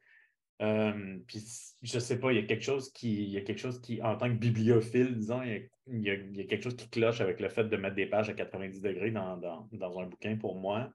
Puis 0.59 1.45
je 1.83 1.99
sais 1.99 2.19
pas, 2.19 2.33
il 2.33 2.37
y 2.37 2.43
a 2.43 2.47
quelque 2.47 2.65
chose 2.65 2.93
qui, 2.93 3.25
il 3.25 3.31
y 3.31 3.37
a 3.37 3.43
quelque 3.43 3.61
chose 3.61 3.81
qui, 3.81 4.03
en 4.03 4.17
tant 4.17 4.29
que 4.29 4.35
bibliophile, 4.35 5.17
disons, 5.17 5.43
il 5.43 6.03
y, 6.03 6.11
a, 6.11 6.17
quelque 6.45 6.63
chose 6.63 6.77
qui 6.77 6.89
cloche 6.91 7.21
avec 7.21 7.41
le 7.41 7.49
fait 7.49 7.65
de 7.65 7.77
mettre 7.77 7.95
des 7.95 8.07
pages 8.07 8.29
à 8.29 8.35
90 8.35 8.81
degrés 8.81 9.11
dans, 9.11 9.41
un 9.73 10.07
bouquin 10.07 10.37
pour 10.37 10.57
moi. 10.57 10.91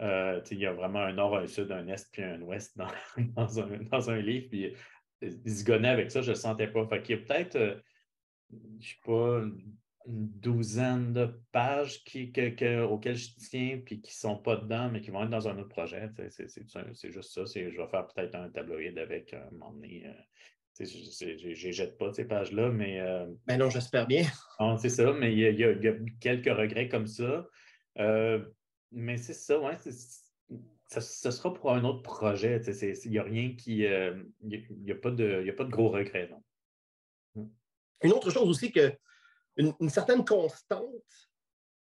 il 0.00 0.58
y 0.58 0.66
a 0.66 0.72
vraiment 0.72 1.00
un 1.00 1.12
nord, 1.12 1.36
un 1.36 1.46
sud, 1.46 1.70
un 1.70 1.86
est, 1.86 2.10
puis 2.10 2.22
un 2.22 2.40
ouest 2.42 2.76
dans, 2.76 2.88
dans, 3.36 4.10
un, 4.10 4.20
livre. 4.20 4.48
Puis 4.50 4.74
zigonner 5.46 5.88
avec 5.88 6.10
ça, 6.10 6.20
je 6.20 6.30
ne 6.30 6.34
le 6.34 6.40
sentais 6.40 6.68
pas. 6.68 6.86
Fait 6.86 7.02
qu'il 7.02 7.16
y 7.16 7.20
a 7.20 7.22
peut-être, 7.22 7.82
je 8.50 8.56
ne 8.56 8.80
sais 8.80 8.96
pas, 9.04 9.42
une 10.08 10.28
douzaine 10.40 11.12
de 11.12 11.38
pages 11.52 12.02
qui, 12.04 12.32
auxquelles 12.82 13.16
je 13.16 13.28
tiens 13.50 13.78
puis 13.84 14.00
qui 14.00 14.10
ne 14.10 14.30
sont 14.30 14.38
pas 14.38 14.56
dedans, 14.56 14.88
mais 14.90 15.02
qui 15.02 15.10
vont 15.10 15.22
être 15.22 15.30
dans 15.30 15.48
un 15.48 15.58
autre 15.58 15.68
projet. 15.68 16.08
C'est 16.30 17.12
juste 17.12 17.32
ça. 17.32 17.44
Je 17.44 17.76
vais 17.76 17.88
faire 17.88 18.06
peut-être 18.08 18.34
un 18.34 18.48
tabloïd 18.48 18.98
avec 18.98 19.34
un 19.34 19.50
moment 19.52 19.72
donné. 19.72 20.06
Euh, 20.06 20.84
je 20.84 21.66
ne 21.66 21.72
jette 21.72 21.98
pas 21.98 22.12
ces 22.12 22.24
pages-là, 22.24 22.70
mais. 22.70 23.00
Euh, 23.00 23.26
ben 23.46 23.58
non, 23.58 23.68
j'espère 23.68 24.06
bien. 24.06 24.24
c'est 24.78 24.88
ça, 24.88 25.12
mais 25.12 25.34
il 25.34 25.58
y, 25.58 25.64
a, 25.64 25.74
quelques 26.20 26.56
regrets 26.56 26.88
comme 26.88 27.06
ça. 27.06 27.46
Euh, 27.98 28.42
mais 28.90 29.18
c'est 29.18 29.34
ça, 29.34 29.60
ouais. 29.60 29.76
Ça, 30.86 31.02
ce 31.02 31.30
sera 31.30 31.52
pour 31.52 31.72
un 31.72 31.84
autre 31.84 32.02
projet. 32.02 32.62
Il 33.04 33.10
n'y 33.10 33.18
a 33.18 33.24
rien 33.24 33.54
qui. 33.56 33.80
Il 33.80 34.26
n'y 34.40 34.90
a, 34.90 34.94
pas 34.94 35.10
de, 35.10 35.46
a 35.46 35.52
pas 35.52 35.64
de 35.64 35.70
gros 35.70 35.90
regrets, 35.90 36.30
non. 36.30 36.42
Une 38.04 38.12
autre 38.12 38.30
chose 38.30 38.48
aussi 38.48 38.70
que 38.70 38.92
une, 39.58 39.90
certaine 39.90 40.24
constante 40.24 40.92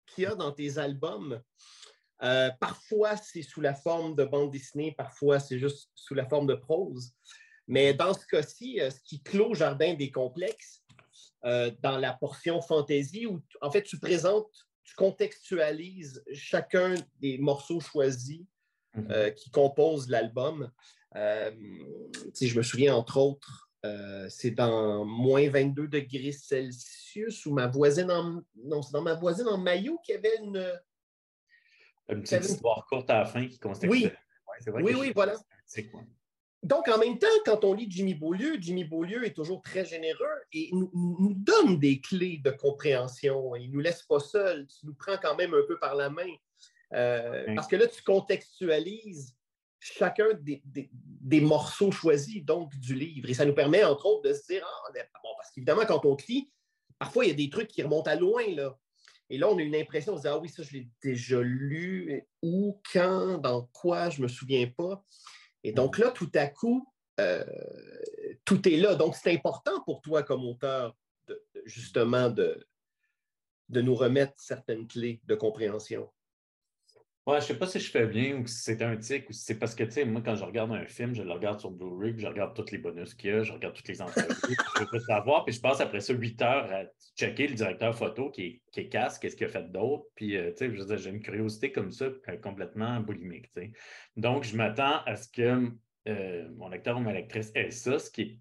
qu'il 0.06 0.24
y 0.24 0.26
a 0.26 0.34
dans 0.34 0.52
tes 0.52 0.78
albums. 0.78 1.40
Euh, 2.22 2.50
parfois, 2.60 3.16
c'est 3.16 3.42
sous 3.42 3.60
la 3.60 3.74
forme 3.74 4.14
de 4.14 4.24
bande 4.24 4.50
dessinée, 4.50 4.92
parfois, 4.92 5.38
c'est 5.38 5.58
juste 5.58 5.90
sous 5.94 6.14
la 6.14 6.26
forme 6.26 6.46
de 6.46 6.54
prose. 6.54 7.12
Mais 7.66 7.94
dans 7.94 8.12
ce 8.12 8.26
cas-ci, 8.26 8.80
euh, 8.80 8.90
ce 8.90 9.00
qui 9.02 9.22
clôt 9.22 9.54
Jardin 9.54 9.94
des 9.94 10.10
complexes, 10.10 10.82
euh, 11.44 11.70
dans 11.80 11.96
la 11.96 12.12
portion 12.12 12.60
fantaisie, 12.60 13.26
où 13.26 13.40
en 13.62 13.70
fait, 13.70 13.84
tu 13.84 13.98
présentes, 13.98 14.52
tu 14.82 14.94
contextualises 14.96 16.22
chacun 16.34 16.94
des 17.20 17.38
morceaux 17.38 17.80
choisis 17.80 18.42
mm-hmm. 18.94 19.34
qui 19.34 19.50
composent 19.50 20.08
l'album. 20.08 20.70
je 21.14 22.58
me 22.58 22.62
souviens, 22.62 22.94
entre 22.96 23.16
autres, 23.18 23.69
euh, 23.84 24.26
c'est 24.28 24.50
dans 24.50 25.04
moins 25.04 25.48
22 25.48 25.88
degrés 25.88 26.32
Celsius 26.32 27.46
ou 27.46 27.52
ma 27.52 27.66
voisine 27.66 28.10
en. 28.10 28.42
Non, 28.64 28.82
c'est 28.82 28.92
dans 28.92 29.02
ma 29.02 29.14
voisine 29.14 29.48
en 29.48 29.58
maillot 29.58 29.98
qui 30.04 30.12
avait 30.12 30.36
une. 30.38 30.80
Une 32.08 32.22
petite 32.22 32.44
histoire 32.44 32.86
courte 32.86 33.08
à 33.08 33.20
la 33.20 33.24
fin 33.24 33.46
qui 33.46 33.58
constate. 33.58 33.88
Oui, 33.88 34.10
oui, 34.66 34.94
oui, 34.98 35.12
voilà. 35.14 35.34
Donc, 36.62 36.88
en 36.88 36.98
même 36.98 37.18
temps, 37.18 37.26
quand 37.46 37.64
on 37.64 37.72
lit 37.72 37.86
Jimmy 37.88 38.14
Beaulieu, 38.14 38.58
Jimmy 38.60 38.84
Beaulieu 38.84 39.24
est 39.24 39.32
toujours 39.32 39.62
très 39.62 39.86
généreux 39.86 40.26
et 40.52 40.68
nous, 40.72 40.90
nous 40.92 41.34
donne 41.34 41.78
des 41.78 42.00
clés 42.00 42.40
de 42.44 42.50
compréhension. 42.50 43.54
Il 43.56 43.68
ne 43.68 43.74
nous 43.74 43.80
laisse 43.80 44.02
pas 44.02 44.20
seuls. 44.20 44.66
Tu 44.66 44.84
nous 44.84 44.94
prends 44.94 45.16
quand 45.16 45.36
même 45.36 45.54
un 45.54 45.62
peu 45.66 45.78
par 45.78 45.94
la 45.94 46.10
main. 46.10 46.30
Euh, 46.92 47.54
parce 47.54 47.66
que 47.66 47.76
là, 47.76 47.86
tu 47.86 48.02
contextualises 48.02 49.34
chacun 49.80 50.26
des, 50.42 51.40
morceaux 51.40 51.90
choisis 51.90 52.44
donc 52.44 52.76
du 52.76 52.94
livre. 52.94 53.28
Et 53.28 53.34
ça 53.34 53.46
nous 53.46 53.54
permet, 53.54 53.82
entre 53.82 54.06
autres, 54.06 54.28
de 54.28 54.34
se 54.34 54.46
dire, 54.46 54.64
ah, 54.64 54.90
ben, 54.92 55.04
bon, 55.22 55.30
parce 55.36 55.50
qu'évidemment, 55.50 55.86
quand 55.86 56.04
on 56.04 56.16
lit, 56.28 56.50
parfois, 56.98 57.24
il 57.24 57.28
y 57.28 57.30
a 57.32 57.34
des 57.34 57.50
trucs 57.50 57.68
qui 57.68 57.82
remontent 57.82 58.10
à 58.10 58.14
loin. 58.14 58.46
Là. 58.54 58.78
Et 59.30 59.38
là, 59.38 59.48
on 59.48 59.58
a 59.58 59.62
une 59.62 59.74
impression 59.74 60.12
de 60.12 60.18
se 60.18 60.22
dire, 60.22 60.34
ah 60.34 60.38
oui, 60.38 60.50
ça, 60.50 60.62
je 60.62 60.72
l'ai 60.72 60.88
déjà 61.02 61.40
lu, 61.40 62.26
où, 62.42 62.80
quand, 62.92 63.38
dans 63.38 63.68
quoi, 63.72 64.10
je 64.10 64.18
ne 64.18 64.24
me 64.24 64.28
souviens 64.28 64.66
pas. 64.66 65.02
Et 65.64 65.72
donc 65.72 65.98
là, 65.98 66.10
tout 66.10 66.30
à 66.34 66.46
coup, 66.46 66.86
euh, 67.18 67.44
tout 68.44 68.68
est 68.68 68.76
là. 68.76 68.94
Donc, 68.94 69.16
c'est 69.16 69.32
important 69.32 69.82
pour 69.84 70.02
toi 70.02 70.22
comme 70.22 70.44
auteur, 70.44 70.94
justement, 71.64 72.28
de 72.28 72.66
nous 73.70 73.94
remettre 73.94 74.34
certaines 74.36 74.86
clés 74.86 75.22
de 75.24 75.34
compréhension. 75.34 76.10
Ouais, 77.26 77.40
je 77.40 77.46
sais 77.46 77.58
pas 77.58 77.66
si 77.66 77.78
je 77.78 77.90
fais 77.90 78.06
bien 78.06 78.38
ou 78.38 78.46
si 78.46 78.56
c'est 78.62 78.82
un 78.82 78.96
tic 78.96 79.28
ou 79.28 79.32
si 79.32 79.44
c'est 79.44 79.58
parce 79.58 79.74
que, 79.74 79.84
tu 79.84 79.90
sais, 79.92 80.04
moi, 80.06 80.22
quand 80.24 80.34
je 80.34 80.42
regarde 80.44 80.72
un 80.72 80.86
film, 80.86 81.14
je 81.14 81.22
le 81.22 81.30
regarde 81.32 81.60
sur 81.60 81.70
Blu-ray, 81.70 82.14
je 82.18 82.26
regarde 82.26 82.54
tous 82.56 82.70
les 82.72 82.78
bonus 82.78 83.14
qu'il 83.14 83.30
y 83.30 83.32
a, 83.34 83.42
je 83.42 83.52
regarde 83.52 83.74
toutes 83.74 83.88
les 83.88 84.00
entrevues, 84.00 84.56
je 84.78 84.84
veux 84.90 85.00
savoir, 85.00 85.44
puis 85.44 85.54
je 85.54 85.60
passe 85.60 85.80
après 85.80 86.00
ça 86.00 86.14
8 86.14 86.40
heures 86.42 86.72
à 86.72 86.84
checker 87.16 87.46
le 87.48 87.54
directeur 87.54 87.94
photo 87.94 88.30
qui 88.30 88.42
est, 88.42 88.62
qui 88.72 88.88
casse, 88.88 89.18
qu'est-ce 89.18 89.36
qu'il 89.36 89.46
a 89.46 89.50
fait 89.50 89.70
d'autre, 89.70 90.06
puis, 90.14 90.36
euh, 90.36 90.52
tu 90.56 90.74
sais, 90.74 90.98
j'ai 90.98 91.10
une 91.10 91.20
curiosité 91.20 91.70
comme 91.72 91.92
ça, 91.92 92.06
euh, 92.06 92.36
complètement 92.42 93.00
boulimique, 93.00 93.52
tu 93.54 93.60
sais. 93.60 93.72
Donc, 94.16 94.44
je 94.44 94.56
m'attends 94.56 95.02
à 95.04 95.14
ce 95.16 95.28
que 95.28 95.70
euh, 96.08 96.48
mon 96.56 96.68
lecteur 96.68 96.96
ou 96.96 97.00
ma 97.00 97.12
lectrice 97.12 97.52
ait 97.54 97.70
ça, 97.70 97.98
ce 97.98 98.10
qui 98.10 98.22
est 98.22 98.38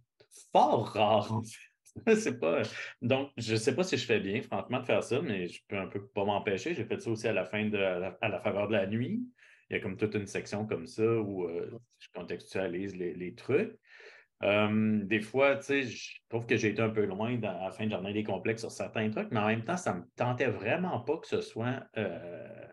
fort 0.53 0.87
rare, 0.87 1.33
en 1.33 1.43
fait. 1.43 1.68
c'est 2.15 2.39
pas. 2.39 2.61
Donc, 3.01 3.31
je 3.37 3.53
ne 3.53 3.57
sais 3.57 3.75
pas 3.75 3.83
si 3.83 3.97
je 3.97 4.05
fais 4.05 4.19
bien, 4.19 4.41
franchement, 4.41 4.79
de 4.79 4.85
faire 4.85 5.03
ça, 5.03 5.21
mais 5.21 5.47
je 5.47 5.61
peux 5.67 5.77
un 5.77 5.87
peu 5.87 6.05
pas 6.07 6.25
m'empêcher. 6.25 6.73
J'ai 6.73 6.85
fait 6.85 6.99
ça 6.99 7.09
aussi 7.09 7.27
à 7.27 7.33
la 7.33 7.45
fin 7.45 7.65
de 7.65 7.77
à 7.77 8.29
la, 8.29 8.39
faveur 8.39 8.67
de 8.67 8.73
la 8.73 8.87
nuit. 8.87 9.23
Il 9.69 9.75
y 9.75 9.79
a 9.79 9.81
comme 9.81 9.97
toute 9.97 10.15
une 10.15 10.25
section 10.25 10.65
comme 10.65 10.87
ça 10.87 11.03
où 11.03 11.45
euh, 11.45 11.69
je 11.99 12.07
contextualise 12.13 12.95
les, 12.95 13.35
trucs. 13.35 13.77
Euh, 14.41 15.03
des 15.03 15.19
fois, 15.19 15.57
tu 15.57 15.63
sais, 15.63 15.81
je 15.83 16.17
trouve 16.29 16.45
que 16.45 16.55
j'ai 16.55 16.69
été 16.69 16.81
un 16.81 16.89
peu 16.89 17.05
loin 17.05 17.35
dans, 17.35 17.49
à 17.49 17.65
la 17.65 17.71
fin 17.71 17.85
de 17.85 17.91
journée 17.91 18.13
des 18.13 18.23
complexes 18.23 18.61
sur 18.61 18.71
certains 18.71 19.09
trucs, 19.09 19.31
mais 19.31 19.39
en 19.39 19.47
même 19.47 19.65
temps, 19.65 19.77
ça 19.77 19.93
ne 19.93 19.99
me 19.99 20.05
tentait 20.15 20.47
vraiment 20.47 21.01
pas 21.01 21.17
que 21.17 21.27
ce 21.27 21.41
soit 21.41 21.83
euh, 21.97 22.67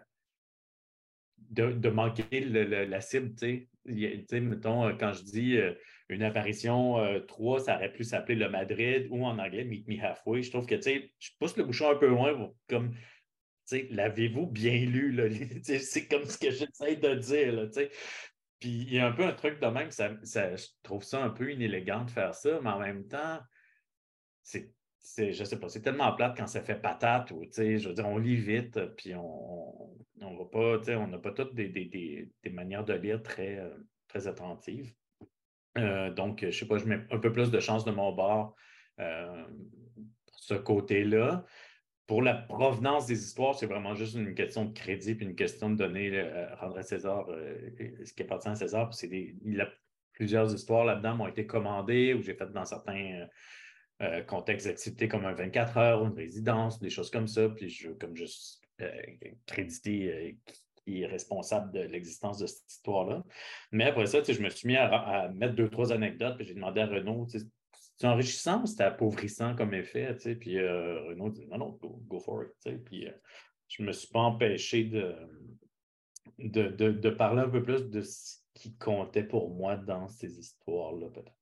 de, 1.51 1.89
manquer 1.89 2.41
la 2.41 3.01
cible. 3.01 3.35
Tu 3.35 3.69
sais, 4.29 4.41
mettons, 4.41 4.87
euh, 4.87 4.93
quand 4.99 5.13
je 5.13 5.23
dis 5.25 5.59
une 6.09 6.23
apparition 6.23 7.21
3, 7.27 7.61
ça 7.61 7.77
aurait 7.77 7.93
pu 7.93 8.05
s'appeler 8.05 8.37
le 8.37 8.49
Madrid 8.49 9.09
ou 9.11 9.25
en 9.25 9.39
anglais 9.39 9.65
Meet 9.65 9.89
Me 9.89 10.01
Halfway. 10.01 10.43
Je 10.43 10.51
trouve 10.51 10.67
que, 10.67 10.77
tu 10.77 10.83
sais, 10.83 11.13
je 11.19 11.31
pousse 11.39 11.57
le 11.57 11.65
bouchon 11.65 11.91
un 11.91 11.97
peu 11.97 12.09
loin 12.09 12.53
comme 12.69 12.95
l'avez-vous 13.91 14.47
bien 14.47 14.85
lu? 14.87 15.17
C'est 15.63 16.07
comme 16.07 16.25
ce 16.25 16.39
que 16.39 16.51
j'essaie 16.51 16.97
de 16.97 17.15
dire. 17.15 17.69
sais. 17.73 17.91
Puis 18.59 18.71
il 18.71 18.95
y 18.95 18.99
a 18.99 19.07
un 19.07 19.13
peu 19.13 19.25
un 19.25 19.33
truc 19.33 19.61
de 19.61 19.67
même, 19.67 19.91
ça, 19.91 20.15
je 20.25 20.67
trouve 20.83 21.03
ça 21.03 21.23
un 21.23 21.31
peu 21.31 21.53
inélégant 21.53 22.05
de 22.05 22.11
faire 22.11 22.35
ça, 22.35 22.59
mais 22.63 22.71
en 22.71 22.79
même 22.79 23.07
temps, 23.07 23.39
c'est, 24.43 24.73
je 25.19 25.45
sais 25.45 25.59
pas, 25.59 25.69
c'est 25.69 25.83
tellement 25.83 26.15
plate 26.15 26.37
quand 26.37 26.47
ça 26.47 26.63
fait 26.63 26.81
patate 26.81 27.31
ou, 27.33 27.45
tu 27.45 27.53
sais, 27.53 27.79
je 27.79 27.89
veux 27.89 27.95
dire, 27.95 28.09
on 28.09 28.17
lit 28.17 28.37
vite, 28.37 28.81
puis 28.97 29.15
on 29.15 29.95
on 30.23 30.37
va 30.37 30.45
pas, 30.47 30.79
tu 30.79 30.85
sais, 30.87 30.97
on 30.97 31.09
n'a 31.09 31.19
pas 31.19 31.33
toutes 31.33 31.55
des, 31.55 32.31
manières 32.51 32.85
de 32.85 32.95
lire 32.95 33.23
très, 33.23 33.59
euh, 33.59 33.77
très 34.09 34.27
attentives. 34.27 34.95
Euh, 35.77 36.11
donc, 36.11 36.45
je 36.45 36.51
sais 36.51 36.67
pas, 36.67 36.79
je 36.79 36.85
mets 36.85 37.01
un 37.11 37.19
peu 37.19 37.33
plus 37.33 37.51
de 37.51 37.61
chance 37.61 37.85
de 37.85 37.91
mon 37.91 38.13
bord 38.13 38.55
euh, 39.01 39.45
pour 40.27 40.39
ce 40.39 40.55
côté-là 40.55 41.45
pour 42.07 42.23
la 42.23 42.35
provenance 42.35 43.07
des 43.07 43.21
histoires, 43.21 43.57
c'est 43.57 43.67
vraiment 43.67 43.97
juste 43.97 44.15
une 44.15 44.33
question 44.37 44.65
de 44.65 44.73
crédit 44.73 45.17
puis 45.17 45.27
une 45.27 45.35
question 45.35 45.71
de 45.71 45.75
donner, 45.75 46.11
euh, 46.15 46.83
César 46.83 47.29
euh, 47.29 47.71
ce 48.05 48.13
qui 48.13 48.23
appartient 48.23 48.49
à 48.49 48.55
César. 48.55 48.95
C'est 48.95 49.09
il 49.09 49.61
a 49.61 49.69
plusieurs 50.13 50.55
histoires 50.55 50.85
là-dedans 50.85 51.17
m'ont 51.17 51.27
été 51.27 51.47
commandées 51.47 52.15
ou 52.15 52.23
j'ai 52.23 52.35
fait 52.35 52.51
dans 52.53 52.65
certains 52.65 53.27
contextes 54.29 54.69
d'activité 54.69 55.09
comme 55.09 55.25
un 55.25 55.33
24 55.33 55.77
heures, 55.79 56.05
une 56.05 56.15
résidence, 56.15 56.79
des 56.79 56.91
choses 56.91 57.11
comme 57.11 57.27
ça. 57.27 57.49
Puis 57.49 57.69
je 57.71 57.89
veux 57.89 57.95
comme 57.97 58.15
juste 58.15 58.63
créditer 59.47 60.39
qui 60.87 61.03
est 61.03 61.07
responsable 61.07 61.73
de 61.73 61.81
l'existence 61.81 62.39
de 62.39 62.47
cette 62.47 62.71
histoire-là. 62.71 63.25
Mais 63.73 63.85
après 63.85 64.07
ça, 64.07 64.23
je 64.23 64.41
me 64.41 64.49
suis 64.49 64.69
mis 64.69 64.77
à, 64.77 65.29
mettre 65.35 65.55
deux, 65.55 65.69
trois 65.69 65.93
anecdotes, 65.93 66.37
puis 66.37 66.47
j'ai 66.47 66.55
demandé 66.55 66.81
à 66.81 66.87
Renaud, 66.87 67.27
c'est 67.29 68.07
enrichissant 68.07 68.63
ou 68.63 68.67
c'est 68.67 68.83
appauvrissant 68.83 69.57
comme 69.57 69.75
effet, 69.75 70.15
puis 70.39 70.59
euh, 70.59 71.09
Renaud 71.09 71.31
dit 71.31 71.47
non, 71.47 71.59
non, 71.59 71.79
go, 71.81 72.21
for 72.21 72.45
it, 72.45 72.85
puis 72.85 73.09
euh, 73.09 73.13
je 73.69 73.83
ne 73.83 73.89
me 73.89 73.93
suis 73.93 74.09
pas 74.09 74.21
empêché 74.21 74.85
de 74.85 75.15
de, 76.39 77.11
parler 77.11 77.43
un 77.43 77.49
peu 77.49 77.63
plus 77.63 77.89
de 77.89 78.03
ce 78.03 78.37
qui 78.55 78.77
comptait 78.77 79.25
pour 79.25 79.51
moi 79.51 79.77
dans 79.77 80.09
ces 80.09 80.39
histoires-là, 80.39 81.09
peut-être. 81.11 81.33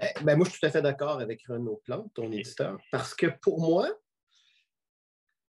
Eh, 0.00 0.24
ben 0.24 0.36
moi, 0.36 0.46
je 0.46 0.52
suis 0.52 0.60
tout 0.60 0.66
à 0.66 0.70
fait 0.70 0.82
d'accord 0.82 1.18
avec 1.18 1.44
Renaud 1.46 1.82
Plante, 1.84 2.12
ton 2.14 2.30
éditeur, 2.30 2.78
parce 2.92 3.14
que 3.14 3.26
pour 3.26 3.60
moi, 3.60 3.90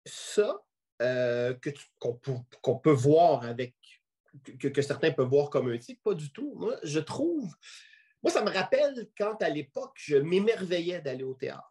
ça, 0.05 0.62
euh, 1.01 1.53
qu'on 1.99 2.77
peut 2.77 2.91
voir 2.91 3.43
avec, 3.43 3.75
que, 4.59 4.67
que, 4.67 4.81
certains 4.81 5.11
peuvent 5.11 5.27
voir 5.27 5.49
comme 5.49 5.69
un 5.69 5.77
type, 5.77 6.01
pas 6.03 6.13
du 6.13 6.31
tout. 6.31 6.53
Moi, 6.55 6.75
je 6.83 6.99
trouve 6.99 7.53
moi, 8.23 8.31
ça 8.31 8.41
me 8.41 8.49
rappelle 8.49 9.09
quand, 9.17 9.41
à 9.41 9.49
l'époque, 9.49 9.95
je 9.95 10.15
m'émerveillais 10.15 11.01
d'aller 11.01 11.23
au 11.23 11.33
théâtre. 11.33 11.69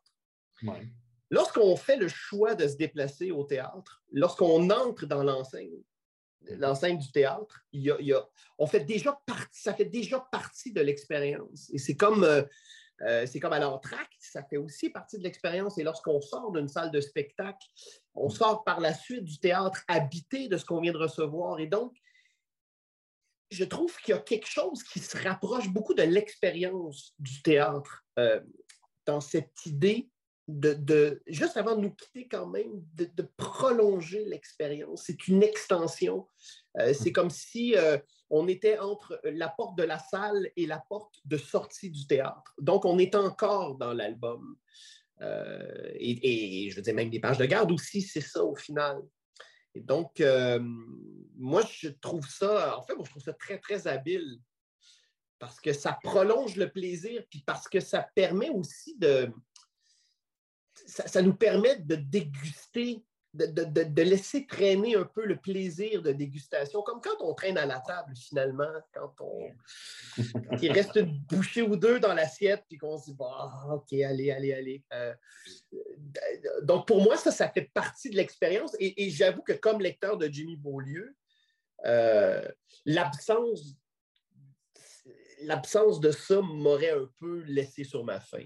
Lorsqu'on 1.31 1.75
fait 1.77 1.97
le 1.97 2.09
choix 2.09 2.55
de 2.55 2.69
se 2.69 2.77
déplacer 2.77 3.31
au 3.31 3.45
théâtre, 3.45 4.03
lorsqu'on 4.13 4.69
entre 4.69 5.07
dans 5.07 5.25
l'enceinte, 5.25 5.71
l'enceinte 6.43 6.99
du 6.99 7.11
théâtre, 7.11 7.65
il 7.73 7.83
y 7.83 8.13
a, 8.13 8.29
on 8.59 8.67
fait 8.67 8.85
déjà 8.85 9.19
partie, 9.25 9.63
ça 9.63 9.73
fait 9.73 9.87
déjà 9.87 10.21
partie 10.31 10.73
de 10.73 10.83
l'expérience. 10.83 11.71
Et 11.73 11.79
c'est 11.79 11.97
comme, 11.97 12.23
euh, 12.23 12.43
euh, 13.01 13.27
c'est 13.27 13.41
comme 13.41 13.53
à 13.53 13.59
l'entracte, 13.59 14.13
ça 14.21 14.45
fait 14.45 14.59
aussi 14.59 14.91
partie 14.91 15.19
de 15.19 15.25
l'expérience. 15.25 15.79
Et 15.79 15.83
lorsqu'on 15.83 16.21
sort 16.21 16.53
d'une 16.53 16.69
salle 16.69 16.91
de 16.91 17.01
spectacle, 17.01 17.67
on 18.15 18.29
sort 18.29 18.63
par 18.65 18.81
la 18.81 18.95
suite 18.95 19.25
du 19.25 19.39
théâtre 19.39 19.83
habité 19.89 20.49
de 20.49 20.57
ce 20.57 20.65
qu'on 20.65 20.81
vient 20.81 20.93
de 20.93 20.99
recevoir. 20.99 21.59
Et 21.59 21.67
donc, 21.67 21.97
je 23.51 23.65
trouve 23.65 23.95
qu'il 23.99 24.15
y 24.15 24.19
a 24.19 24.21
quelque 24.21 24.47
chose 24.47 24.83
qui 24.85 25.01
se 25.01 25.17
rapproche 25.17 25.69
beaucoup 25.69 25.95
de 25.95 26.03
l'expérience 26.03 27.15
du 27.19 27.43
théâtre 27.43 28.05
euh, 28.19 28.41
dans 29.05 29.21
cette 29.21 29.67
idée 29.67 30.12
de, 30.61 31.23
juste 31.27 31.57
avant 31.57 31.77
de 31.77 31.83
nous 31.83 31.95
quitter 31.95 32.29
quand 32.29 32.47
même, 32.47 32.83
de, 32.95 33.29
prolonger 33.37 34.25
l'expérience. 34.25 35.05
C'est 35.07 35.29
une 35.29 35.43
extension. 35.43 36.27
Euh, 36.79 36.95
c'est 36.95 37.13
comme 37.13 37.31
si 37.31 37.77
euh, 37.77 37.99
on 38.31 38.49
était 38.49 38.79
entre 38.79 39.21
la 39.25 39.49
porte 39.49 39.77
de 39.77 39.83
la 39.83 39.99
salle 39.99 40.51
et 40.57 40.67
la 40.67 40.83
porte 40.89 41.17
de 41.25 41.37
sortie 41.37 41.91
du 41.91 42.07
théâtre. 42.07 42.55
Donc, 42.59 42.85
on 42.85 42.99
est 42.99 43.15
encore 43.15 43.77
dans 43.77 43.93
l'album. 43.93 44.57
Et, 46.01 46.65
et, 46.65 46.71
je 46.71 46.75
veux 46.75 46.83
dire, 46.83 46.95
même 46.95 47.09
des 47.09 47.21
pages 47.21 47.39
de 47.39 47.45
garde 47.45 47.71
aussi, 47.71 48.03
c'est 48.03 48.21
ça 48.21 48.43
au 48.43 48.57
final. 48.57 49.01
Et 49.75 49.81
donc, 49.81 50.21
euh, 50.21 50.61
moi, 51.37 51.63
je 51.63 51.89
trouve 51.89 52.29
ça, 52.29 52.79
en 52.79 52.83
fait, 52.83 52.95
moi, 52.95 53.05
je 53.05 53.11
trouve 53.11 53.23
ça 53.23 53.33
très, 53.33 53.59
très 53.59 53.87
habile 53.87 54.39
parce 55.39 55.61
que 55.61 55.73
ça 55.73 55.99
prolonge 56.03 56.57
le 56.57 56.71
plaisir, 56.71 57.25
puis 57.29 57.43
parce 57.45 57.69
que 57.69 57.81
ça 57.81 58.07
permet 58.15 58.51
aussi 58.51 58.97
de. 58.99 59.31
Ça 60.93 61.23
nous 61.23 61.35
permet 61.35 61.77
de 61.77 61.97
déguster 61.97 63.03
de, 63.35 64.03
laisser 64.03 64.47
traîner 64.47 64.95
un 64.95 65.05
peu 65.05 65.25
le 65.25 65.37
plaisir 65.37 66.03
de 66.03 66.13
dégustation, 66.13 66.83
comme 66.83 67.01
quand 67.01 67.17
on 67.21 67.33
traîne 67.35 67.57
à 67.57 67.65
la 67.65 67.81
table 67.81 68.15
finalement, 68.15 68.71
quand, 68.93 69.15
on, 69.21 69.51
il 70.61 70.71
reste 70.73 70.97
une 70.97 71.19
bouchée 71.21 71.63
ou 71.63 71.77
deux 71.77 71.99
dans 71.99 72.13
l'assiette, 72.13 72.65
puis 72.69 72.77
qu'on 72.77 72.99
se 72.99 73.07
dit, 73.07 73.17
bah, 73.17 73.69
OK, 73.73 73.93
allez, 73.93 74.31
allez, 74.31 74.53
allez. 74.53 74.85
Euh, 74.93 75.15
donc 76.63 76.87
pour 76.87 77.03
moi, 77.03 77.17
ça, 77.17 77.31
ça 77.31 77.49
fait 77.49 77.71
partie 77.73 78.11
de 78.11 78.17
l'expérience, 78.17 78.77
et, 78.79 79.11
j'avoue 79.11 79.43
que 79.43 79.55
comme 79.55 79.81
lecteur 79.81 80.19
de 80.19 80.29
Jimmy 80.29 80.57
Beaulieu, 80.57 81.17
euh, 81.87 82.47
l'absence 82.85 83.77
l'absence 85.45 85.99
de 85.99 86.13
ça 86.13 86.41
m'aurait 86.41 86.93
un 86.93 87.11
peu 87.19 87.43
laissé 87.49 87.83
sur 87.83 88.05
ma 88.05 88.21
faim, 88.21 88.45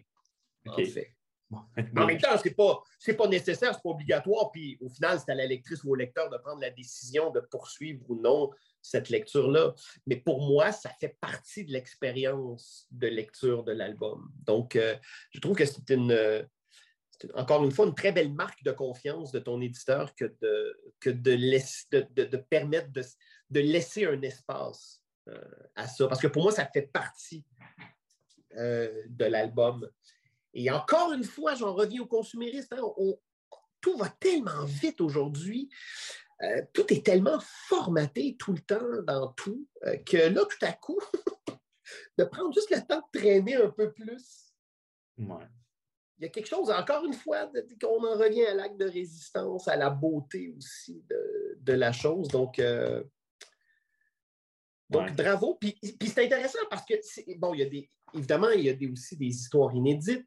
en 0.67 0.77
fait 0.77 1.16
en 1.97 2.07
même 2.07 2.19
temps, 2.19 2.37
ce 2.37 2.49
n'est 2.49 2.55
pas, 2.55 2.83
pas 3.17 3.29
nécessaire, 3.29 3.73
ce 3.73 3.77
n'est 3.77 3.83
pas 3.83 3.91
obligatoire. 3.91 4.51
Puis 4.51 4.79
au 4.81 4.89
final, 4.89 5.19
c'est 5.19 5.31
à 5.31 5.35
la 5.35 5.47
lectrice 5.47 5.85
ou 5.85 5.93
au 5.93 5.95
lecteur 5.95 6.29
de 6.31 6.37
prendre 6.39 6.61
la 6.61 6.71
décision 6.71 7.31
de 7.31 7.41
poursuivre 7.41 8.05
ou 8.09 8.21
non 8.21 8.51
cette 8.83 9.09
lecture-là. 9.09 9.75
Mais 10.07 10.17
pour 10.17 10.43
moi, 10.43 10.73
ça 10.73 10.91
fait 11.01 11.17
partie 11.21 11.65
de 11.65 11.73
l'expérience 11.73 12.87
de 12.91 13.07
lecture 13.07 13.65
de 13.65 13.73
l'album. 13.73 14.31
Donc, 14.45 14.77
euh, 14.77 14.97
je 15.31 15.41
trouve 15.41 15.57
que 15.57 15.65
c'est 15.65 15.91
une, 15.91 16.47
encore 17.35 17.65
une 17.65 17.73
fois, 17.73 17.87
une 17.87 17.95
très 17.95 18.13
belle 18.13 18.33
marque 18.33 18.63
de 18.63 18.73
confiance 18.73 19.33
de 19.33 19.39
ton 19.39 19.61
éditeur 19.61 20.15
que 20.15 20.25
de, 20.41 20.81
que 21.01 21.11
de, 21.11 21.37
de, 22.25 22.37
permettre 22.37 22.91
de, 22.93 23.61
laisser 23.61 24.07
un 24.07 24.21
espace 24.23 25.03
euh, 25.29 25.41
à 25.75 25.89
ça. 25.89 26.07
Parce 26.09 26.21
que 26.21 26.27
pour 26.27 26.43
moi, 26.43 26.53
ça 26.53 26.67
fait 26.67 26.91
partie 26.93 27.45
euh, 28.57 29.03
de 29.09 29.25
l'album. 29.25 29.89
Et 30.59 30.71
encore 30.71 31.13
une 31.13 31.23
fois, 31.23 31.55
j'en 31.55 31.75
reviens 31.75 32.01
aux 32.01 32.07
consuméristes. 32.07 32.73
Hein, 32.73 32.83
tout 33.83 33.97
va 33.99 34.09
tellement 34.09 34.65
vite 34.65 35.03
aujourd'hui. 35.03 35.69
Euh, 36.43 36.63
tout 36.73 36.91
est 36.93 37.05
tellement 37.05 37.39
formaté 37.69 38.37
tout 38.39 38.53
le 38.53 38.61
temps 38.61 39.03
dans 39.07 39.33
tout 39.33 39.69
euh, 39.85 39.99
que 39.99 40.17
là, 40.17 40.45
tout 40.45 40.67
à 40.67 40.73
coup, 40.73 40.99
de 42.19 42.25
prendre 42.25 42.55
juste 42.55 42.71
le 42.71 42.81
temps 42.87 43.07
de 43.13 43.19
traîner 43.19 43.57
un 43.57 43.71
peu 43.71 43.93
plus. 43.93 44.55
Il 45.19 46.23
y 46.23 46.25
a 46.25 46.29
quelque 46.31 46.49
chose, 46.49 46.71
encore 46.71 47.05
une 47.05 47.13
fois, 47.13 47.51
qu'on 47.79 48.07
en 48.07 48.19
revient 48.19 48.47
à 48.47 48.55
l'acte 48.55 48.79
de 48.79 48.87
résistance, 48.87 49.69
à 49.69 49.77
la 49.77 49.91
beauté 49.91 50.55
aussi 50.57 51.05
de, 51.59 51.73
la 51.73 51.93
chose. 51.93 52.29
Donc, 52.29 52.59
euh, 52.59 53.05
donc 54.89 55.15
bravo. 55.15 55.59
Puis, 55.61 55.79
c'est 55.83 56.25
intéressant 56.25 56.61
parce 56.71 56.87
que, 56.87 56.95
bon, 57.37 57.53
il 57.53 57.61
y 57.61 57.63
a 57.63 57.69
des, 57.69 57.91
évidemment, 58.15 58.49
il 58.49 58.65
y 58.65 58.71
a 58.71 58.75
des, 58.75 58.87
aussi 58.87 59.19
des 59.19 59.27
histoires 59.27 59.75
inédites. 59.75 60.27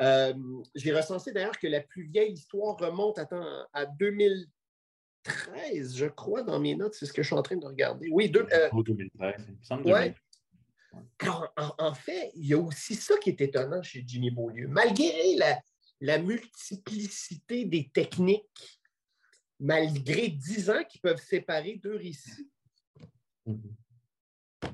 Euh, 0.00 0.34
j'ai 0.74 0.92
recensé 0.92 1.32
d'ailleurs 1.32 1.58
que 1.58 1.66
la 1.66 1.80
plus 1.80 2.04
vieille 2.04 2.32
histoire 2.32 2.76
remonte 2.76 3.18
à, 3.18 3.28
à 3.72 3.86
2013, 3.86 5.96
je 5.96 6.06
crois, 6.06 6.42
dans 6.42 6.58
mes 6.58 6.74
notes. 6.74 6.94
C'est 6.94 7.06
ce 7.06 7.12
que 7.12 7.22
je 7.22 7.28
suis 7.28 7.36
en 7.36 7.42
train 7.42 7.56
de 7.56 7.66
regarder. 7.66 8.08
Oui, 8.10 8.28
2013. 8.28 8.52
Euh, 8.52 8.68
en, 11.78 11.94
fait, 11.94 12.32
il 12.34 12.46
y 12.46 12.54
a 12.54 12.58
aussi 12.58 12.94
ça 12.94 13.16
qui 13.18 13.30
est 13.30 13.40
étonnant 13.40 13.82
chez 13.82 14.04
Jimmy 14.06 14.30
Beaulieu. 14.30 14.68
Malgré 14.68 15.36
la, 16.00 16.18
multiplicité 16.18 17.64
des 17.64 17.90
techniques, 17.92 18.80
malgré 19.58 20.28
dix 20.28 20.70
ans 20.70 20.84
qui 20.88 20.98
peuvent 20.98 21.22
séparer 21.22 21.80
deux 21.82 21.96
récits, 21.96 22.48
mm-hmm. 23.46 23.74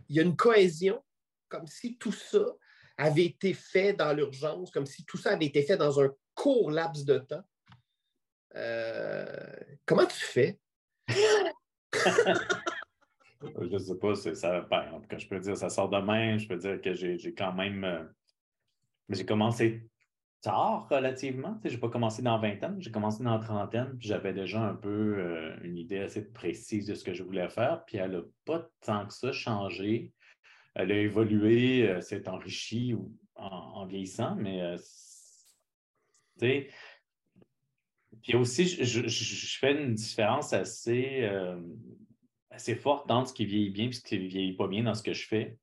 il 0.09 0.17
y 0.17 0.21
a 0.21 0.23
une 0.23 0.37
cohésion, 0.37 1.03
comme 1.49 1.67
si 1.67 1.97
tout 1.97 2.13
ça 2.13 2.45
avait 3.01 3.25
été 3.25 3.55
fait 3.55 3.95
dans 3.95 4.13
l'urgence, 4.13 4.71
comme 4.71 4.87
si 4.87 5.05
tout 5.05 5.17
ça 5.17 5.31
avait 5.31 5.47
été 5.47 5.63
fait 5.63 5.79
dans 5.79 6.01
un 6.01 6.11
court 6.35 6.71
laps 6.71 7.05
de 7.05 7.19
temps. 7.19 7.43
Euh, 8.57 9.47
comment 9.87 10.05
tu 10.05 10.21
fais? 10.21 10.59
je 11.09 11.15
ne 13.63 13.79
sais 13.79 13.95
pas, 13.97 14.15
ça, 14.15 14.61
ben, 14.63 14.93
en 14.93 15.01
tout 15.01 15.09
cas, 15.09 15.17
je 15.17 15.27
peux 15.27 15.41
dire, 15.41 15.57
ça 15.57 15.71
sort 15.71 15.89
demain. 15.89 16.37
Je 16.37 16.47
peux 16.47 16.59
dire 16.59 16.81
que 16.81 16.93
j'ai 16.93 17.35
quand 17.35 17.55
même. 17.55 17.85
Euh, 17.85 18.05
j'ai 19.09 19.25
commencé 19.25 19.89
tard 20.43 20.87
relativement. 20.91 21.59
Je 21.65 21.71
n'ai 21.71 21.79
pas 21.79 21.89
commencé 21.89 22.21
dans 22.23 22.39
20 22.39 22.65
ans, 22.65 22.75
j'ai 22.79 22.91
commencé 22.91 23.23
dans 23.23 23.33
la 23.33 23.45
trentaine, 23.45 23.97
puis 23.99 24.09
j'avais 24.09 24.33
déjà 24.33 24.61
un 24.63 24.75
peu 24.75 25.19
euh, 25.19 25.57
une 25.63 25.77
idée 25.77 25.99
assez 25.99 26.31
précise 26.33 26.87
de 26.87 26.95
ce 26.95 27.05
que 27.05 27.13
je 27.13 27.23
voulais 27.23 27.49
faire, 27.49 27.85
puis 27.87 27.99
elle 27.99 28.13
n'a 28.13 28.23
pas 28.45 28.69
tant 28.81 29.07
que 29.07 29.13
ça 29.13 29.33
changé. 29.33 30.13
Elle 30.83 30.93
a 30.93 30.99
évolué, 30.99 31.89
euh, 31.89 32.01
s'est 32.01 32.29
enrichie 32.29 32.95
en, 33.37 33.87
vieillissant, 33.87 34.37
mais 34.37 34.61
euh, 34.61 34.77
puis 38.23 38.35
aussi, 38.35 38.67
je, 38.67 39.59
fais 39.59 39.73
une 39.73 39.95
différence 39.95 40.53
assez, 40.53 41.29
assez 42.51 42.75
forte 42.75 43.11
entre 43.11 43.29
ce 43.29 43.35
qui 43.35 43.45
vieillit 43.47 43.71
bien 43.71 43.89
et 43.89 43.93
ce 43.93 44.03
qui 44.03 44.19
ne 44.19 44.27
vieillit 44.27 44.57
pas 44.57 44.67
bien 44.67 44.83
dans 44.83 44.95
ce 44.95 45.03
que 45.03 45.13
je 45.13 45.27
fais. 45.27 45.59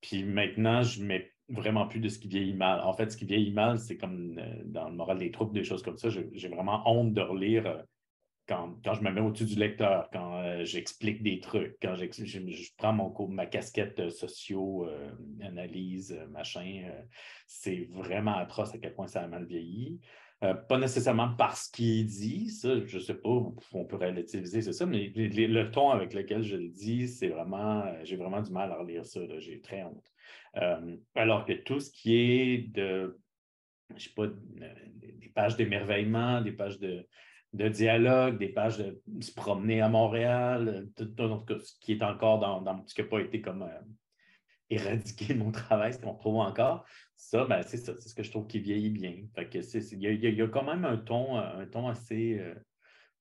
Puis 0.00 0.22
maintenant, 0.24 0.82
je 0.82 1.02
mets 1.02 1.34
vraiment 1.48 1.86
plus 1.86 2.00
de 2.00 2.08
ce 2.08 2.18
qui 2.18 2.28
vieillit 2.28 2.54
mal. 2.54 2.80
En 2.80 2.92
fait, 2.92 3.10
ce 3.10 3.16
qui 3.16 3.24
vieillit 3.24 3.52
mal, 3.52 3.78
c'est 3.78 3.96
comme 3.96 4.38
euh, 4.38 4.62
dans 4.64 4.88
le 4.88 4.94
moral 4.94 5.18
des 5.18 5.30
troupes, 5.30 5.52
des 5.52 5.64
choses 5.64 5.82
comme 5.82 5.96
ça. 5.96 6.08
J'ai 6.10 6.48
vraiment 6.48 6.82
honte 6.86 7.14
de 7.14 7.20
relire 7.20 7.84
euh, 8.50 8.54
quand, 8.84 8.94
je 8.94 9.02
me 9.02 9.10
mets 9.10 9.20
au-dessus 9.20 9.44
du 9.44 9.56
lecteur, 9.56 10.08
quand 10.12 10.38
euh, 10.38 10.64
j'explique 10.64 11.22
des 11.22 11.40
trucs, 11.40 11.76
quand 11.80 11.94
je, 11.94 12.06
je, 12.06 12.70
prends 12.76 12.92
mon 12.92 13.28
ma 13.28 13.46
casquette 13.46 14.10
socio, 14.10 14.88
analyse, 15.40 16.18
machin. 16.30 16.90
c'est 17.46 17.88
vraiment 17.92 18.36
atroce 18.36 18.74
à 18.74 18.78
quel 18.78 18.94
point 18.94 19.06
ça 19.06 19.22
a 19.22 19.26
mal 19.26 19.44
vieilli. 19.44 20.00
pas 20.40 20.78
nécessairement 20.78 21.34
parce 21.36 21.68
qu'il 21.68 22.06
dit, 22.06 22.50
ça, 22.50 22.84
je 22.84 22.96
ne 22.96 23.02
sais 23.02 23.14
pas, 23.14 23.30
on 23.72 23.84
peut 23.84 23.96
relativiser, 23.96 24.62
c'est 24.62 24.72
ça, 24.72 24.86
mais 24.86 25.12
le 25.14 25.70
ton 25.70 25.90
avec 25.90 26.12
lequel 26.14 26.42
je 26.42 26.56
le 26.56 26.68
dis, 26.68 27.08
c'est 27.08 27.28
vraiment, 27.28 27.84
j'ai 28.04 28.16
vraiment 28.16 28.42
du 28.42 28.52
mal 28.52 28.70
à 28.72 28.78
relire 28.78 29.04
ça, 29.04 29.20
j'ai 29.38 29.60
très 29.60 29.82
honte. 29.82 30.14
Euh, 30.56 30.96
alors 31.14 31.44
que 31.44 31.52
tout 31.52 31.80
ce 31.80 31.90
qui 31.90 32.14
est 32.16 32.58
de, 32.72 33.18
je 33.96 34.04
sais 34.04 34.14
pas, 34.14 34.28
des 34.28 35.28
pages 35.34 35.56
d'émerveillement, 35.56 36.40
des 36.40 36.52
pages 36.52 36.78
de, 36.78 37.06
dialogue, 37.68 38.38
des 38.38 38.48
pages 38.48 38.78
de 38.78 39.00
se 39.20 39.32
promener 39.32 39.80
à 39.80 39.88
Montréal, 39.88 40.88
tout, 40.96 41.08
ce 41.60 41.78
qui 41.80 41.92
est 41.92 42.02
encore 42.02 42.38
dans, 42.38 42.86
ce 42.86 42.94
qui 42.94 43.02
n'a 43.02 43.08
pas 43.08 43.20
été 43.20 43.40
comme 43.40 43.62
euh, 43.62 43.80
éradiqué 44.70 45.34
de 45.34 45.38
mon 45.38 45.52
travail, 45.52 45.92
ce 45.92 45.98
qu'on 45.98 46.12
retrouve 46.12 46.36
encore, 46.36 46.84
ça, 47.16 47.44
ben, 47.44 47.62
c'est 47.62 47.76
ça, 47.76 47.94
c'est 47.98 48.08
ce 48.08 48.14
que 48.14 48.22
je 48.22 48.30
trouve 48.30 48.46
qui 48.46 48.60
vieillit 48.60 48.90
bien. 48.90 49.14
il, 49.36 50.02
y 50.02 50.42
a, 50.42 50.48
quand 50.48 50.64
même 50.64 50.84
un 50.84 50.96
ton, 50.96 51.38
euh, 51.38 52.54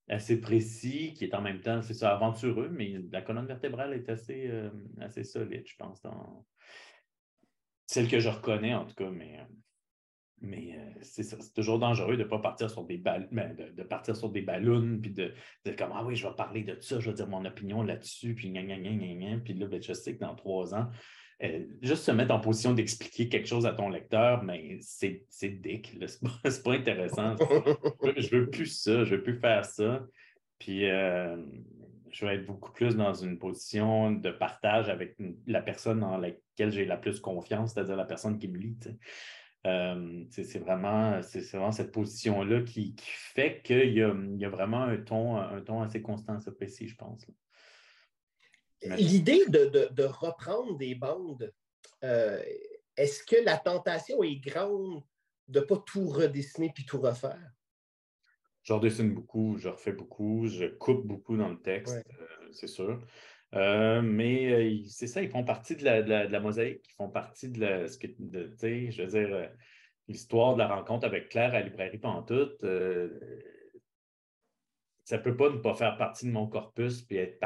assez 0.10 0.42
précis, 0.42 1.14
qui 1.14 1.26
est 1.26 1.36
en 1.36 1.42
même 1.42 1.62
temps, 1.62 1.82
c'est 1.82 1.94
ça, 1.94 2.14
aventureux, 2.14 2.70
mais 2.70 2.96
la 3.12 3.22
colonne 3.22 3.46
vertébrale 3.46 3.94
est 3.94 4.10
assez, 4.10 4.52
assez 5.00 5.24
solide, 5.24 5.64
je 5.66 5.76
pense, 5.78 6.02
dans, 6.02 6.46
celle 7.94 8.08
que 8.08 8.20
je 8.20 8.30
reconnais 8.30 8.74
en 8.74 8.86
tout 8.86 8.96
cas, 8.96 9.10
mais, 9.10 9.40
euh, 9.40 9.44
mais 10.44 10.76
euh, 10.78 11.00
c'est 11.02 11.54
toujours 11.54 11.80
dangereux 11.80 12.18
de 12.18 12.24
pas 12.24 12.39
partir 12.39 12.70
sur 12.70 12.84
des 12.84 12.98
ballons, 12.98 13.28
ben, 13.32 13.56
de, 13.56 13.84
partir 13.84 14.16
sur 14.16 14.30
des 14.30 14.41
ballons, 14.41 15.00
puis 15.02 15.12
de, 15.12 15.34
dire 15.66 15.76
comme 15.76 15.91
Ah 15.94 16.04
oui, 16.06 16.16
je 16.16 16.28
vais 16.28 16.36
parler 16.36 16.64
de 16.64 16.78
ça, 16.82 17.00
je 17.00 17.10
vais 17.10 17.16
dire 17.16 17.28
mon 17.28 17.46
opinion 17.46 17.82
là-dessus, 17.82 18.36
puis 18.36 18.50
gna, 18.50 18.62
gna, 18.62 18.78
gna, 18.78 19.38
puis 19.44 19.54
là, 19.54 19.68
ben, 19.68 19.82
je 19.82 19.94
sais 19.94 20.16
que 20.16 20.20
dans 20.20 20.36
trois 20.36 20.76
ans, 20.76 20.89
euh, 21.44 21.66
juste 21.82 22.04
se 22.04 22.12
mettre 22.12 22.34
en 22.34 22.39
position 22.39 22.74
d'expliquer 22.74 23.30
quelque 23.30 23.48
chose 23.48 23.66
à 23.66 23.74
ton 23.74 23.89
lecteur, 23.89 24.44
mais 24.44 24.78
c'est 24.82 25.26
dick, 25.41 25.98
c'est 26.08 26.22
pas, 26.22 26.50
pas, 26.64 26.74
intéressant. 26.74 27.36
je, 28.18 28.36
veux 28.36 28.50
plus 28.50 28.68
ça, 28.68 29.06
je 29.06 29.16
veux 29.16 29.24
plus 29.24 29.39
faire 29.39 29.66
ça. 29.66 30.06
Puis 30.60 30.86
je 32.14 32.26
vais 32.26 32.36
être 32.36 32.46
beaucoup 32.46 32.72
plus 32.72 32.96
dans 32.96 33.14
une 33.14 33.39
position 33.39 34.12
de 34.12 34.32
partage 34.32 34.88
avec 34.88 35.18
la 35.48 35.62
personne 35.62 36.00
dans 36.00 36.18
laquelle 36.18 36.72
j'ai 36.72 36.86
la 36.86 36.98
plus 36.98 37.20
confiance, 37.20 37.74
c'est-à-dire 37.74 37.96
la 37.96 38.06
personne 38.06 38.38
qui 38.38 38.48
me 38.48 38.58
lit. 38.58 38.78
Euh, 39.66 40.26
c'est 40.30 40.59
vraiment, 40.59 41.22
vraiment, 41.22 41.72
cette 41.72 41.91
position-là 41.93 42.61
qui, 42.64 42.95
fait 42.99 43.61
qu'il 43.64 43.93
y, 43.93 43.99
y 43.99 44.45
a, 44.45 44.49
vraiment 44.49 44.84
un 44.84 44.97
ton, 44.97 45.38
un 45.38 45.61
ton 45.61 45.82
assez 45.82 46.01
constant, 46.01 46.36
assez 46.36 46.51
précis, 46.51 46.88
je 46.88 46.95
pense. 46.95 47.26
L'idée 48.82 49.45
de, 49.47 50.03
reprendre 50.03 50.78
des 50.78 50.95
bandes, 50.95 51.53
euh, 52.03 52.43
est-ce 52.97 53.24
que 53.24 53.43
la 53.43 53.57
tentation 53.57 54.22
est 54.24 54.36
grande 54.36 55.01
de 55.47 55.59
ne 55.59 55.66
pas 55.66 55.78
tout 55.78 56.07
redessiner 56.07 56.72
puis 56.74 56.86
tout 56.86 56.99
refaire? 56.99 57.51
Je 58.64 58.74
redessine 58.74 59.14
beaucoup, 59.14 59.57
je 59.57 59.70
refais 59.70 59.91
beaucoup, 59.91 60.47
je 60.47 60.66
coupe 60.66 61.05
beaucoup 61.05 61.38
dans 61.38 61.49
le 61.49 61.61
texte, 61.61 62.05
euh, 62.20 62.49
c'est 62.51 62.68
sûr. 62.68 63.01
Euh, 63.54 64.01
mais 64.01 64.51
euh, 64.51 64.84
c'est 64.88 65.08
ça, 65.08 65.22
ils 65.22 65.30
font 65.30 65.43
partie 65.43 65.76
de 65.76 65.84
la, 65.84 66.39
mosaïque, 66.39 66.86
ils 66.89 66.95
font 66.95 67.10
partie 67.10 67.49
de 67.49 67.60
la, 67.60 67.88
ce 67.88 67.97
que, 67.97 68.08
je 68.08 69.01
veux 69.01 69.08
dire, 69.08 69.49
l'histoire 70.08 70.54
de 70.54 70.60
la 70.60 70.68
rencontre 70.68 71.06
avec 71.06 71.30
Claire 71.30 71.51
à 71.51 71.60
la 71.60 71.62
librairie 71.62 71.99
Pantoute. 71.99 72.60
ça 75.04 75.18
ne 75.18 75.22
peut 75.22 75.38
pas 75.38 75.49
ne 75.49 75.58
pas 75.58 75.76
faire 75.76 75.97
partie 75.97 76.26
de 76.26 76.32
mon 76.32 76.47
corpus 76.47 77.04
puis 77.04 77.18
être 77.18 77.39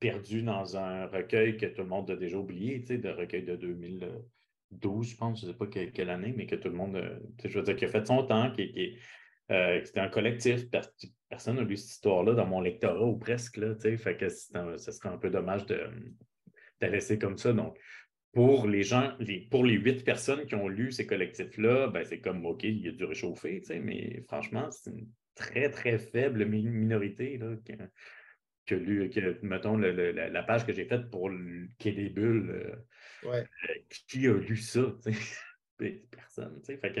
perdu 0.00 0.42
dans 0.42 0.76
un 0.76 1.06
recueil 1.06 1.56
que 1.56 1.66
tout 1.66 1.82
le 1.82 1.88
monde 1.88 2.10
a 2.10 2.16
déjà 2.16 2.36
oublié, 2.36 2.80
de 2.80 3.08
recueil 3.08 3.44
de 3.44 3.54
2012, 3.54 5.10
je 5.10 5.16
pense, 5.16 5.40
je 5.40 5.46
ne 5.46 5.52
sais 5.52 5.56
pas 5.56 5.68
quelle, 5.68 6.10
année, 6.10 6.34
mais 6.36 6.46
que 6.46 6.56
tout 6.56 6.68
le 6.68 6.74
monde, 6.74 6.96
a 6.96 7.86
fait 7.88 8.06
son 8.06 8.26
temps, 8.26 8.50
qui, 8.50 8.72
qui, 8.72 8.98
euh, 9.50 9.80
c'était 9.84 10.00
un 10.00 10.08
collectif. 10.08 10.66
Personne 11.28 11.56
n'a 11.56 11.62
lu 11.62 11.76
cette 11.76 11.90
histoire-là 11.90 12.34
dans 12.34 12.46
mon 12.46 12.60
lectorat 12.60 13.04
ou 13.04 13.16
presque. 13.16 13.56
Là, 13.56 13.74
fait 13.74 14.16
que 14.16 14.28
ce 14.28 14.92
serait 14.92 15.08
un 15.08 15.18
peu 15.18 15.30
dommage 15.30 15.66
de, 15.66 15.80
laisser 16.80 17.18
comme 17.18 17.38
ça. 17.38 17.52
Donc, 17.52 17.78
pour 18.32 18.66
les 18.66 18.82
gens, 18.82 19.16
pour 19.50 19.64
les 19.64 19.74
huit 19.74 20.04
personnes 20.04 20.46
qui 20.46 20.54
ont 20.54 20.68
lu 20.68 20.90
ces 20.90 21.06
collectifs-là, 21.06 21.88
ben, 21.88 22.04
c'est 22.04 22.20
comme 22.20 22.44
OK, 22.46 22.64
il 22.64 22.80
y 22.80 22.88
a 22.88 22.92
du 22.92 23.04
réchauffé, 23.04 23.62
mais 23.82 24.24
franchement, 24.26 24.70
c'est 24.70 24.90
une 24.90 25.06
très, 25.34 25.70
très 25.70 25.98
faible 25.98 26.46
minorité 26.46 27.38
là, 27.38 27.56
qui, 28.66 28.74
a 28.74 28.76
lu, 28.76 29.10
mettons, 29.42 29.76
la, 29.76 30.42
page 30.44 30.64
que 30.64 30.72
j'ai 30.72 30.86
faite 30.86 31.10
pour 31.10 31.28
le 31.28 31.68
Quai 31.78 31.92
des 31.92 32.08
Bulles, 32.08 32.50
euh, 33.24 33.26
euh, 33.26 33.44
qui 34.08 34.26
a 34.26 34.34
lu 34.34 34.56
ça? 34.56 34.94
Personne. 36.10 36.60
Fait 36.64 36.92
que 36.92 37.00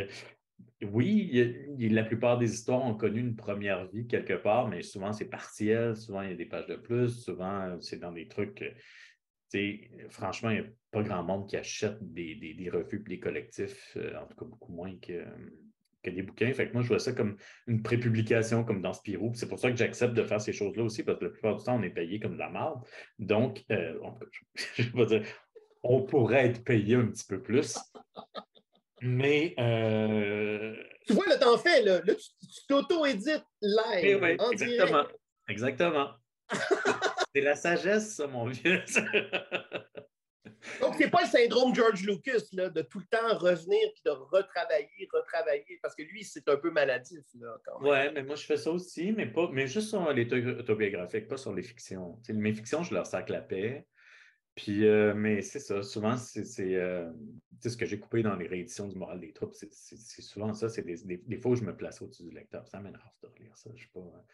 oui, 0.82 1.66
la 1.78 2.04
plupart 2.04 2.38
des 2.38 2.52
histoires 2.52 2.84
ont 2.84 2.94
connu 2.94 3.20
une 3.20 3.36
première 3.36 3.86
vie 3.86 4.06
quelque 4.06 4.34
part, 4.34 4.68
mais 4.68 4.82
souvent 4.82 5.12
c'est 5.12 5.28
partiel, 5.28 5.96
souvent 5.96 6.22
il 6.22 6.30
y 6.30 6.32
a 6.32 6.36
des 6.36 6.46
pages 6.46 6.66
de 6.66 6.76
plus, 6.76 7.24
souvent 7.24 7.76
c'est 7.80 8.00
dans 8.00 8.12
des 8.12 8.28
trucs. 8.28 8.64
franchement, 10.10 10.50
il 10.50 10.60
n'y 10.60 10.66
a 10.66 10.70
pas 10.90 11.02
grand 11.02 11.22
monde 11.22 11.48
qui 11.48 11.56
achète 11.56 11.98
des, 12.00 12.34
des, 12.34 12.70
revues 12.70 13.02
et 13.06 13.08
des 13.08 13.20
collectifs, 13.20 13.96
euh, 13.96 14.16
en 14.18 14.26
tout 14.26 14.36
cas 14.36 14.44
beaucoup 14.44 14.72
moins 14.72 14.94
que, 15.00 15.24
des 16.04 16.22
bouquins. 16.22 16.52
Fait 16.52 16.68
que 16.68 16.72
moi, 16.72 16.82
je 16.82 16.88
vois 16.88 16.98
ça 16.98 17.12
comme 17.12 17.36
une 17.68 17.82
prépublication, 17.82 18.64
comme 18.64 18.82
dans 18.82 18.92
Spirou. 18.92 19.32
C'est 19.34 19.48
pour 19.48 19.58
ça 19.58 19.70
que 19.70 19.76
j'accepte 19.76 20.14
de 20.14 20.24
faire 20.24 20.40
ces 20.40 20.52
choses-là 20.52 20.82
aussi, 20.82 21.04
parce 21.04 21.18
que 21.18 21.26
la 21.26 21.30
plupart 21.30 21.56
du 21.56 21.64
temps, 21.64 21.78
on 21.78 21.82
est 21.82 21.90
payé 21.90 22.18
comme 22.18 22.34
de 22.34 22.38
la 22.38 22.50
merde. 22.50 22.82
Donc, 23.18 23.64
euh, 23.70 23.98
je 24.76 25.04
dire, 25.04 25.22
on 25.82 26.02
pourrait 26.02 26.46
être 26.46 26.64
payé 26.64 26.96
un 26.96 27.06
petit 27.06 27.26
peu 27.26 27.40
plus. 27.40 27.78
Mais. 29.02 29.54
Euh... 29.58 30.74
Tu 31.06 31.12
vois, 31.12 31.26
là, 31.26 31.36
t'en 31.36 31.58
fais, 31.58 31.82
là. 31.82 32.00
là 32.04 32.14
tu 32.14 32.66
t'auto-édites 32.68 33.44
live. 33.60 34.00
Eh 34.02 34.14
oui, 34.14 34.36
exactement. 34.52 35.04
Exactement. 35.48 36.10
c'est 37.34 37.40
la 37.40 37.56
sagesse, 37.56 38.16
ça, 38.16 38.26
mon 38.26 38.46
vieux. 38.46 38.82
Donc, 40.80 40.94
c'est 40.96 41.10
pas 41.10 41.22
le 41.22 41.28
syndrome 41.28 41.74
George 41.74 42.02
Lucas, 42.02 42.44
là, 42.52 42.68
de 42.68 42.82
tout 42.82 43.00
le 43.00 43.06
temps 43.06 43.36
revenir 43.36 43.80
puis 43.94 44.02
de 44.04 44.10
retravailler, 44.10 45.08
retravailler, 45.12 45.78
parce 45.82 45.94
que 45.96 46.02
lui, 46.02 46.22
c'est 46.22 46.48
un 46.48 46.56
peu 46.56 46.70
maladif, 46.70 47.24
là, 47.34 47.56
quand 47.64 47.80
même. 47.80 47.90
Ouais, 47.90 48.12
mais 48.12 48.22
moi, 48.22 48.36
je 48.36 48.44
fais 48.44 48.56
ça 48.56 48.70
aussi, 48.70 49.12
mais, 49.12 49.26
pas, 49.26 49.48
mais 49.52 49.66
juste 49.66 49.88
sur 49.88 50.12
les 50.12 50.32
autobiographiques, 50.32 51.26
pas 51.26 51.36
sur 51.36 51.52
les 51.52 51.62
fictions. 51.62 52.20
mes 52.28 52.52
fictions, 52.52 52.82
je 52.84 52.94
leur 52.94 53.06
sac 53.06 53.28
la 53.28 53.40
paix. 53.40 53.86
Puis, 54.54 54.86
euh, 54.86 55.14
mais 55.14 55.40
c'est 55.40 55.60
ça, 55.60 55.82
souvent, 55.82 56.16
c'est 56.18 56.74
euh, 56.74 57.10
ce 57.64 57.76
que 57.76 57.86
j'ai 57.86 57.98
coupé 57.98 58.22
dans 58.22 58.36
les 58.36 58.46
rééditions 58.46 58.86
du 58.86 58.96
Moral 58.98 59.18
des 59.18 59.32
troupes, 59.32 59.54
c'est 59.54 60.22
souvent 60.22 60.52
ça, 60.52 60.68
c'est 60.68 60.82
des, 60.82 60.96
des, 61.26 61.36
fois 61.38 61.52
où 61.52 61.54
je 61.54 61.64
me 61.64 61.74
place 61.74 62.02
au-dessus 62.02 62.24
du 62.24 62.30
lecteur. 62.30 62.66
Ça 62.68 62.78
m'énerve 62.78 63.02
de 63.22 63.28
relire 63.28 63.56
ça. 63.56 63.70
Je 63.70 63.74
ne 63.74 63.78
suis 63.78 63.88
pas, 63.88 64.24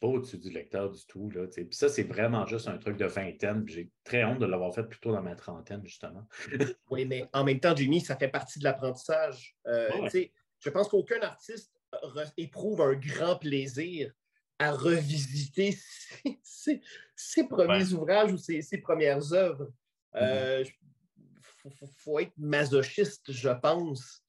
pas 0.00 0.06
au-dessus 0.06 0.38
du 0.38 0.50
lecteur 0.50 0.90
du 0.90 1.04
tout. 1.06 1.28
Là, 1.30 1.46
puis 1.48 1.68
ça, 1.72 1.90
c'est 1.90 2.04
vraiment 2.04 2.46
juste 2.46 2.66
un 2.68 2.78
truc 2.78 2.96
de 2.96 3.04
vingtaine. 3.04 3.68
J'ai 3.68 3.90
très 4.04 4.24
honte 4.24 4.38
de 4.38 4.46
l'avoir 4.46 4.74
fait 4.74 4.84
plutôt 4.84 5.12
dans 5.12 5.22
ma 5.22 5.34
trentaine, 5.34 5.84
justement. 5.84 6.26
oui, 6.90 7.04
mais 7.04 7.26
en 7.34 7.44
même 7.44 7.60
temps, 7.60 7.76
Jimmy, 7.76 8.00
ça 8.00 8.16
fait 8.16 8.28
partie 8.28 8.58
de 8.58 8.64
l'apprentissage. 8.64 9.54
Euh, 9.66 10.08
je 10.60 10.70
pense 10.70 10.88
qu'aucun 10.88 11.20
artiste 11.20 11.74
éprouve 12.38 12.80
un 12.80 12.94
grand 12.94 13.36
plaisir 13.36 14.12
à 14.58 14.72
revisiter 14.72 15.78
ses, 16.42 17.44
premiers 17.48 17.92
ouvrages 17.92 18.32
ou 18.32 18.38
ses, 18.38 18.78
premières 18.78 19.32
œuvres. 19.32 19.70
Il 20.14 20.20
euh, 20.22 20.64
mm-hmm. 21.64 21.88
faut, 21.96 22.18
être 22.18 22.32
masochiste, 22.36 23.32
je 23.32 23.50
pense. 23.50 24.22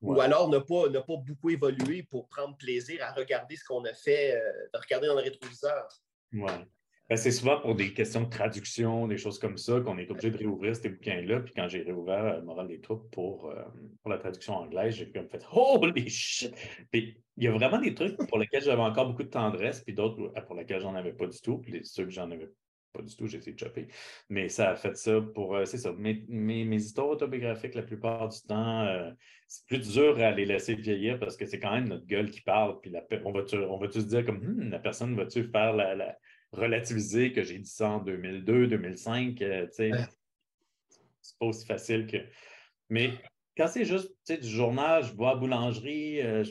Ou 0.00 0.20
alors 0.20 0.48
ne 0.48 0.58
pas, 0.58 0.88
ne 0.88 1.00
pas 1.00 1.16
beaucoup 1.16 1.50
évoluer 1.50 2.04
pour 2.04 2.28
prendre 2.28 2.56
plaisir 2.56 3.02
à 3.02 3.12
regarder 3.12 3.56
ce 3.56 3.64
qu'on 3.64 3.84
a 3.84 3.94
fait, 3.94 4.36
euh, 4.36 4.52
de 4.72 4.78
regarder 4.78 5.08
dans 5.08 5.16
le 5.16 5.22
rétroviseur. 5.22 5.88
Ouais. 6.32 6.66
Ben, 7.08 7.16
c'est 7.16 7.30
souvent 7.30 7.58
pour 7.58 7.74
des 7.74 7.94
questions 7.94 8.24
de 8.24 8.28
traduction, 8.28 9.06
des 9.08 9.16
choses 9.16 9.38
comme 9.38 9.56
ça, 9.56 9.80
qu'on 9.80 9.96
est 9.96 10.10
obligé 10.10 10.30
de 10.30 10.36
réouvrir 10.36 10.76
ces 10.76 10.90
bouquins-là. 10.90 11.40
Puis 11.40 11.54
quand 11.56 11.66
j'ai 11.66 11.80
réouvert 11.80 12.24
euh, 12.24 12.42
Morale 12.42 12.68
des 12.68 12.80
troupes 12.80 13.10
pour, 13.10 13.46
euh, 13.46 13.64
pour 14.02 14.10
la 14.10 14.18
traduction 14.18 14.56
anglaise, 14.56 14.94
j'ai 14.94 15.10
comme 15.10 15.26
fait 15.26 15.42
Holy 15.50 16.10
shit! 16.10 16.54
Puis 16.90 17.16
il 17.38 17.44
y 17.44 17.48
a 17.48 17.52
vraiment 17.52 17.78
des 17.78 17.94
trucs 17.94 18.18
pour 18.28 18.38
lesquels 18.38 18.62
j'avais 18.62 18.82
encore 18.82 19.06
beaucoup 19.06 19.22
de 19.22 19.30
tendresse, 19.30 19.80
puis 19.80 19.94
d'autres 19.94 20.32
euh, 20.36 20.40
pour 20.42 20.54
lesquels 20.54 20.82
j'en 20.82 20.94
avais 20.94 21.14
pas 21.14 21.26
du 21.26 21.40
tout. 21.40 21.56
Puis 21.58 21.80
ceux 21.82 22.04
que 22.04 22.10
j'en 22.10 22.30
avais 22.30 22.50
pas 22.92 23.00
du 23.00 23.16
tout, 23.16 23.26
j'ai 23.26 23.38
essayé 23.38 23.54
de 23.54 23.58
chopper. 23.58 23.88
Mais 24.28 24.50
ça 24.50 24.72
a 24.72 24.76
fait 24.76 24.94
ça 24.94 25.18
pour. 25.34 25.58
c'est 25.64 25.78
ça. 25.78 25.92
Mes, 25.92 26.26
mes, 26.28 26.76
histoires 26.76 27.08
autobiographiques, 27.08 27.74
la 27.74 27.82
plupart 27.82 28.28
du 28.28 28.38
temps, 28.42 28.86
c'est 29.46 29.66
plus 29.66 29.92
dur 29.94 30.18
à 30.18 30.30
les 30.32 30.44
laisser 30.44 30.74
vieillir 30.74 31.18
parce 31.18 31.38
que 31.38 31.46
c'est 31.46 31.58
quand 31.58 31.72
même 31.72 31.88
notre 31.88 32.06
gueule 32.06 32.30
qui 32.30 32.42
parle. 32.42 32.80
Puis 32.80 32.92
on 33.24 33.32
va-tu 33.32 33.56
va 33.56 33.90
se 33.90 33.98
dire 34.00 34.26
comme 34.26 34.40
hmm, 34.40 34.70
la 34.70 34.78
personne 34.78 35.14
va-tu 35.16 35.44
faire 35.44 35.74
la 35.74 36.18
relativiser 36.52 37.32
que 37.32 37.42
j'ai 37.42 37.58
dit 37.58 37.70
ça 37.70 37.90
en 37.90 37.98
2002, 37.98 38.68
2005. 38.68 39.42
Euh, 39.42 39.66
c'est 39.70 39.90
pas 41.38 41.46
aussi 41.46 41.66
facile 41.66 42.06
que. 42.06 42.18
Mais 42.88 43.12
quand 43.56 43.68
c'est 43.68 43.84
juste 43.84 44.12
du 44.28 44.48
journal, 44.48 45.04
je 45.04 45.12
vois 45.12 45.32
à 45.32 45.34
boulangerie, 45.36 46.20
euh, 46.22 46.44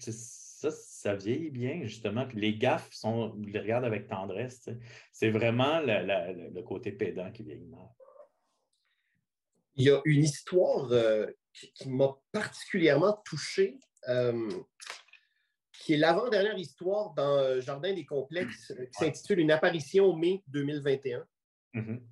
ça, 0.00 0.70
ça 0.70 1.14
vieillit 1.14 1.50
bien, 1.50 1.80
justement. 1.84 2.26
Puis 2.26 2.38
les 2.40 2.56
gaffes, 2.56 2.92
sont, 2.92 3.34
les 3.46 3.58
regarde 3.58 3.84
avec 3.84 4.06
tendresse. 4.06 4.68
C'est 5.12 5.30
vraiment 5.30 5.80
le 5.80 6.60
côté 6.62 6.92
pédant 6.92 7.30
qui 7.32 7.42
vieillit 7.42 7.66
mal. 7.66 7.88
Il 9.76 9.84
y 9.84 9.90
a 9.90 10.00
une 10.04 10.24
histoire 10.24 10.90
euh, 10.90 11.26
qui, 11.52 11.88
m'a 11.88 12.12
particulièrement 12.32 13.16
touché 13.24 13.78
qui 15.88 15.94
est 15.94 15.96
l'avant-dernière 15.96 16.58
histoire 16.58 17.14
dans 17.14 17.38
euh, 17.38 17.62
Jardin 17.62 17.94
des 17.94 18.04
complexes, 18.04 18.72
euh, 18.72 18.84
qui 18.84 18.92
s'intitule 18.92 19.38
Une 19.38 19.50
apparition 19.50 20.14
mai 20.14 20.42
2021. 20.48 21.26
Mm-hmm. 21.74 22.02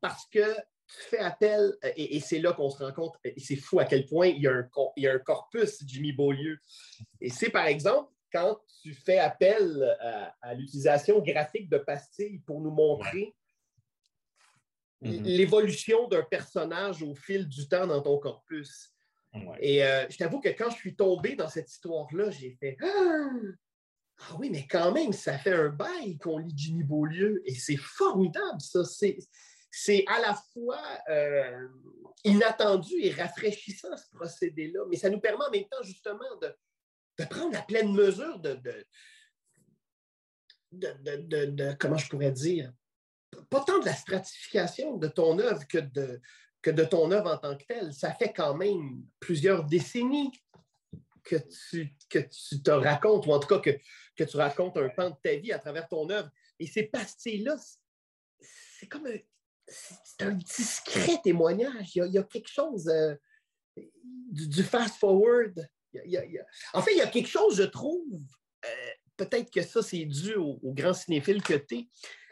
Parce 0.00 0.26
que 0.26 0.54
tu 0.86 0.96
fais 1.10 1.18
appel, 1.18 1.76
euh, 1.84 1.90
et, 1.96 2.20
c'est 2.20 2.38
là 2.38 2.52
qu'on 2.52 2.70
se 2.70 2.84
rend 2.84 2.92
compte, 2.92 3.16
et 3.24 3.40
c'est 3.40 3.56
fou 3.56 3.80
à 3.80 3.84
quel 3.84 4.06
point 4.06 4.28
il 4.28 4.42
y, 4.42 4.46
a 4.46 4.52
un, 4.52 4.68
il 4.96 5.02
y 5.02 5.08
a 5.08 5.14
un 5.14 5.18
corpus, 5.18 5.82
Jimmy 5.84 6.12
Beaulieu. 6.12 6.56
Et 7.20 7.28
c'est 7.28 7.50
par 7.50 7.66
exemple 7.66 8.12
quand 8.32 8.60
tu 8.80 8.94
fais 8.94 9.18
appel 9.18 9.96
à, 10.40 10.54
l'utilisation 10.54 11.20
graphique 11.20 11.68
de 11.68 11.78
pastilles 11.78 12.38
pour 12.46 12.60
nous 12.60 12.70
montrer 12.70 13.34
mm-hmm. 15.02 15.22
l'évolution 15.22 16.06
d'un 16.06 16.22
personnage 16.22 17.02
au 17.02 17.16
fil 17.16 17.48
du 17.48 17.66
temps 17.66 17.88
dans 17.88 18.02
ton 18.02 18.18
corpus. 18.18 18.95
Et 19.60 19.84
euh, 19.84 20.06
je 20.08 20.16
t'avoue 20.16 20.40
que 20.40 20.48
quand 20.48 20.70
je 20.70 20.76
suis 20.76 20.96
tombé 20.96 21.36
dans 21.36 21.48
cette 21.48 21.70
histoire-là, 21.70 22.30
j'ai 22.30 22.56
fait 22.60 22.76
ah! 22.82 23.30
ah, 24.18 24.36
oui, 24.38 24.50
mais 24.50 24.66
quand 24.66 24.92
même, 24.92 25.12
ça 25.12 25.38
fait 25.38 25.52
un 25.52 25.68
bail 25.68 26.18
qu'on 26.18 26.38
lit 26.38 26.52
Jimmy 26.54 26.84
Beaulieu 26.84 27.42
et 27.44 27.54
c'est 27.54 27.76
formidable, 27.76 28.60
ça. 28.60 28.82
C'est 29.78 30.04
à 30.06 30.20
la 30.20 30.34
fois 30.52 30.82
euh, 31.10 31.68
inattendu 32.24 32.94
et 32.98 33.10
rafraîchissant, 33.10 33.94
ce 33.96 34.08
procédé-là, 34.16 34.80
mais 34.88 34.96
ça 34.96 35.10
nous 35.10 35.20
permet 35.20 35.44
en 35.44 35.50
même 35.50 35.68
temps, 35.68 35.82
justement, 35.82 36.36
de, 36.40 36.54
prendre 37.26 37.52
la 37.52 37.62
pleine 37.62 37.92
mesure 37.92 38.38
de, 38.40 38.58
de, 40.72 41.76
comment 41.78 41.96
je 41.96 42.08
pourrais 42.08 42.32
dire, 42.32 42.72
pas 43.50 43.62
tant 43.64 43.78
de 43.78 43.84
la 43.84 43.94
stratification 43.94 44.96
de 44.96 45.08
ton 45.08 45.38
œuvre 45.38 45.66
que 45.66 45.78
de, 45.78 46.20
de 46.70 46.84
ton 46.84 47.10
œuvre 47.10 47.32
en 47.32 47.38
tant 47.38 47.56
que 47.56 47.64
telle. 47.64 47.92
Ça 47.92 48.12
fait 48.12 48.32
quand 48.32 48.54
même 48.54 49.04
plusieurs 49.20 49.64
décennies 49.64 50.32
que 51.24 51.36
tu, 51.70 51.96
te 52.62 52.70
racontes, 52.70 53.26
ou 53.26 53.32
en 53.32 53.40
tout 53.40 53.48
cas 53.48 53.58
que, 53.58 54.24
tu 54.24 54.36
racontes 54.36 54.76
un 54.76 54.88
pan 54.88 55.10
de 55.10 55.16
ta 55.22 55.34
vie 55.36 55.52
à 55.52 55.58
travers 55.58 55.88
ton 55.88 56.08
œuvre. 56.10 56.30
Et 56.58 56.66
ces 56.66 56.84
pastilles-là, 56.84 57.56
c'est 58.40 58.86
comme 58.86 59.06
un 60.20 60.32
discret 60.34 61.20
témoignage. 61.22 61.96
Il 61.96 62.12
y 62.12 62.18
a, 62.18 62.22
quelque 62.22 62.48
chose 62.48 62.88
euh, 62.88 63.14
du, 64.30 64.62
fast-forward. 64.62 65.68
En 66.72 66.82
fait, 66.82 66.92
il 66.92 66.98
y 66.98 67.02
a 67.02 67.08
quelque 67.08 67.28
chose, 67.28 67.56
je 67.56 67.64
trouve, 67.64 68.06
euh, 68.64 68.90
peut-être 69.16 69.50
que 69.50 69.62
ça, 69.62 69.82
c'est 69.82 70.04
dû 70.04 70.34
au, 70.34 70.60
au 70.62 70.72
grand 70.72 70.94
cinéphile 70.94 71.42
que 71.42 71.54
tu 71.54 71.78
es, 71.78 71.88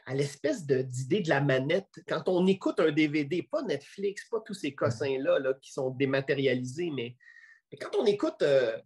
à 0.06 0.14
l'espèce 0.14 0.66
d'idée 0.66 1.20
de, 1.20 1.28
la 1.28 1.40
manette. 1.40 2.02
Quand 2.06 2.28
on 2.28 2.46
écoute 2.46 2.78
un 2.80 2.92
DVD, 2.92 3.42
pas 3.42 3.62
Netflix, 3.62 4.28
pas 4.28 4.40
tous 4.44 4.54
ces 4.54 4.74
cossins-là 4.74 5.38
là, 5.38 5.54
qui 5.54 5.72
sont 5.72 5.90
dématérialisés, 5.90 6.90
mais, 6.90 7.16
quand 7.80 7.96
on 7.98 8.06
écoute 8.06 8.42
euh, 8.42 8.78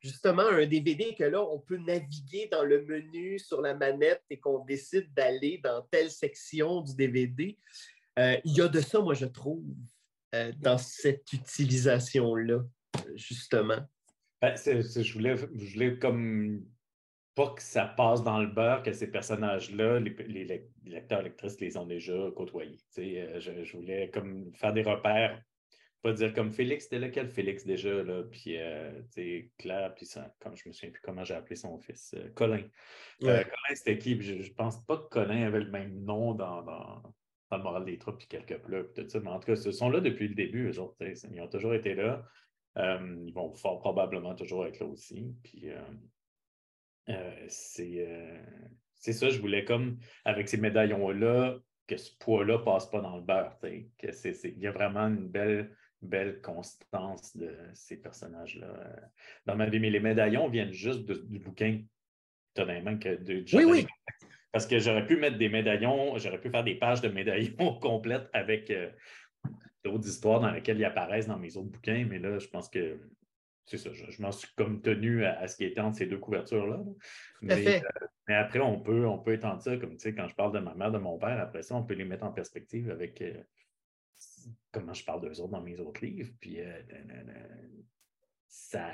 justement 0.00 0.42
un 0.42 0.66
DVD 0.66 1.14
que 1.14 1.24
là, 1.24 1.40
on 1.40 1.60
peut 1.60 1.76
naviguer 1.76 2.48
dans 2.50 2.64
le 2.64 2.84
menu 2.84 3.38
sur 3.38 3.60
la 3.60 3.74
manette 3.74 4.24
et 4.28 4.40
qu'on 4.40 4.64
décide 4.64 5.12
d'aller 5.14 5.60
dans 5.62 5.82
telle 5.82 6.10
section 6.10 6.80
du 6.80 6.96
DVD, 6.96 7.56
euh, 8.18 8.36
il 8.44 8.56
y 8.56 8.60
a 8.60 8.68
de 8.68 8.80
ça, 8.80 9.00
moi, 9.00 9.14
je 9.14 9.26
trouve, 9.26 9.62
euh, 10.34 10.52
dans 10.58 10.78
cette 10.78 11.32
utilisation-là, 11.32 12.60
justement. 13.14 13.78
Ben, 14.42 14.56
je 14.56 15.12
voulais 15.12 15.98
comme 15.98 16.64
pas 17.34 17.50
que 17.50 17.62
ça 17.62 17.86
passe 17.86 18.22
dans 18.22 18.40
le 18.40 18.48
beurre 18.48 18.82
que 18.82 18.92
ces 18.92 19.10
personnages-là, 19.10 20.00
les, 20.00 20.66
lecteurs, 20.84 21.22
lectrices 21.22 21.60
les 21.60 21.76
ont 21.76 21.86
déjà 21.86 22.14
côtoyés. 22.36 22.78
Euh, 22.98 23.40
je, 23.40 23.76
voulais 23.76 24.10
comme 24.10 24.52
faire 24.54 24.72
des 24.72 24.82
repères, 24.82 25.40
pas 26.02 26.12
dire 26.12 26.34
comme 26.34 26.50
Félix, 26.50 26.84
c'était 26.84 26.98
lequel? 26.98 27.28
Félix 27.28 27.64
déjà, 27.64 28.02
là, 28.02 28.24
puis 28.24 28.56
euh, 28.56 29.00
Claire, 29.58 29.94
puis 29.94 30.06
ça, 30.06 30.34
comme 30.40 30.56
je 30.56 30.68
me 30.68 30.72
souviens 30.72 30.90
plus 30.90 31.02
comment 31.02 31.24
j'ai 31.24 31.34
appelé 31.34 31.56
son 31.56 31.78
fils, 31.78 32.14
euh, 32.14 32.30
Colin. 32.34 32.62
Colin, 33.20 33.44
c'était 33.74 33.98
qui? 33.98 34.20
Je, 34.20 34.42
je, 34.42 34.52
pense 34.52 34.84
pas 34.84 34.96
que 34.96 35.08
Colin 35.08 35.46
avait 35.46 35.60
le 35.60 35.70
même 35.70 36.02
nom 36.02 36.34
dans, 36.34 36.62
dans, 36.62 37.02
le 37.52 37.62
moral 37.62 37.84
des 37.84 37.98
troupes, 37.98 38.18
puis 38.18 38.28
quelques 38.28 38.58
plats, 38.58 38.84
tout 38.94 39.08
ça. 39.08 39.20
Mais 39.20 39.30
en 39.30 39.38
tout 39.38 39.46
cas, 39.46 39.54
ils 39.54 39.72
sont 39.72 39.90
là 39.90 40.00
depuis 40.00 40.28
le 40.28 40.34
début, 40.34 40.70
eux 40.70 40.80
autres. 40.80 40.96
Ils 41.02 41.40
ont 41.40 41.48
toujours 41.48 41.74
été 41.74 41.94
là. 41.94 42.24
ils 42.76 43.32
vont 43.34 43.52
fort 43.54 43.80
probablement 43.80 44.34
toujours 44.34 44.66
être 44.66 44.78
là 44.78 44.86
aussi. 44.86 45.34
Puis 45.42 45.68
euh, 47.08 47.48
euh, 47.80 48.38
c'est 48.94 49.12
ça, 49.12 49.28
je 49.30 49.40
voulais 49.40 49.64
comme, 49.64 49.98
avec 50.24 50.48
ces 50.48 50.58
médaillons-là, 50.58 51.58
que 51.86 51.96
ce 51.96 52.16
poids-là 52.18 52.58
ne 52.58 52.62
passe 52.62 52.88
pas 52.88 53.00
dans 53.00 53.16
le 53.16 53.22
beurre. 53.22 53.58
Que 53.60 54.48
il 54.48 54.58
y 54.58 54.66
a 54.66 54.72
vraiment 54.72 55.08
une 55.08 55.28
belle, 55.28 55.74
belle 56.02 56.40
constance 56.40 57.36
de 57.36 57.56
ces 57.74 57.96
personnages-là. 57.96 58.68
Dans 59.46 59.56
ma 59.56 59.66
vie, 59.66 59.80
mais 59.80 59.90
les 59.90 60.00
médaillons 60.00 60.48
viennent 60.48 60.72
juste 60.72 61.10
du 61.10 61.38
bouquin, 61.40 61.82
étonnamment, 62.54 62.98
que 62.98 63.16
de 63.16 63.44
Oui, 63.56 63.64
oui. 63.64 63.86
Parce 64.52 64.66
que 64.66 64.78
j'aurais 64.78 65.06
pu 65.06 65.16
mettre 65.16 65.38
des 65.38 65.48
médaillons, 65.48 66.18
j'aurais 66.18 66.40
pu 66.40 66.50
faire 66.50 66.64
des 66.64 66.74
pages 66.74 67.00
de 67.00 67.08
médaillons 67.08 67.74
complètes 67.80 68.28
avec 68.32 68.70
euh, 68.70 68.90
d'autres 69.84 70.08
histoires 70.08 70.40
dans 70.40 70.50
lesquelles 70.50 70.78
ils 70.78 70.84
apparaissent 70.84 71.28
dans 71.28 71.38
mes 71.38 71.56
autres 71.56 71.70
bouquins, 71.70 72.04
mais 72.08 72.18
là, 72.18 72.38
je 72.38 72.48
pense 72.48 72.68
que 72.68 72.98
c'est 73.66 73.78
ça, 73.78 73.90
je, 73.92 74.22
m'en 74.22 74.32
suis 74.32 74.48
comme 74.56 74.82
tenu 74.82 75.24
à, 75.24 75.46
ce 75.46 75.56
qui 75.56 75.64
était 75.64 75.80
entre 75.80 75.98
ces 75.98 76.06
deux 76.06 76.18
couvertures-là. 76.18 76.82
Mais, 77.40 77.76
euh, 77.76 77.80
mais, 78.26 78.34
après, 78.34 78.60
on 78.60 78.80
peut, 78.80 79.06
on 79.06 79.18
peut 79.18 79.34
étendre 79.34 79.62
ça, 79.62 79.76
comme 79.76 79.92
tu 79.92 80.00
sais, 80.00 80.14
quand 80.14 80.26
je 80.26 80.34
parle 80.34 80.52
de 80.52 80.58
ma 80.58 80.74
mère, 80.74 80.90
de 80.90 80.98
mon 80.98 81.18
père, 81.18 81.40
après 81.40 81.62
ça, 81.62 81.76
on 81.76 81.84
peut 81.84 81.94
les 81.94 82.04
mettre 82.04 82.24
en 82.24 82.32
perspective 82.32 82.90
avec 82.90 83.22
euh, 83.22 83.42
comment 84.72 84.92
je 84.92 85.04
parle 85.04 85.20
d'eux 85.20 85.40
autres 85.40 85.52
dans 85.52 85.62
mes 85.62 85.78
autres 85.78 86.04
livres. 86.04 86.32
Puis 86.40 86.60
euh, 86.60 86.82
ça, 88.48 88.88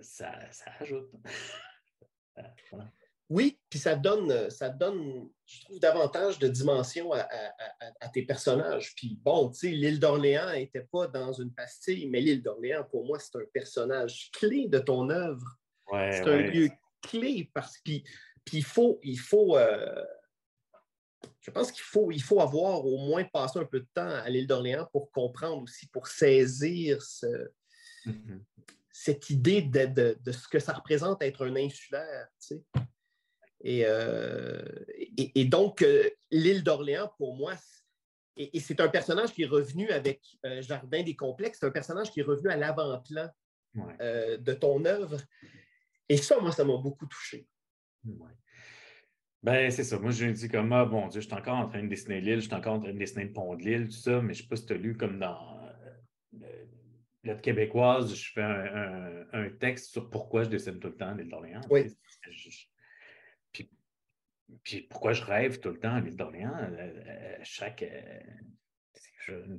ça, 0.00 0.50
ça, 0.50 0.70
ajoute. 0.80 1.10
voilà. 2.70 2.90
Oui, 3.28 3.58
puis 3.70 3.78
ça 3.78 3.96
donne, 3.96 4.30
euh, 4.30 4.50
ça 4.50 4.68
donne, 4.68 5.28
je 5.46 5.62
trouve, 5.62 5.80
davantage 5.80 6.38
de 6.38 6.48
dimension 6.48 7.12
à, 7.12 8.08
tes 8.12 8.22
personnages. 8.22 8.94
Puis 8.94 9.18
bon, 9.22 9.50
tu 9.50 9.58
sais, 9.58 9.68
l'île 9.68 9.98
d'Orléans 9.98 10.52
n'était 10.52 10.86
pas 10.92 11.06
dans 11.06 11.32
une 11.32 11.52
pastille, 11.52 12.08
mais 12.08 12.20
l'île 12.20 12.42
d'Orléans, 12.42 12.84
pour 12.90 13.06
moi, 13.06 13.18
c'est 13.18 13.36
un 13.36 13.46
personnage 13.52 14.30
clé 14.32 14.68
de 14.68 14.78
ton 14.78 15.08
œuvre. 15.08 15.58
c'est 15.90 16.28
un 16.28 16.42
lieu 16.42 16.68
clé 17.00 17.50
parce 17.54 17.78
qu'il 17.78 18.02
il 18.52 18.64
faut, 18.64 18.98
il 19.02 19.18
faut 19.18 19.56
euh, 19.56 20.04
je 21.40 21.50
pense 21.50 21.72
qu'il 21.72 21.82
faut, 21.82 22.10
il 22.10 22.22
faut 22.22 22.40
avoir 22.40 22.84
au 22.84 22.98
moins 22.98 23.24
passé 23.24 23.58
un 23.58 23.64
peu 23.64 23.80
de 23.80 23.88
temps 23.94 24.08
à 24.08 24.28
l'île 24.28 24.46
d'Orléans 24.46 24.88
pour 24.92 25.10
comprendre 25.10 25.62
aussi, 25.62 25.86
pour 25.88 26.06
saisir 26.06 26.98
mm-hmm. 26.98 28.40
cette 28.90 29.30
idée 29.30 29.62
de, 29.62 30.16
de, 30.20 30.32
ce 30.32 30.46
que 30.48 30.58
ça 30.58 30.72
représente 30.72 31.22
être 31.22 31.46
un 31.46 31.56
insulaire. 31.56 32.28
Tu 32.40 32.56
sais. 32.56 32.62
Euh, 33.64 34.62
et, 35.16 35.44
donc, 35.44 35.82
euh, 35.82 36.08
l'île 36.30 36.62
d'Orléans, 36.62 37.12
pour 37.16 37.36
moi, 37.36 37.54
et, 38.36 38.60
c'est 38.60 38.80
un 38.80 38.88
personnage 38.88 39.32
qui 39.32 39.42
est 39.42 39.46
revenu 39.46 39.90
avec 39.90 40.22
euh, 40.44 40.62
Jardin 40.62 41.02
des 41.02 41.14
complexes, 41.14 41.58
c'est 41.60 41.66
un 41.66 41.70
personnage 41.70 42.10
qui 42.10 42.20
est 42.20 42.24
revenu 42.24 42.48
à 42.48 42.56
l'avant-plan 42.56 43.28
de 43.74 44.52
ton 44.52 44.84
œuvre. 44.84 45.16
Et 46.08 46.18
ça, 46.18 46.38
moi, 46.40 46.52
ça 46.52 46.64
m'a 46.64 46.76
beaucoup 46.76 47.06
touché. 47.06 47.46
Ben, 49.42 49.70
c'est 49.70 49.84
ça. 49.84 49.98
Moi, 49.98 50.10
je 50.10 50.26
me 50.26 50.32
dis 50.32 50.48
comme, 50.48 50.72
ah, 50.72 50.84
bon 50.84 51.08
Dieu, 51.08 51.20
je 51.20 51.26
suis 51.26 51.34
encore 51.34 51.56
en 51.56 51.68
train 51.68 51.82
de 51.82 51.88
dessiner 51.88 52.20
l'île, 52.20 52.40
je 52.40 52.46
suis 52.46 52.54
encore 52.54 52.74
en 52.74 52.80
train 52.80 52.92
de 52.92 52.98
dessiner 52.98 53.24
le 53.24 53.32
pont 53.32 53.54
de 53.54 53.62
l'île, 53.62 53.86
tout 53.86 53.96
ça, 53.96 54.20
mais 54.20 54.34
je 54.34 54.40
ne 54.40 54.42
sais 54.42 54.48
pas 54.48 54.56
si 54.56 54.66
tu 54.66 54.72
as 54.74 54.76
lu 54.76 54.96
comme 54.96 55.18
dans 55.18 55.58
Lettre 57.24 57.40
québécoise, 57.40 58.14
je 58.14 58.32
fais 58.32 58.42
un, 58.42 59.48
texte 59.60 59.92
sur 59.92 60.10
pourquoi 60.10 60.42
je 60.42 60.50
dessine 60.50 60.78
tout 60.80 60.88
le 60.88 60.96
temps 60.96 61.14
l'île 61.14 61.28
d'Orléans. 61.28 61.60
Oui 61.70 61.86
puis 64.62 64.82
pourquoi 64.82 65.12
je 65.12 65.24
rêve 65.24 65.60
tout 65.60 65.70
le 65.70 65.78
temps 65.78 65.94
à 65.94 66.00
l'île 66.00 66.16
d'Orléans? 66.16 66.56
chaque, 67.42 67.84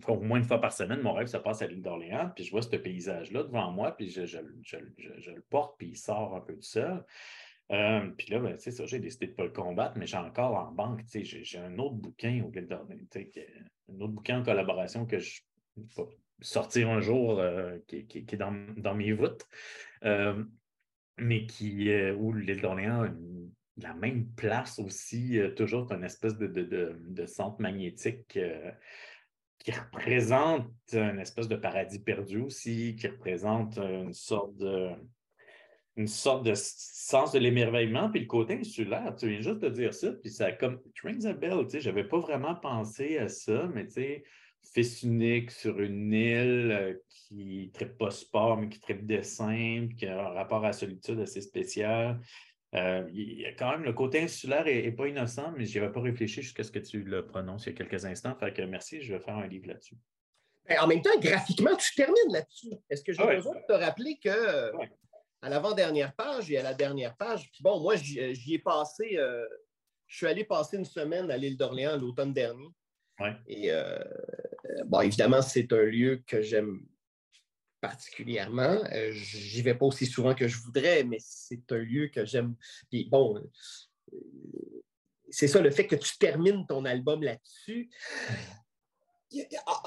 au 0.07 0.19
moins 0.19 0.39
une 0.39 0.43
fois 0.43 0.59
par 0.59 0.73
semaine, 0.73 1.01
mon 1.01 1.13
rêve 1.13 1.27
se 1.27 1.37
passe 1.37 1.61
à 1.61 1.67
l'île 1.67 1.81
d'Orléans, 1.81 2.31
puis 2.35 2.43
je 2.43 2.51
vois 2.51 2.61
ce 2.61 2.75
paysage-là 2.75 3.43
devant 3.43 3.71
moi, 3.71 3.95
puis 3.95 4.09
je, 4.09 4.37
le 4.37 5.41
porte, 5.49 5.77
puis 5.77 5.89
il 5.89 5.97
sort 5.97 6.35
un 6.35 6.41
peu 6.41 6.55
de 6.55 6.63
ça. 6.63 7.05
Euh, 7.71 8.09
puis 8.17 8.27
là, 8.29 8.39
ben, 8.39 8.57
ça, 8.57 8.85
j'ai 8.85 8.99
décidé 8.99 9.27
de 9.27 9.31
ne 9.31 9.37
pas 9.37 9.43
le 9.45 9.51
combattre, 9.51 9.97
mais 9.97 10.05
j'ai 10.05 10.17
encore 10.17 10.55
en 10.55 10.71
banque, 10.71 11.01
j'ai 11.13 11.59
un 11.59 11.77
autre 11.79 11.95
bouquin 11.95 12.43
au 12.43 12.49
d'Orléans, 12.49 12.85
un 13.15 13.99
autre 14.01 14.13
bouquin 14.13 14.39
en 14.39 14.43
collaboration 14.43 15.05
que 15.05 15.19
je 15.19 15.41
vais 15.77 16.03
sortir 16.41 16.89
un 16.89 16.99
jour 16.99 17.39
euh, 17.39 17.77
qui, 17.87 18.05
est 18.13 18.35
dans, 18.35 18.95
mes 18.95 19.13
voûtes, 19.13 19.47
euh, 20.03 20.43
mais 21.17 21.45
qui, 21.45 21.89
où 22.11 22.33
l'île 22.33 22.61
d'Orléans 22.61 23.03
a 23.03 23.09
la 23.77 23.93
même 23.93 24.27
place 24.35 24.79
aussi, 24.79 25.39
toujours 25.55 25.91
une 25.91 26.03
espèce 26.03 26.37
de, 26.37 26.47
de 26.47 27.25
centre 27.25 27.59
magnétique 27.59 28.37
qui 29.63 29.71
représente 29.71 30.67
une 30.91 31.19
espèce 31.19 31.47
de 31.47 31.55
paradis 31.55 31.99
perdu 31.99 32.41
aussi, 32.41 32.95
qui 32.95 33.07
représente 33.07 33.77
une 33.77 34.13
sorte 34.13 34.55
de, 34.57 34.89
une 35.95 36.07
sorte 36.07 36.45
de 36.45 36.53
sens 36.55 37.31
de 37.31 37.39
l'émerveillement, 37.39 38.09
puis 38.09 38.21
le 38.21 38.25
côté 38.25 38.55
insulaire. 38.55 39.15
Tu 39.15 39.29
viens 39.29 39.41
juste 39.41 39.59
de 39.59 39.69
dire 39.69 39.93
ça, 39.93 40.11
puis 40.11 40.31
ça 40.31 40.51
comme 40.51 40.81
rings 41.03 41.25
a 41.25 41.33
bell, 41.33 41.63
tu 41.63 41.71
sais, 41.71 41.81
j'avais 41.81 42.03
pas 42.03 42.19
vraiment 42.19 42.55
pensé 42.55 43.17
à 43.17 43.29
ça, 43.29 43.69
mais 43.73 43.85
tu 43.85 43.93
sais, 43.93 44.23
fils 44.73 45.03
unique 45.03 45.51
sur 45.51 45.79
une 45.79 46.11
île 46.13 46.71
euh, 46.71 46.93
qui 47.09 47.71
ne 47.79 47.85
pas 47.85 48.11
sport, 48.11 48.57
mais 48.57 48.69
qui 48.69 48.79
traite 48.79 49.05
dessin, 49.05 49.87
qui 49.97 50.07
a 50.07 50.27
un 50.27 50.33
rapport 50.33 50.63
à 50.63 50.67
la 50.67 50.73
solitude 50.73 51.19
assez 51.19 51.41
spécial. 51.41 52.19
Euh, 52.75 53.07
il 53.13 53.41
y 53.41 53.45
a 53.45 53.53
quand 53.53 53.71
même 53.71 53.83
le 53.83 53.93
côté 53.93 54.21
insulaire 54.21 54.65
n'est 54.65 54.91
pas 54.91 55.07
innocent, 55.07 55.53
mais 55.55 55.65
je 55.65 55.77
n'y 55.77 55.85
avais 55.85 55.93
pas 55.93 56.01
réfléchi 56.01 56.41
jusqu'à 56.41 56.63
ce 56.63 56.71
que 56.71 56.79
tu 56.79 57.03
le 57.03 57.25
prononces 57.25 57.65
il 57.65 57.69
y 57.69 57.71
a 57.73 57.77
quelques 57.77 58.05
instants. 58.05 58.35
Fait 58.35 58.51
que 58.53 58.63
merci, 58.63 59.01
je 59.01 59.13
vais 59.13 59.19
faire 59.19 59.37
un 59.37 59.47
livre 59.47 59.67
là-dessus. 59.67 59.95
Ben, 60.67 60.79
en 60.79 60.87
même 60.87 61.01
temps, 61.01 61.17
graphiquement, 61.19 61.75
tu 61.75 61.93
termines 61.93 62.31
là-dessus. 62.31 62.71
Est-ce 62.89 63.03
que 63.03 63.13
j'ai 63.13 63.21
ah 63.21 63.35
besoin 63.35 63.55
de 63.55 63.65
te 63.67 63.73
rappeler 63.73 64.17
que 64.17 64.71
à 65.43 65.49
l'avant-dernière 65.49 66.13
page 66.15 66.49
et 66.49 66.57
à 66.57 66.63
la 66.63 66.73
dernière 66.73 67.15
page, 67.17 67.51
puis 67.51 67.61
bon, 67.61 67.81
moi, 67.81 67.97
j'y 67.97 68.53
ai 68.53 68.59
passé, 68.59 69.17
euh, 69.17 69.45
je 70.07 70.15
suis 70.15 70.25
allé 70.25 70.45
passer 70.45 70.77
une 70.77 70.85
semaine 70.85 71.29
à 71.29 71.37
l'île 71.37 71.57
d'Orléans 71.57 71.97
l'automne 71.97 72.33
dernier. 72.33 72.69
Et 73.47 73.69
euh, 73.69 73.99
bon, 74.85 75.01
évidemment, 75.01 75.41
c'est 75.41 75.71
un 75.73 75.83
lieu 75.83 76.23
que 76.25 76.41
j'aime 76.41 76.85
particulièrement. 77.83 78.81
Euh, 78.93 79.11
j'y 79.11 79.61
vais 79.61 79.75
pas 79.75 79.85
aussi 79.85 80.05
souvent 80.05 80.33
que 80.33 80.47
je 80.47 80.57
voudrais, 80.59 81.03
mais 81.03 81.17
c'est 81.19 81.69
un 81.73 81.79
lieu 81.79 82.07
que 82.07 82.23
j'aime. 82.23 82.55
Puis 82.89 83.09
bon, 83.09 83.37
euh, 84.13 84.19
c'est 85.29 85.49
ça, 85.49 85.59
le 85.59 85.69
fait 85.69 85.85
que 85.85 85.97
tu 85.97 86.17
termines 86.17 86.65
ton 86.65 86.85
album 86.85 87.21
là-dessus. 87.21 87.89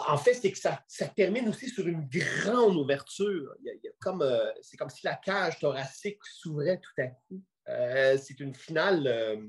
En 0.09 0.19
fait, 0.19 0.35
c'est 0.35 0.53
que 0.53 0.59
ça, 0.59 0.85
termine 1.17 1.49
aussi 1.49 1.71
sur 1.71 1.89
une 1.89 2.07
grande 2.07 2.77
ouverture. 2.77 3.55
comme, 3.99 4.21
euh, 4.21 4.53
c'est 4.61 4.77
comme 4.77 4.91
si 4.91 5.07
la 5.07 5.15
cage 5.15 5.59
thoracique 5.59 6.19
s'ouvrait 6.23 6.79
tout 6.79 7.01
à 7.01 7.07
coup. 7.07 7.43
c'est 7.67 8.41
une 8.41 8.55
finale. 8.55 9.41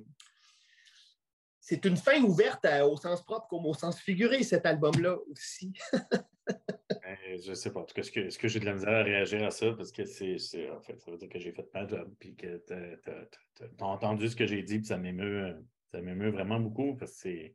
c'est 1.60 1.84
une 1.84 1.98
fin 1.98 2.24
ouverte 2.24 2.66
au 2.86 2.96
sens 2.96 3.26
propre 3.26 3.48
comme 3.50 3.66
au 3.66 3.74
sens 3.74 4.00
figuré, 4.00 4.42
cet 4.44 4.66
album-là 4.66 5.18
aussi. 5.30 5.74
Je 7.46 7.54
sais 7.54 7.72
pas. 7.72 7.82
En 7.82 7.84
tout 7.84 7.94
cas, 7.94 8.02
est-ce 8.02 8.38
que, 8.38 8.48
j'ai 8.48 8.60
de 8.60 8.66
la 8.66 8.74
misère 8.74 8.94
à 8.94 9.04
réagir 9.04 9.44
à 9.44 9.52
ça? 9.52 9.72
Parce 9.74 9.92
que 9.92 10.06
c'est, 10.06 10.38
en 10.72 10.82
fait, 10.82 11.00
ça 11.00 11.12
veut 11.12 11.18
dire 11.18 11.30
que 11.30 11.40
j'ai 11.40 11.52
fait 11.52 11.68
ma 11.74 11.88
job, 11.88 12.10
puis 12.20 12.36
que 12.36 12.64
tu 12.66 12.74
as, 12.74 13.86
entendu 13.86 14.30
ce 14.30 14.36
que 14.36 14.46
j'ai 14.46 14.64
dit, 14.64 14.80
puis 14.80 14.88
ça 14.88 14.98
m'émeut, 14.98 15.62
vraiment 16.32 16.60
beaucoup, 16.60 16.96
parce 16.96 17.12
que 17.12 17.18
c'est, 17.18 17.54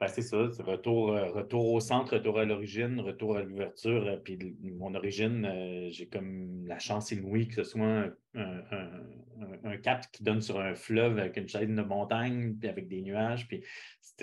ben, 0.00 0.08
c'est 0.08 0.22
ça, 0.22 0.38
retour, 0.38 1.14
au 1.52 1.80
centre, 1.80 2.14
retour 2.14 2.38
à 2.38 2.44
l'origine, 2.46 3.00
retour 3.00 3.36
à 3.36 3.42
l'ouverture. 3.42 4.06
Euh, 4.06 4.16
puis 4.16 4.56
mon 4.62 4.94
origine, 4.94 5.44
euh, 5.44 5.90
j'ai 5.90 6.08
comme 6.08 6.66
la 6.66 6.78
chance 6.78 7.10
inouïe 7.10 7.48
que 7.48 7.56
ce 7.56 7.64
soit 7.64 8.06
un, 8.34 9.76
cap 9.82 10.10
qui 10.10 10.22
donne 10.22 10.40
sur 10.40 10.58
un 10.58 10.74
fleuve 10.74 11.18
avec 11.18 11.36
une 11.36 11.48
chaîne 11.48 11.74
de 11.74 11.82
montagne, 11.82 12.54
puis 12.58 12.68
avec 12.68 12.88
des 12.88 13.02
nuages, 13.02 13.46
puis 13.46 13.62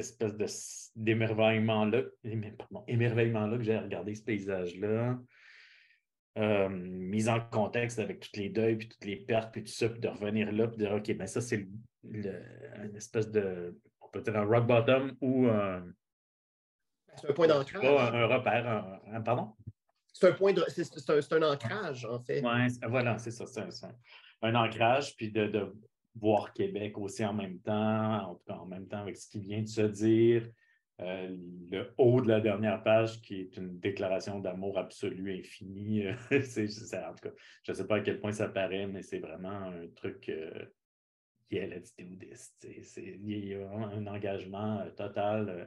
cette 0.04 0.22
espèce 0.22 0.36
de, 0.96 1.02
d'émerveillement-là, 1.04 2.04
émerveillement-là 2.88 3.58
que 3.58 3.64
j'ai 3.64 3.78
regardé 3.78 4.16
ce 4.16 4.24
paysage-là. 4.24 5.20
mise 6.70 7.30
en 7.30 7.40
contexte 7.40 8.00
avec 8.00 8.20
tous 8.20 8.40
les 8.40 8.50
deuils, 8.50 8.78
puis 8.78 8.90
toutes 8.90 9.06
les 9.06 9.18
pertes, 9.18 9.52
puis 9.52 9.64
tout 9.64 9.72
ça, 9.72 9.90
puis 9.90 10.00
de 10.00 10.08
revenir 10.08 10.52
là, 10.52 10.68
puis 10.68 10.78
de 10.78 10.86
dire, 10.86 10.94
OK, 10.94 11.12
ben 11.16 11.28
ça, 11.28 11.42
c'est 11.42 11.68
une 12.04 12.96
espèce 12.96 13.32
de 13.32 13.76
peut-être 14.12 14.36
un 14.36 14.46
rock 14.46 14.68
bottom 14.68 15.16
ou 15.22 15.48
un. 15.48 15.86
C'est 17.16 17.30
un 17.30 17.34
point 17.34 17.48
d'ancrage. 17.48 17.84
un, 17.84 18.28
repère. 18.28 19.00
Un, 19.12 19.22
pardon? 19.22 19.54
C'est 20.14 20.30
un 20.30 20.34
point 20.34 20.54
de. 20.54 20.64
C'est 20.68 21.34
un, 21.34 21.44
ancrage, 21.44 22.06
en 22.06 22.20
fait. 22.20 22.42
Oui, 22.44 22.80
voilà, 22.88 23.18
c'est 23.18 23.32
ça. 23.32 23.46
C'est 23.46 23.88
un, 24.42 24.56
ancrage, 24.56 25.16
puis 25.16 25.32
de, 25.32 25.74
voir 26.20 26.54
Québec 26.54 26.98
aussi 26.98 27.24
en 27.26 27.34
même 27.34 27.60
temps, 27.60 28.30
en 28.30 28.36
tout 28.36 28.44
cas 28.46 28.56
en 28.56 28.66
même 28.66 28.88
temps 28.88 29.00
avec 29.00 29.18
ce 29.18 29.30
qui 29.30 29.40
vient 29.40 29.62
de 29.62 29.68
se 29.68 29.82
dire. 29.82 30.50
Euh, 31.00 31.38
le 31.70 31.94
haut 32.00 32.22
de 32.22 32.28
la 32.28 32.42
dernière 32.42 32.82
page, 32.82 33.22
qui 33.22 33.42
est 33.42 33.58
une 33.58 33.80
déclaration 33.80 34.40
d'amour 34.40 34.80
absolu, 34.80 35.38
infini. 35.38 36.06
c'est, 36.42 36.66
en 37.06 37.14
tout 37.14 37.30
cas, 37.30 37.36
je 37.64 37.72
ne 37.72 37.78
sais 37.78 37.86
pas 37.86 37.98
à 37.98 38.00
quel 38.00 38.20
point 38.20 38.32
ça 38.32 38.50
paraît, 38.50 38.88
mais 38.88 39.04
c'est 39.04 39.20
vraiment 39.20 39.50
un 39.50 39.88
truc 39.96 40.28
euh, 40.30 40.66
qui 41.48 41.58
est 41.58 41.68
l'attitudiste. 41.68 42.68
Il 42.98 43.48
y 43.48 43.56
a 43.56 43.70
un 43.70 44.06
engagement 44.08 44.80
euh, 44.80 44.90
total 44.92 45.50
euh, 45.50 45.66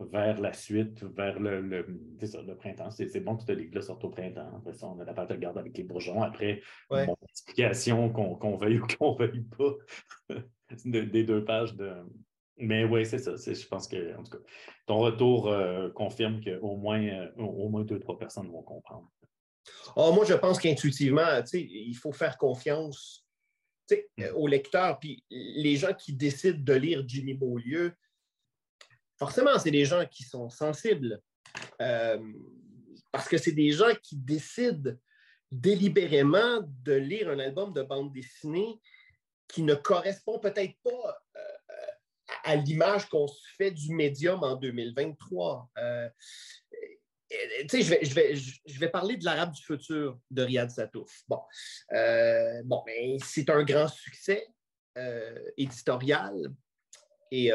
vers 0.00 0.40
la 0.40 0.52
suite, 0.52 1.02
vers 1.02 1.38
le, 1.38 1.60
le, 1.60 1.86
le 2.20 2.54
printemps. 2.54 2.90
C'est 2.90 3.20
bon 3.20 3.36
que 3.36 3.44
ce 3.44 3.52
livre-là 3.52 3.82
sorte 3.82 4.04
au 4.04 4.10
printemps. 4.10 4.50
Après 4.56 4.72
ça, 4.72 4.86
on 4.86 4.98
a 5.00 5.04
la 5.04 5.12
part 5.12 5.26
de 5.26 5.34
garder 5.34 5.60
avec 5.60 5.76
les 5.76 5.84
bourgeons. 5.84 6.22
Après, 6.22 6.62
mon 6.90 7.16
explication 7.28 8.10
qu'on 8.10 8.56
veuille 8.56 8.78
ou 8.78 8.86
qu'on 8.86 9.12
ne 9.12 9.18
veuille 9.18 9.44
pas 9.56 9.74
des 10.84 11.24
deux 11.24 11.44
pages 11.44 11.74
de. 11.74 11.92
Mais 12.60 12.84
oui, 12.84 13.06
c'est 13.06 13.18
ça. 13.18 13.34
Je 13.36 13.66
pense 13.68 13.86
que, 13.86 14.16
en 14.16 14.22
tout 14.22 14.32
cas, 14.32 14.44
ton 14.86 14.98
retour 14.98 15.48
euh, 15.48 15.90
confirme 15.90 16.40
qu'au 16.42 16.76
moins, 16.76 17.28
au 17.36 17.68
moins 17.68 17.84
deux, 17.84 18.00
trois 18.00 18.18
personnes 18.18 18.50
vont 18.50 18.62
comprendre. 18.62 19.08
Oh, 19.94 20.12
moi, 20.12 20.24
je 20.24 20.34
pense 20.34 20.58
qu'intuitivement, 20.58 21.42
il 21.52 21.94
faut 21.94 22.12
faire 22.12 22.36
confiance 22.36 23.28
Mm. 23.90 24.22
Euh, 24.22 24.32
aux 24.34 24.46
lecteurs, 24.46 24.98
puis 24.98 25.24
les 25.30 25.76
gens 25.76 25.94
qui 25.94 26.12
décident 26.12 26.60
de 26.60 26.72
lire 26.74 27.04
Jimmy 27.06 27.34
Beaulieu, 27.34 27.94
forcément, 29.18 29.58
c'est 29.58 29.70
des 29.70 29.84
gens 29.84 30.06
qui 30.06 30.22
sont 30.22 30.48
sensibles. 30.48 31.20
Euh, 31.80 32.18
parce 33.10 33.28
que 33.28 33.38
c'est 33.38 33.52
des 33.52 33.72
gens 33.72 33.94
qui 34.02 34.16
décident 34.16 34.92
délibérément 35.50 36.60
de 36.84 36.92
lire 36.92 37.30
un 37.30 37.38
album 37.38 37.72
de 37.72 37.82
bande 37.82 38.12
dessinée 38.12 38.78
qui 39.48 39.62
ne 39.62 39.74
correspond 39.74 40.38
peut-être 40.38 40.74
pas 40.84 41.22
euh, 41.36 41.40
à 42.44 42.56
l'image 42.56 43.08
qu'on 43.08 43.26
se 43.26 43.42
fait 43.56 43.70
du 43.70 43.94
médium 43.94 44.42
en 44.44 44.56
2023. 44.56 45.70
Euh, 45.78 46.08
je 47.30 48.78
vais, 48.78 48.88
parler 48.88 49.16
de 49.16 49.24
l'Arabe 49.24 49.52
du 49.52 49.62
futur 49.62 50.18
de 50.30 50.42
Riyad 50.42 50.70
Satouf. 50.70 51.24
Ben, 51.28 53.18
c'est 53.22 53.50
un 53.50 53.62
grand 53.64 53.88
succès 53.88 54.46
éditorial. 55.56 56.52
Et, 57.30 57.52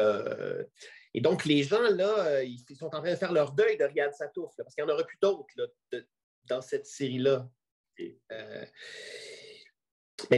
et, 1.14 1.20
donc, 1.20 1.44
les 1.44 1.62
gens, 1.62 1.80
là, 1.80 2.42
ils 2.42 2.58
sont 2.76 2.86
en 2.86 3.00
train 3.00 3.12
de 3.12 3.16
faire 3.16 3.32
leur 3.32 3.52
deuil 3.52 3.76
de 3.76 3.84
Riyad 3.84 4.12
Satouf, 4.14 4.52
parce 4.56 4.74
qu'il 4.74 4.84
n'y 4.84 4.90
en 4.90 4.94
aura 4.94 5.04
plus 5.04 5.18
d'autres 5.20 5.46
dans 6.44 6.60
cette 6.60 6.86
série-là. 6.86 7.48
mais 7.98 8.70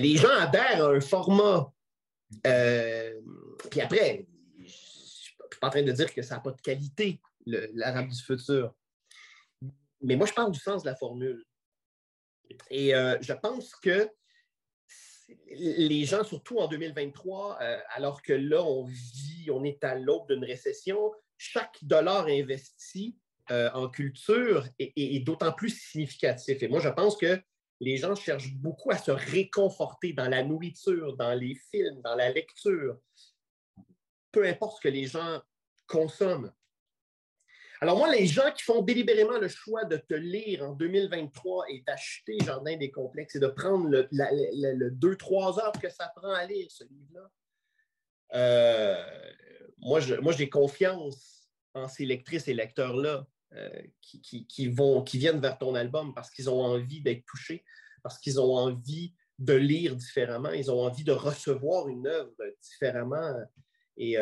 les 0.00 0.16
gens 0.16 0.36
adhèrent 0.38 0.84
à 0.84 0.88
un 0.88 1.00
format. 1.00 1.72
puis 3.70 3.80
après, 3.80 4.26
je 4.58 4.62
ne 4.62 4.68
suis 4.68 5.36
pas 5.60 5.68
en 5.68 5.70
train 5.70 5.82
de 5.82 5.92
dire 5.92 6.12
que 6.12 6.22
ça 6.22 6.36
n'a 6.36 6.40
pas 6.40 6.52
de 6.52 6.60
qualité, 6.60 7.20
l'Arabe 7.46 8.08
du 8.08 8.22
futur. 8.22 8.74
Mais 10.02 10.16
moi, 10.16 10.26
je 10.26 10.32
parle 10.32 10.52
du 10.52 10.60
sens 10.60 10.82
de 10.82 10.88
la 10.88 10.96
formule. 10.96 11.44
Et 12.70 12.94
euh, 12.94 13.16
je 13.20 13.32
pense 13.32 13.74
que 13.76 14.08
les 15.48 16.04
gens, 16.04 16.24
surtout 16.24 16.58
en 16.58 16.68
2023, 16.68 17.58
euh, 17.60 17.78
alors 17.90 18.22
que 18.22 18.32
là, 18.32 18.62
on 18.62 18.84
vit, 18.84 19.50
on 19.50 19.64
est 19.64 19.82
à 19.84 19.94
l'aube 19.94 20.28
d'une 20.28 20.44
récession, 20.44 21.12
chaque 21.36 21.78
dollar 21.82 22.26
investi 22.26 23.16
euh, 23.50 23.70
en 23.74 23.88
culture 23.88 24.66
est, 24.78 25.24
d'autant 25.24 25.52
plus 25.52 25.70
significatif. 25.70 26.62
Et 26.62 26.68
moi, 26.68 26.80
je 26.80 26.88
pense 26.88 27.16
que 27.16 27.40
les 27.80 27.96
gens 27.96 28.14
cherchent 28.14 28.54
beaucoup 28.54 28.90
à 28.90 28.98
se 28.98 29.10
réconforter 29.10 30.12
dans 30.12 30.28
la 30.28 30.42
nourriture, 30.42 31.16
dans 31.16 31.34
les 31.34 31.54
films, 31.70 32.00
dans 32.02 32.14
la 32.14 32.30
lecture. 32.30 32.98
Peu 34.32 34.46
importe 34.46 34.78
ce 34.78 34.88
que 34.88 34.92
les 34.92 35.06
gens 35.06 35.40
consomment. 35.86 36.52
Alors 37.80 37.98
moi, 37.98 38.10
les 38.14 38.26
gens 38.26 38.50
qui 38.52 38.62
font 38.62 38.82
délibérément 38.82 39.38
le 39.38 39.48
choix 39.48 39.84
de 39.84 39.96
te 39.96 40.14
lire 40.14 40.64
en 40.64 40.72
2023 40.72 41.66
et 41.70 41.82
d'acheter 41.86 42.38
Jardin 42.44 42.76
des 42.76 42.90
complexes 42.90 43.36
et 43.36 43.40
de 43.40 43.48
prendre 43.48 43.88
le, 43.90 44.90
2-3 44.90 45.60
heures 45.60 45.72
que 45.72 45.90
ça 45.90 46.10
prend 46.16 46.32
à 46.32 46.46
lire 46.46 46.66
ce 46.70 46.84
livre-là, 46.84 47.30
moi, 49.78 50.00
moi, 50.22 50.32
j'ai 50.32 50.48
confiance 50.48 51.48
en 51.74 51.86
ces 51.86 52.06
lectrices 52.06 52.48
et 52.48 52.54
lecteurs-là 52.54 53.26
qui, 54.00 54.46
qui, 54.46 54.68
viennent 55.18 55.40
vers 55.40 55.58
ton 55.58 55.74
album 55.74 56.14
parce 56.14 56.30
qu'ils 56.30 56.48
ont 56.48 56.62
envie 56.62 57.02
d'être 57.02 57.24
touchés, 57.26 57.64
parce 58.02 58.18
qu'ils 58.18 58.40
ont 58.40 58.54
envie 58.54 59.14
de 59.38 59.52
lire 59.52 59.94
différemment, 59.94 60.50
ils 60.50 60.70
ont 60.70 60.80
envie 60.80 61.04
de 61.04 61.12
recevoir 61.12 61.88
une 61.88 62.06
œuvre 62.06 62.32
différemment. 62.62 63.34
Et 63.98 64.16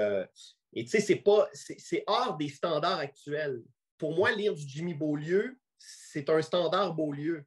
tu 0.83 0.91
sais, 0.91 1.01
c'est 1.01 1.17
pas, 1.17 1.49
c'est 1.53 2.03
hors 2.07 2.37
des 2.37 2.49
standards 2.49 2.99
actuels. 2.99 3.63
Pour 3.97 4.15
moi, 4.15 4.33
lire 4.33 4.55
du 4.55 4.67
Jimmy 4.67 4.95
Beaulieu, 4.95 5.57
c'est 5.79 6.29
un 6.29 6.43
standard 6.43 6.95
Beaulieu. 6.95 7.45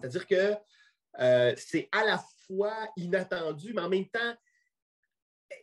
C'est-à-dire 0.00 0.26
que 0.26 0.54
euh, 1.20 1.54
c'est 1.56 1.88
à 1.92 2.04
la 2.04 2.22
fois 2.46 2.88
inattendu, 2.96 3.72
mais 3.72 3.82
en 3.82 3.88
même 3.88 4.08
temps, 4.08 4.34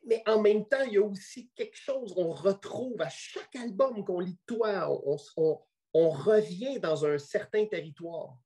mais 0.06 0.24
en 0.26 0.42
même 0.42 0.66
temps, 0.68 0.84
il 0.84 0.94
y 0.94 0.98
a 0.98 1.04
aussi 1.04 1.50
quelque 1.56 1.78
chose 1.78 2.14
qu'on 2.14 2.32
retrouve 2.32 3.02
à 3.02 3.10
chaque 3.10 3.56
album 3.56 4.04
qu'on 4.04 4.20
lit 4.20 4.34
de 4.34 4.56
toi. 4.56 4.90
On, 5.94 6.10
revient 6.10 6.80
dans 6.80 7.06
un 7.06 7.18
certain 7.18 7.66
territoire. 7.66 8.38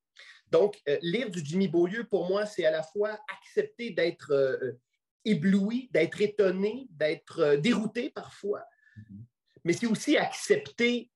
Donc, 0.50 0.80
euh, 0.88 0.98
lire 1.02 1.30
du 1.30 1.44
Jimmy 1.44 1.68
Beaulieu, 1.68 2.06
pour 2.06 2.28
moi, 2.28 2.46
c'est 2.46 2.66
à 2.66 2.72
la 2.72 2.84
fois 2.84 3.20
accepter 3.40 3.92
d'être 3.92 4.32
euh, 4.32 4.80
ébloui, 5.26 5.90
d'être 5.92 6.22
étonné, 6.22 6.88
d'être 6.92 7.56
dérouté 7.56 8.10
parfois, 8.10 8.64
mm-hmm. 8.98 9.24
mais 9.64 9.74
c'est 9.74 9.88
aussi 9.88 10.18
accepter 10.18 11.10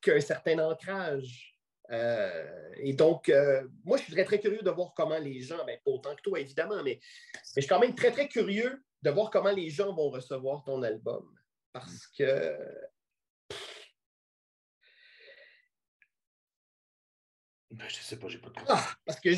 qu'un 0.00 0.20
certain 0.20 0.58
ancrage 0.58 1.58
euh, 1.90 2.72
et 2.76 2.92
donc, 2.92 3.28
euh, 3.28 3.66
moi, 3.84 3.96
je 3.96 4.04
suis 4.04 4.12
très, 4.12 4.24
très 4.24 4.40
curieux 4.40 4.62
de 4.62 4.70
voir 4.70 4.92
comment 4.94 5.18
les 5.18 5.40
gens, 5.40 5.64
ben, 5.64 5.78
pas 5.84 5.90
autant 5.90 6.14
que 6.14 6.22
toi, 6.22 6.38
évidemment, 6.38 6.82
mais, 6.82 7.00
je 7.56 7.60
suis 7.60 7.68
quand 7.68 7.80
même 7.80 7.94
très, 7.94 8.10
très 8.10 8.28
curieux 8.28 8.84
de 9.02 9.10
voir 9.10 9.30
comment 9.30 9.50
les 9.50 9.70
gens 9.70 9.94
vont 9.94 10.10
recevoir 10.10 10.62
ton 10.64 10.82
album. 10.82 11.34
Parce 11.72 12.06
que. 12.08 12.58
Ben, 17.70 17.88
je 17.88 17.96
sais 17.96 18.18
pas, 18.18 18.28
j'ai 18.28 18.38
pas 18.38 18.48
de 18.48 18.54
ah, 18.68 18.90
Parce 19.06 19.20
que, 19.20 19.30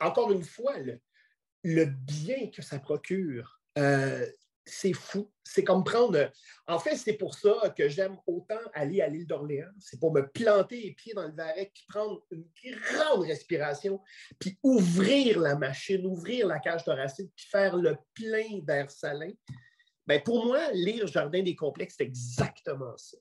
encore 0.00 0.32
une 0.32 0.44
fois, 0.44 0.78
le, 0.78 1.00
bien 1.64 2.50
que 2.50 2.62
ça 2.62 2.78
procure, 2.78 3.60
euh, 3.78 4.26
c'est 4.64 4.92
fou. 4.92 5.30
C'est 5.44 5.64
comme 5.64 5.84
prendre. 5.84 6.30
En 6.66 6.78
fait, 6.78 6.96
c'est 6.96 7.14
pour 7.14 7.34
ça 7.34 7.74
que 7.76 7.88
j'aime 7.88 8.16
autant 8.26 8.60
aller 8.74 9.00
à 9.00 9.08
l'île 9.08 9.26
d'Orléans. 9.26 9.72
C'est 9.78 9.98
pour 9.98 10.12
me 10.12 10.26
planter 10.28 10.80
les 10.80 10.92
pieds 10.92 11.14
dans 11.14 11.26
le 11.26 11.34
varech, 11.34 11.72
puis 11.74 11.84
prendre 11.88 12.22
une 12.30 12.44
grande 12.64 13.24
respiration, 13.24 14.00
puis 14.38 14.58
ouvrir 14.62 15.40
la 15.40 15.56
machine, 15.56 16.06
ouvrir 16.06 16.46
la 16.46 16.58
cage 16.58 16.84
thoracique, 16.84 17.30
puis 17.34 17.46
faire 17.46 17.76
le 17.76 17.96
plein 18.14 18.60
d'air 18.62 18.90
salin. 18.90 19.32
Bien, 20.06 20.20
pour 20.20 20.44
moi, 20.44 20.70
lire 20.72 21.06
Jardin 21.06 21.42
des 21.42 21.54
complexes, 21.54 21.96
c'est 21.98 22.04
exactement 22.04 22.96
ça. 22.96 23.16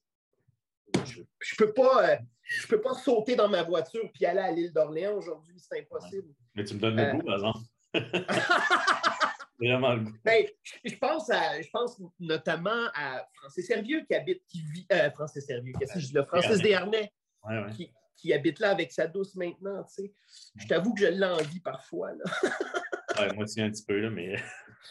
Je 1.05 1.21
ne 1.21 1.25
peux, 1.57 1.73
pas, 1.73 2.19
je 2.43 2.67
peux 2.67 2.81
pas 2.81 2.93
sauter 2.95 3.35
dans 3.35 3.47
ma 3.47 3.63
voiture 3.63 4.09
puis 4.13 4.25
aller 4.25 4.39
à 4.39 4.51
l'île 4.51 4.73
d'Orléans 4.73 5.15
aujourd'hui, 5.15 5.55
c'est 5.57 5.79
impossible. 5.79 6.33
Mais 6.53 6.63
tu 6.63 6.75
me 6.75 6.79
donnes 6.79 6.97
le 6.97 7.03
euh, 7.03 7.11
goût, 7.13 7.23
par 7.23 7.35
exemple. 7.35 7.59
Vraiment 9.59 9.93
le 9.93 10.05
ben, 10.23 10.47
je, 10.83 10.95
pense 10.95 11.29
à, 11.29 11.61
je 11.61 11.69
pense 11.69 12.01
notamment 12.19 12.87
à 12.95 13.27
Francis 13.35 13.67
Servieux 13.67 14.03
qui 14.07 14.15
habite, 14.15 14.41
qui 14.47 14.63
vit, 14.73 14.87
euh, 14.91 15.11
Francis 15.11 15.45
Servieux, 15.45 15.73
qu'est-ce 15.77 15.93
que 15.93 15.99
je 15.99 16.07
dis 16.07 16.13
là? 16.13 16.25
Francis 16.25 16.59
Desharnais, 16.61 17.13
Qui, 17.75 17.93
qui, 18.17 18.33
habite 18.33 18.59
là 18.59 18.71
avec 18.71 18.91
sa 18.91 19.05
douce 19.05 19.35
maintenant, 19.35 19.83
tu 19.83 20.03
sais. 20.05 20.13
Je 20.57 20.67
t'avoue 20.67 20.95
que 20.95 21.01
je 21.01 21.07
l'envie 21.07 21.59
parfois, 21.59 22.11
là. 22.13 22.23
ouais, 23.19 23.33
moi 23.35 23.43
aussi 23.43 23.61
un 23.61 23.69
petit 23.69 23.83
peu, 23.83 23.99
là, 23.99 24.09
mais... 24.09 24.35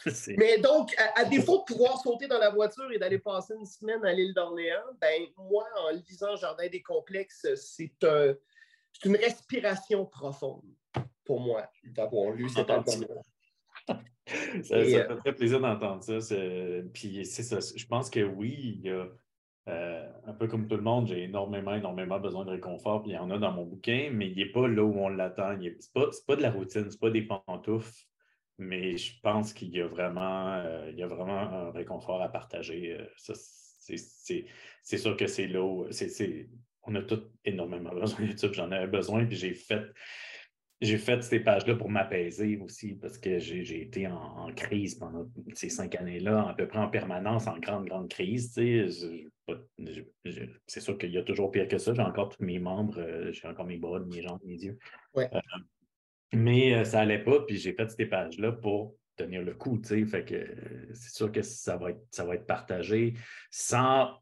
mais 0.37 0.57
donc, 0.59 0.95
à, 1.15 1.25
défaut 1.25 1.59
de 1.59 1.73
pouvoir 1.73 1.99
sauter 1.99 2.27
dans 2.27 2.39
la 2.39 2.49
voiture 2.49 2.89
et 2.93 2.97
d'aller 2.97 3.19
passer 3.19 3.53
une 3.59 3.65
semaine 3.65 4.05
à 4.05 4.13
l'île 4.13 4.33
d'Orléans, 4.33 4.93
ben 5.01 5.23
moi, 5.35 5.65
en 5.83 5.89
lisant 5.89 6.37
Jardin 6.37 6.69
des 6.69 6.81
complexes, 6.81 7.45
c'est 7.55 8.03
un, 8.03 8.33
une 9.03 9.17
respiration 9.17 10.05
profonde 10.05 10.63
pour 11.31 11.39
moi 11.39 11.63
d'avoir 11.85 12.33
lu 12.33 12.49
cet 12.49 12.69
album-là. 12.69 13.21
ça, 14.63 14.77
me 14.77 14.83
fait 14.83 15.15
très 15.15 15.33
plaisir 15.33 15.61
d'entendre 15.61 16.03
ça. 16.03 16.17
Puis 16.93 17.25
c'est 17.25 17.43
ça. 17.43 17.59
Je 17.73 17.85
pense 17.85 18.09
que 18.09 18.19
oui, 18.19 18.53
il 18.75 18.81
y 18.81 18.89
a, 18.89 19.07
euh, 19.69 20.11
un 20.27 20.33
peu 20.33 20.49
comme 20.49 20.67
tout 20.67 20.75
le 20.75 20.81
monde, 20.81 21.07
j'ai 21.07 21.23
énormément, 21.23 21.73
énormément 21.73 22.19
besoin 22.19 22.43
de 22.43 22.49
réconfort, 22.49 23.01
puis 23.01 23.11
il 23.11 23.15
y 23.15 23.17
en 23.17 23.31
a 23.31 23.37
dans 23.37 23.53
mon 23.53 23.63
bouquin, 23.63 24.09
mais 24.11 24.27
il 24.29 24.35
n'est 24.35 24.51
pas 24.51 24.67
là 24.67 24.83
où 24.83 24.99
on 24.99 25.07
l'attend. 25.07 25.55
Ce 25.55 25.61
n'est 25.61 25.77
pas, 26.27 26.35
de 26.35 26.41
la 26.41 26.51
routine, 26.51 26.89
ce 26.89 26.95
n'est 26.95 26.99
pas 26.99 27.11
des 27.11 27.21
pantoufles, 27.21 28.03
mais 28.57 28.97
je 28.97 29.21
pense 29.21 29.53
qu'il 29.53 29.69
y 29.69 29.79
a 29.79 29.87
vraiment, 29.87 30.55
euh, 30.55 30.89
il 30.91 30.99
y 30.99 31.03
a 31.03 31.07
vraiment 31.07 31.39
un 31.39 31.71
réconfort 31.71 32.21
à 32.21 32.27
partager. 32.27 32.97
Euh, 32.99 33.05
c'est 33.15 34.97
sûr 34.97 35.15
que 35.15 35.27
c'est 35.27 35.47
là 35.47 35.63
où 35.63 35.87
on 36.83 36.95
a 36.95 37.01
tous 37.03 37.23
énormément 37.45 37.91
besoin 37.95 38.27
de 38.27 38.37
ça, 38.37 38.51
j'en 38.51 38.69
avais 38.69 38.87
besoin, 38.87 39.25
puis 39.25 39.37
j'ai 39.37 39.53
fait 39.53 39.85
j'ai 40.81 40.97
fait 40.97 41.21
ces 41.21 41.39
pages-là 41.39 41.75
pour 41.75 41.89
m'apaiser 41.89 42.57
aussi, 42.57 42.95
parce 42.95 43.19
que 43.19 43.37
j'ai 43.37 43.81
été 43.81 44.07
en, 44.07 44.51
crise 44.55 44.95
pendant 44.95 45.27
ces 45.53 45.69
cinq 45.69 45.95
années-là, 45.95 46.49
à 46.49 46.53
peu 46.55 46.67
près 46.67 46.79
en 46.79 46.89
permanence, 46.89 47.45
en 47.47 47.59
grande, 47.59 47.85
grande 47.85 48.09
crise. 48.09 48.53
C'est 48.53 48.89
sûr 50.79 50.97
qu'il 50.97 51.11
y 51.11 51.17
a 51.19 51.23
toujours 51.23 51.51
pire 51.51 51.67
que 51.67 51.77
ça. 51.77 51.93
J'ai 51.93 52.01
encore 52.01 52.29
tous 52.29 52.43
mes 52.43 52.57
membres, 52.57 52.97
euh, 52.97 53.31
j'ai 53.31 53.47
encore 53.47 53.65
mes 53.65 53.77
bras, 53.77 53.99
mes 53.99 54.23
jambes, 54.23 54.39
mes 54.43 54.55
yeux. 54.55 54.79
Euh, 55.17 55.27
mais 56.33 56.73
euh, 56.73 56.83
ça 56.83 56.99
n'allait 56.99 57.23
pas, 57.23 57.41
puis 57.41 57.57
j'ai 57.57 57.73
fait 57.73 57.89
ces 57.91 58.07
pages-là 58.07 58.51
pour 58.51 58.95
tenir 59.17 59.43
le 59.43 59.53
coup. 59.53 59.79
Fait 59.83 60.25
que 60.25 60.47
c'est 60.93 61.13
sûr 61.13 61.31
que 61.31 61.43
ça 61.43 61.77
va 61.77 61.91
être, 61.91 62.01
ça 62.09 62.25
va 62.25 62.35
être 62.35 62.47
partagé 62.47 63.13
sans 63.51 64.20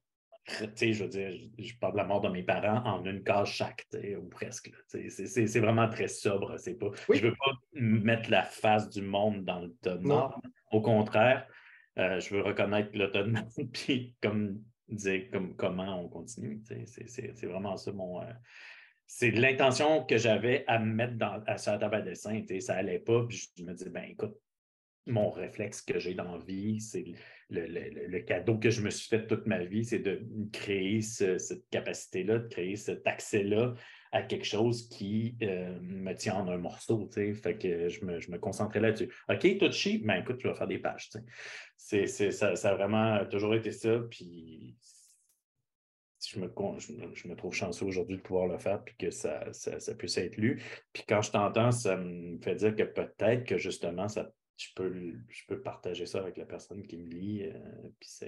je 0.50 1.04
veux 1.04 1.10
dire, 1.10 1.32
je 1.58 1.74
parle 1.76 1.94
de 1.94 1.98
la 1.98 2.06
mort 2.06 2.22
de 2.22 2.30
mes 2.30 2.44
parents 2.44 2.84
en 2.86 3.06
une 3.06 3.24
case 3.24 3.50
chaque, 3.50 3.86
ou 3.94 4.28
presque. 4.28 4.72
C'est 4.88 5.60
vraiment 5.60 5.88
très 5.88 6.08
sobre. 6.08 6.56
Pas, 6.80 6.92
Je 7.14 7.26
ne 7.26 7.30
veux 7.30 7.36
pas 7.36 7.52
mettre 7.74 8.30
la 8.30 8.44
face 8.44 8.90
du 8.90 9.02
monde 9.02 9.46
dans 9.46 9.62
le 9.62 9.74
tonneau. 9.82 10.30
Au 10.72 10.82
contraire, 10.82 11.48
euh, 11.98 12.20
je 12.20 12.36
veux 12.36 12.42
reconnaître 12.42 12.90
l'autonomie, 12.94 13.42
puis 13.74 14.16
comme 14.22 14.62
dire 14.88 15.30
comme, 15.32 15.56
comment 15.56 16.02
on 16.02 16.10
continue. 16.10 16.62
C'est 16.86 17.46
vraiment 17.46 17.78
ça 17.78 17.92
mon. 17.92 18.22
Euh, 18.22 18.32
c'est 19.06 19.32
l'intention 19.32 20.06
que 20.06 20.18
j'avais 20.18 20.64
à 20.68 20.78
me 20.78 20.94
mettre 20.94 21.16
dans, 21.16 21.42
à, 21.48 21.58
sur 21.58 21.72
la 21.72 21.80
table 21.80 21.96
à 21.96 22.02
dessin. 22.02 22.44
Ça 22.60 22.76
n'allait 22.76 23.00
pas, 23.00 23.26
puis 23.28 23.50
je 23.58 23.64
me 23.64 23.74
dis, 23.74 23.90
ben 23.90 24.04
écoute, 24.04 24.36
mon 25.08 25.32
réflexe 25.32 25.82
que 25.82 25.98
j'ai 25.98 26.14
dans 26.14 26.38
la 26.38 26.44
vie, 26.44 26.80
c'est 26.80 27.06
le, 27.50 28.20
cadeau 28.20 28.58
que 28.58 28.70
je 28.70 28.82
me 28.82 28.90
suis 28.90 29.08
fait 29.08 29.26
toute 29.28 29.48
ma 29.48 29.64
vie, 29.64 29.84
c'est 29.84 30.00
de 30.00 30.22
créer 30.52 31.02
cette 31.02 31.68
capacité-là, 31.70 32.40
de 32.40 32.48
créer 32.48 32.76
cet 32.76 33.06
accès-là 33.08 33.74
à 34.12 34.24
quelque 34.24 34.46
chose 34.46 34.90
qui 34.90 35.36
euh, 35.44 35.80
me 35.82 36.14
tient 36.14 36.36
en 36.36 36.48
un 36.48 36.58
morceau. 36.58 37.08
Fait 37.12 37.58
que 37.58 37.90
je 37.90 38.06
me, 38.06 38.20
je 38.20 38.32
me 38.32 38.40
concentrais 38.40 38.80
là-dessus. 38.80 39.14
OK, 39.30 39.58
tout 39.58 39.72
cheap, 39.72 40.04
mais 40.06 40.16
ben, 40.16 40.22
écoute, 40.22 40.40
je 40.42 40.48
vais 40.48 40.56
faire 40.56 40.68
des 40.68 40.80
pages. 40.80 41.10
C'est, 41.78 42.08
ça, 42.08 42.56
ça, 42.56 42.70
a 42.70 42.76
vraiment 42.76 43.24
toujours 43.26 43.54
été 43.54 43.72
ça. 43.72 44.00
Puis 44.10 44.76
je 46.28 46.40
me, 46.40 46.52
je, 47.14 47.28
me 47.28 47.36
trouve 47.36 47.54
chanceux 47.54 47.86
aujourd'hui 47.86 48.18
de 48.18 48.22
pouvoir 48.22 48.48
le 48.48 48.58
faire 48.58 48.84
puis 48.84 48.96
que 48.98 49.12
ça, 49.12 49.52
ça, 49.54 49.80
ça, 49.80 49.96
puisse 49.96 50.18
être 50.18 50.38
lu. 50.38 50.62
Puis 50.92 51.04
quand 51.08 51.22
je 51.22 51.32
t'entends, 51.32 51.72
ça 51.72 51.96
me 51.96 52.40
fait 52.42 52.56
dire 52.56 52.76
que 52.76 52.84
peut-être 52.84 53.46
que 53.46 53.58
justement, 53.58 54.08
ça 54.08 54.32
je 54.60 54.74
peux, 54.76 54.94
je 55.30 55.42
peux 55.48 55.62
partager 55.62 56.06
ça 56.06 56.20
avec 56.20 56.38
la 56.38 56.46
personne 56.46 56.86
qui 56.86 56.98
me 56.98 57.10
lit. 57.10 57.44
Euh, 57.44 57.90
puis 58.00 58.10
ça, 58.10 58.26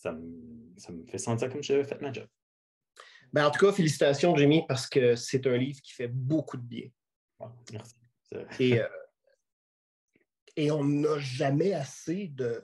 ça, 0.00 0.12
me, 0.12 1.06
fait 1.06 1.18
sentir 1.18 1.50
comme 1.50 1.62
si 1.62 1.72
j'avais 1.72 1.84
fait 1.84 2.00
ma 2.00 2.12
job. 2.12 2.26
Ben, 3.32 3.46
en 3.46 3.50
tout 3.50 3.64
cas, 3.64 3.72
félicitations, 3.72 4.34
Jimmy, 4.34 4.64
parce 4.66 4.86
que 4.86 5.14
c'est 5.14 5.46
un 5.46 5.56
livre 5.56 5.80
qui 5.82 5.92
fait 5.92 6.08
beaucoup 6.08 6.56
de 6.56 6.62
bien. 6.66 6.88
merci. 7.70 7.96
Et, 8.60 8.80
euh, 8.80 8.88
et 10.56 10.70
on 10.70 10.84
n'a 10.84 11.18
jamais 11.18 11.74
assez 11.74 12.28
de. 12.28 12.60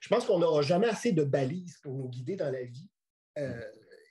Je 0.00 0.08
pense 0.08 0.26
qu'on 0.26 0.38
n'aura 0.38 0.60
jamais 0.60 0.88
assez 0.88 1.12
de 1.12 1.24
balises 1.24 1.78
pour 1.78 1.94
nous 1.94 2.08
guider 2.08 2.36
dans 2.36 2.50
la 2.50 2.64
vie. 2.64 2.90
Euh, 3.38 3.64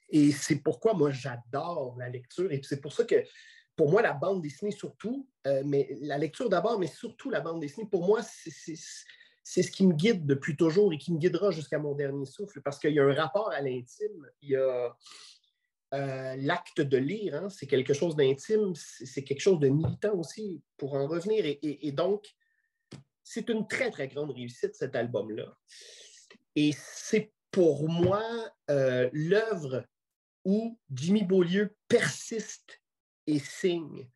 et 0.10 0.32
c'est 0.32 0.58
pourquoi 0.58 0.94
moi 0.94 1.12
j'adore 1.12 1.96
la 1.98 2.10
lecture. 2.10 2.52
Et 2.52 2.62
c'est 2.64 2.82
pour 2.82 2.94
ça 2.94 3.04
que 3.04 3.24
pour 3.78 3.92
moi, 3.92 4.02
la 4.02 4.14
bande 4.14 4.42
dessinée 4.42 4.72
surtout, 4.72 5.30
euh, 5.46 5.62
mais 5.64 5.96
la 6.02 6.18
lecture 6.18 6.50
d'abord, 6.50 6.80
mais 6.80 6.88
surtout 6.88 7.30
la 7.30 7.40
bande 7.40 7.62
dessinée, 7.62 7.88
pour 7.90 8.06
moi, 8.06 8.22
c'est 8.24 8.76
ce 9.64 9.72
qui 9.72 9.86
me 9.86 9.94
guide 9.94 10.26
depuis 10.26 10.58
toujours 10.58 10.92
et 10.92 10.98
qui 10.98 11.14
me 11.14 11.20
guidera 11.20 11.52
jusqu'à 11.52 11.78
mon 11.78 11.94
dernier 11.94 12.26
souffle, 12.26 12.60
parce 12.62 12.80
qu'il 12.80 12.92
y 12.92 13.00
a 13.00 13.04
un 13.04 13.14
rapport 13.14 13.52
à 13.52 13.62
l'intime, 13.62 14.28
il 14.42 14.50
y 14.50 14.56
a 14.56 14.98
euh, 15.94 16.36
l'acte 16.38 16.82
de 16.82 16.98
lire, 16.98 17.36
hein, 17.36 17.50
c'est 17.50 17.68
quelque 17.68 17.94
chose 17.94 18.16
d'intime, 18.16 18.74
c'est 18.76 19.24
quelque 19.24 19.42
chose 19.42 19.60
de 19.60 19.70
militant 19.70 20.16
aussi, 20.16 20.60
pour 20.76 20.96
en 20.96 21.08
revenir. 21.08 21.46
Et, 21.46 21.92
donc, 21.92 22.36
c'est 23.24 23.48
une 23.48 23.68
très, 23.68 23.92
très 23.92 24.08
grande 24.08 24.32
réussite, 24.32 24.74
cet 24.74 24.96
album-là. 24.96 25.56
Et 26.56 26.72
c'est 26.76 27.32
pour 27.52 27.88
moi 27.88 28.24
euh, 28.72 29.08
l'œuvre 29.14 29.86
où 30.44 30.80
Jimmy 30.92 31.24
Beaulieu 31.24 31.76
persiste 31.88 32.82
et 33.28 33.40
signe. 33.40 34.10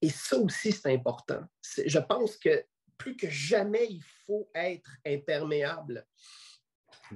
Et 0.00 0.10
ça 0.10 0.38
aussi, 0.38 0.72
c'est 0.72 0.92
important. 0.92 1.42
Je 1.86 1.98
pense 1.98 2.36
que 2.36 2.64
plus 2.96 3.16
que 3.16 3.28
jamais, 3.28 3.86
il 3.90 4.02
faut 4.26 4.48
être 4.54 4.90
imperméable. 5.06 6.06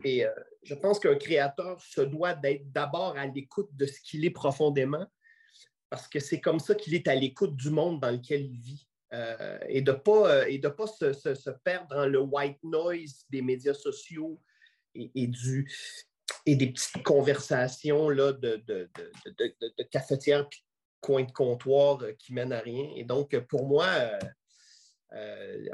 Et 0.05 0.25
euh, 0.25 0.31
je 0.63 0.75
pense 0.75 0.99
qu'un 0.99 1.17
créateur 1.17 1.81
se 1.81 2.01
doit 2.01 2.35
d'être 2.35 2.71
d'abord 2.73 3.17
à 3.17 3.27
l'écoute 3.27 3.71
de 3.73 3.87
ce 3.87 4.01
qu'il 4.01 4.25
est 4.25 4.31
profondément, 4.31 5.07
parce 5.91 6.09
que 6.09 6.21
c'est 6.21 6.41
comme 6.41 6.61
ça 6.61 6.75
qu'il 6.75 6.95
est 6.95 7.09
à 7.09 7.15
l'écoute 7.15 7.57
du 7.57 7.71
monde 7.71 8.01
dans 8.01 8.11
lequel 8.11 8.45
il 8.45 8.59
vit. 8.59 8.87
Euh, 9.15 9.59
et 9.69 9.81
de 9.81 9.93
ne 9.93 9.97
pas, 9.97 10.31
euh, 10.31 10.45
et 10.47 10.59
de 10.59 10.69
pas 10.69 10.87
se, 10.87 11.15
se, 11.15 11.51
perdre 11.65 11.89
dans 11.89 12.07
le 12.07 12.21
white 12.21 12.63
noise 12.63 13.25
des 13.31 13.41
médias 13.41 13.73
sociaux 13.73 14.39
et, 14.95 15.27
du, 15.27 15.73
et 16.45 16.57
des 16.57 16.67
petites 16.73 17.03
conversations 17.03 18.11
là, 18.11 18.35
de, 18.35 18.57
de, 18.67 18.91
de, 19.25 19.55
de 19.79 19.83
cafetière 19.85 20.47
coin 21.01 21.25
de 21.25 21.33
comptoir 21.33 22.01
qui 22.19 22.33
mènent 22.33 22.53
à 22.53 22.61
rien. 22.61 22.91
Et 22.97 23.05
donc, 23.05 23.39
pour 23.47 23.67
moi, 23.67 23.87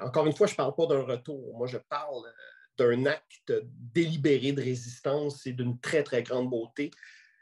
encore 0.00 0.26
une 0.26 0.34
fois, 0.34 0.46
je 0.46 0.52
ne 0.52 0.56
parle 0.56 0.74
pas 0.74 0.86
d'un 0.86 1.02
retour. 1.02 1.56
Moi, 1.56 1.66
je 1.66 1.78
parle 1.78 2.22
d'un 2.76 3.06
acte 3.06 3.52
délibéré 3.92 4.52
de 4.52 4.62
résistance 4.62 5.46
et 5.46 5.52
d'une 5.52 5.78
très, 5.80 6.02
très 6.02 6.22
grande 6.22 6.50
beauté. 6.50 6.90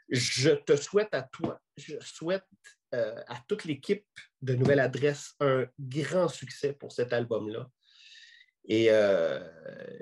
Je 0.09 0.51
te 0.51 0.75
souhaite 0.75 1.13
à 1.13 1.23
toi, 1.23 1.61
je 1.77 1.95
souhaite 1.99 2.45
euh, 2.93 3.19
à 3.27 3.37
toute 3.47 3.63
l'équipe 3.65 4.05
de 4.41 4.53
Nouvelle 4.53 4.79
Adresse 4.79 5.33
un 5.39 5.65
grand 5.79 6.27
succès 6.27 6.73
pour 6.73 6.91
cet 6.91 7.13
album-là. 7.13 7.67
Et, 8.65 8.87
euh, 8.89 9.39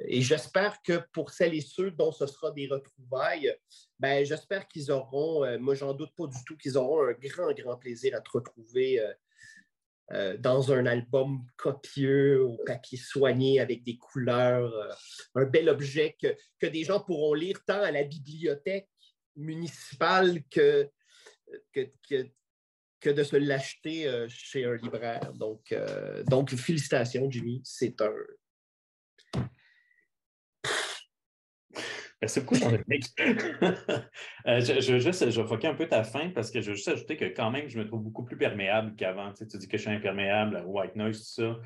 et 0.05 0.21
j'espère 0.21 0.81
que 0.83 1.01
pour 1.13 1.31
celles 1.31 1.55
et 1.55 1.61
ceux 1.61 1.91
dont 1.91 2.11
ce 2.11 2.27
sera 2.27 2.51
des 2.51 2.67
retrouvailles, 2.67 3.55
ben, 3.99 4.23
j'espère 4.23 4.67
qu'ils 4.67 4.91
auront, 4.91 5.43
euh, 5.43 5.57
moi 5.57 5.73
j'en 5.73 5.93
doute 5.93 6.13
pas 6.15 6.27
du 6.27 6.43
tout, 6.45 6.55
qu'ils 6.57 6.77
auront 6.77 7.07
un 7.07 7.13
grand, 7.13 7.51
grand 7.53 7.77
plaisir 7.77 8.15
à 8.15 8.21
te 8.21 8.29
retrouver 8.31 9.03
euh, 10.11 10.37
dans 10.37 10.71
un 10.71 10.85
album 10.85 11.43
copieux, 11.57 12.43
au 12.43 12.57
papier 12.65 12.99
soigné, 12.99 13.59
avec 13.59 13.83
des 13.83 13.97
couleurs, 13.97 14.71
un 15.33 15.45
bel 15.45 15.67
objet 15.69 16.15
que, 16.21 16.67
des 16.67 16.83
gens 16.83 16.99
pourront 16.99 17.33
lire 17.33 17.63
tant 17.65 17.81
à 17.81 17.91
la 17.91 18.03
bibliothèque 18.03 18.89
municipale 19.35 20.43
que, 20.51 20.87
que, 21.73 21.89
que, 22.99 23.09
de 23.09 23.23
se 23.23 23.37
l'acheter 23.37 24.27
chez 24.27 24.65
un 24.65 24.75
libraire. 24.75 25.33
Donc, 25.33 25.73
donc 26.27 26.53
félicitations, 26.53 27.31
Jimmy. 27.31 27.61
C'est 27.63 28.01
un, 28.01 28.13
Merci 32.21 32.39
beaucoup, 32.41 32.55
Jean-Dominique. 32.55 33.07
Euh, 34.47 34.59
je, 34.59 34.81
je, 34.81 34.97
juste, 34.97 35.29
je 35.29 35.39
vais 35.39 35.47
foquer 35.47 35.67
un 35.67 35.75
peu 35.75 35.87
ta 35.87 36.03
fin 36.03 36.31
parce 36.31 36.49
que 36.49 36.61
je 36.61 36.71
veux 36.71 36.75
juste 36.75 36.87
ajouter 36.87 37.15
que 37.15 37.25
quand 37.25 37.51
même, 37.51 37.69
je 37.69 37.77
me 37.77 37.85
trouve 37.85 38.01
beaucoup 38.01 38.23
plus 38.23 38.37
perméable 38.37 38.95
qu'avant. 38.95 39.31
Tu, 39.33 39.45
dis 39.45 39.67
que 39.67 39.77
je 39.77 39.83
suis 39.83 39.91
imperméable, 39.91 40.63
white 40.65 40.95
noise, 40.95 41.19
tout 41.19 41.43
ça. 41.43 41.59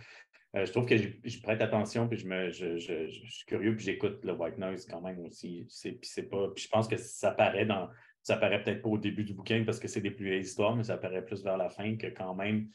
Euh, 0.56 0.66
je 0.66 0.72
trouve 0.72 0.86
que 0.86 0.98
je, 0.98 1.42
prête 1.42 1.62
attention, 1.62 2.08
puis 2.10 2.18
je, 2.18 2.28
me, 2.28 2.50
je, 2.50 2.78
suis 2.78 3.46
curieux, 3.46 3.76
puis 3.78 3.86
j'écoute 3.86 4.20
le 4.26 4.34
white 4.34 4.58
noise 4.58 4.86
quand 4.86 5.00
même 5.00 5.20
aussi. 5.20 5.66
Puis 5.82 6.24
pas. 6.24 6.50
Je 6.58 6.68
pense 6.68 6.88
que 6.90 6.98
ça 6.98 7.32
paraît 7.32 7.66
dans. 7.66 7.90
Ça 8.24 8.36
paraît 8.36 8.62
peut-être 8.62 8.82
pas 8.82 8.90
au 8.90 8.98
début 8.98 9.24
du 9.24 9.34
bouquin 9.34 9.64
parce 9.66 9.80
que 9.80 9.88
c'est 9.88 10.02
des 10.02 10.12
plus 10.12 10.26
vieilles 10.26 10.42
histoires, 10.42 10.76
mais 10.76 10.84
ça 10.84 10.98
paraît 10.98 11.24
plus 11.24 11.44
vers 11.44 11.58
la 11.58 11.70
fin 11.70 11.96
que 11.96 12.08
quand 12.08 12.36
même. 12.36 12.68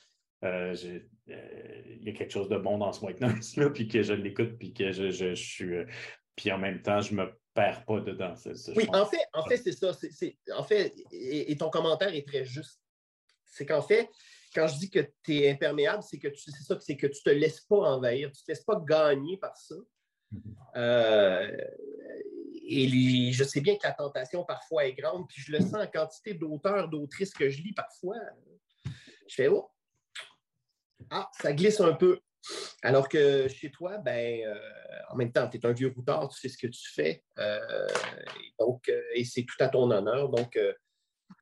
Euh, 0.42 0.74
il 1.26 2.02
y 2.02 2.08
a 2.08 2.12
quelque 2.12 2.30
chose 2.30 2.48
de 2.48 2.56
bon 2.56 2.78
dans 2.78 2.92
ce 2.92 3.04
white 3.04 3.20
noise 3.20 3.56
là, 3.56 3.68
puis 3.68 3.86
que 3.86 4.02
je 4.02 4.14
l'écoute, 4.14 4.56
puis 4.58 4.72
que 4.72 4.92
je, 4.92 5.34
suis. 5.34 5.74
Puis 6.36 6.50
en 6.52 6.58
même 6.58 6.82
temps, 6.82 7.00
je 7.00 7.14
me 7.14 7.30
perds 7.54 7.84
pas 7.84 8.00
dedans. 8.00 8.34
oui, 8.76 8.86
en 8.92 9.06
fait, 9.06 9.24
en 9.32 9.44
fait, 9.44 9.56
c'est 9.58 9.72
ça. 9.72 9.92
en 10.56 10.64
fait, 10.64 10.94
et, 11.10 11.56
ton 11.56 11.70
commentaire 11.70 12.14
est 12.14 12.26
très 12.26 12.44
juste. 12.44 12.80
C'est 13.44 13.66
qu'en 13.66 13.82
fait, 13.82 14.08
quand 14.54 14.66
je 14.68 14.78
dis 14.78 14.90
que 14.90 15.00
tu 15.24 15.38
es 15.38 15.50
imperméable, 15.50 16.02
c'est 16.02 16.18
que 16.18 16.28
tu 16.28 16.50
ça, 16.50 16.78
c'est 16.80 16.96
que 16.96 17.06
tu 17.06 17.22
te 17.22 17.30
laisses 17.30 17.60
pas 17.62 17.76
envahir, 17.76 18.30
tu 18.32 18.42
te 18.42 18.50
laisses 18.50 18.64
pas 18.64 18.80
gagner 18.86 19.36
par 19.36 19.56
ça. 19.56 19.74
Mm-hmm. 20.32 20.54
Euh, 20.76 21.56
et 22.72 23.32
je 23.32 23.44
sais 23.44 23.60
bien 23.60 23.76
que 23.76 23.82
la 23.84 23.92
tentation 23.92 24.44
parfois 24.44 24.86
est 24.86 24.92
grande, 24.92 25.26
puis 25.28 25.42
je 25.42 25.52
le 25.52 25.60
sens 25.60 25.74
en 25.74 25.86
quantité 25.88 26.34
d'auteurs, 26.34 26.88
d'autrices 26.88 27.34
que 27.34 27.50
je 27.50 27.62
lis 27.62 27.72
parfois. 27.72 28.16
Je 29.26 29.34
fais 29.34 29.48
oh, 29.48 29.68
ah, 31.10 31.28
ça 31.40 31.52
glisse 31.52 31.80
un 31.80 31.94
peu. 31.94 32.20
Alors 32.82 33.08
que 33.08 33.48
chez 33.48 33.70
toi, 33.70 33.98
ben, 33.98 34.42
euh, 34.46 34.58
en 35.10 35.16
même 35.16 35.32
temps, 35.32 35.48
tu 35.48 35.58
es 35.58 35.66
un 35.66 35.72
vieux 35.72 35.92
routard, 35.94 36.28
tu 36.28 36.38
sais 36.38 36.48
ce 36.48 36.58
que 36.58 36.66
tu 36.66 36.90
fais. 36.92 37.22
Euh, 37.38 37.86
et 38.42 38.52
donc, 38.58 38.88
euh, 38.88 39.02
et 39.14 39.24
c'est 39.24 39.42
tout 39.42 39.56
à 39.60 39.68
ton 39.68 39.90
honneur. 39.90 40.30
Donc, 40.30 40.58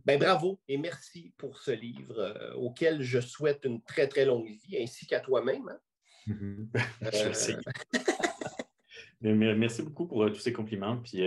ben, 0.05 0.19
bravo 0.19 0.61
et 0.69 0.77
merci 0.77 1.33
pour 1.37 1.59
ce 1.59 1.71
livre 1.71 2.53
auquel 2.57 3.03
je 3.03 3.21
souhaite 3.21 3.65
une 3.65 3.81
très, 3.83 4.09
très 4.09 4.25
longue 4.25 4.49
vie, 4.49 4.83
ainsi 4.83 5.07
qu'à 5.07 5.21
toi-même. 5.21 5.69
Hein. 5.69 5.79
merci 9.21 9.83
beaucoup 9.83 10.07
pour 10.07 10.27
tous 10.27 10.41
ces 10.41 10.53
compliments. 10.53 10.99
Puis 10.99 11.23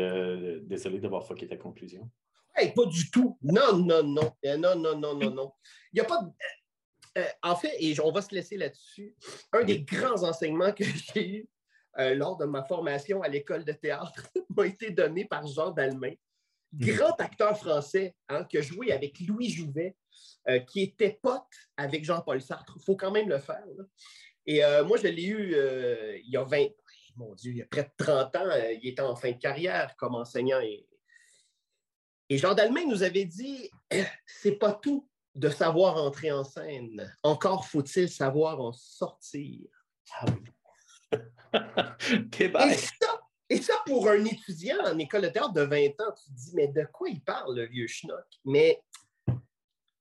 désolé 0.64 1.00
d'avoir 1.00 1.26
foqué 1.26 1.48
ta 1.48 1.58
conclusion. 1.58 2.10
pas 2.54 2.86
du 2.86 3.10
tout. 3.10 3.38
Non, 3.42 3.78
non, 3.78 4.04
non. 4.04 4.36
Non, 4.44 4.76
non, 4.76 5.00
non, 5.00 5.16
non, 5.16 5.32
non. 5.32 5.54
Il 5.94 5.96
n'y 5.96 6.02
a 6.02 6.06
pas 6.06 6.22
de 6.22 6.30
euh, 7.18 7.26
en 7.44 7.56
fait, 7.56 7.76
et 7.80 8.00
on 8.00 8.12
va 8.12 8.22
se 8.22 8.34
laisser 8.34 8.58
là-dessus, 8.58 9.16
un 9.52 9.64
des 9.64 9.82
grands 9.82 10.24
enseignements 10.24 10.72
que 10.72 10.84
j'ai 11.14 11.30
eu 11.30 11.50
euh, 12.00 12.16
lors 12.16 12.38
de 12.38 12.46
ma 12.46 12.64
formation 12.64 13.22
à 13.22 13.28
l'école 13.28 13.66
de 13.66 13.74
théâtre 13.74 14.28
m'a 14.56 14.66
été 14.66 14.92
donné 14.92 15.26
par 15.26 15.46
Jean 15.46 15.72
Dalmain, 15.72 16.14
hmm. 16.72 16.86
grand 16.86 17.20
acteur 17.20 17.58
français 17.58 18.16
hein, 18.30 18.46
qui 18.46 18.58
a 18.58 18.62
joué 18.62 18.94
avec 18.94 19.20
Louis 19.20 19.50
Jouvet, 19.50 19.96
euh, 20.48 20.60
qui 20.60 20.84
était 20.84 21.20
pote 21.22 21.42
avec 21.76 22.06
Jean-Paul 22.06 22.42
Sartre. 22.42 22.78
Il 22.78 22.84
faut 22.84 22.96
quand 22.96 23.12
même 23.12 23.28
le 23.28 23.40
faire. 23.40 23.64
Et 24.48 24.62
moi, 24.86 24.98
je 24.98 25.08
l'ai 25.08 25.24
eu 25.24 25.56
il 26.24 26.32
y 26.32 26.36
a 26.36 26.44
20, 26.44 26.66
mon 27.16 27.36
Dieu, 27.36 27.52
il 27.52 27.58
y 27.58 27.62
a 27.62 27.66
près 27.68 27.84
de 27.84 27.92
30 28.04 28.36
ans. 28.38 28.50
il 28.82 28.90
était 28.90 29.02
en 29.04 29.16
fin 29.16 29.32
de 29.32 29.38
carrière 29.38 29.96
comme 29.98 30.16
enseignant. 30.16 30.60
Et, 30.62 30.88
et 32.28 32.40
Jean 32.40 32.56
Dalmain 32.56 32.86
nous 32.88 33.04
avait 33.04 33.26
dit 33.26 33.70
c'est 34.26 34.58
pas 34.58 34.74
tout 34.74 35.08
de 35.36 35.50
savoir 35.50 35.98
entrer 35.98 36.32
en 36.32 36.44
scène. 36.44 37.14
Encore 37.24 37.66
faut-il 37.66 38.10
savoir 38.10 38.60
en 38.62 38.74
sortir. 38.74 39.68
Ah 40.20 40.26
et, 43.50 43.62
ça, 43.62 43.74
pour 43.86 44.10
un 44.10 44.24
étudiant 44.24 44.78
en 44.86 44.98
école 44.98 45.24
de 45.24 45.30
théâtre 45.30 45.54
de 45.54 45.62
20 45.62 45.76
ans, 46.02 46.14
tu 46.16 46.32
te 46.32 46.38
dis, 46.38 46.52
mais 46.54 46.68
de 46.70 46.88
quoi 46.92 47.10
il 47.10 47.22
parle, 47.22 47.56
le 47.56 47.66
vieux 47.66 47.88
schnock? 47.88 48.26
Mais 48.46 48.82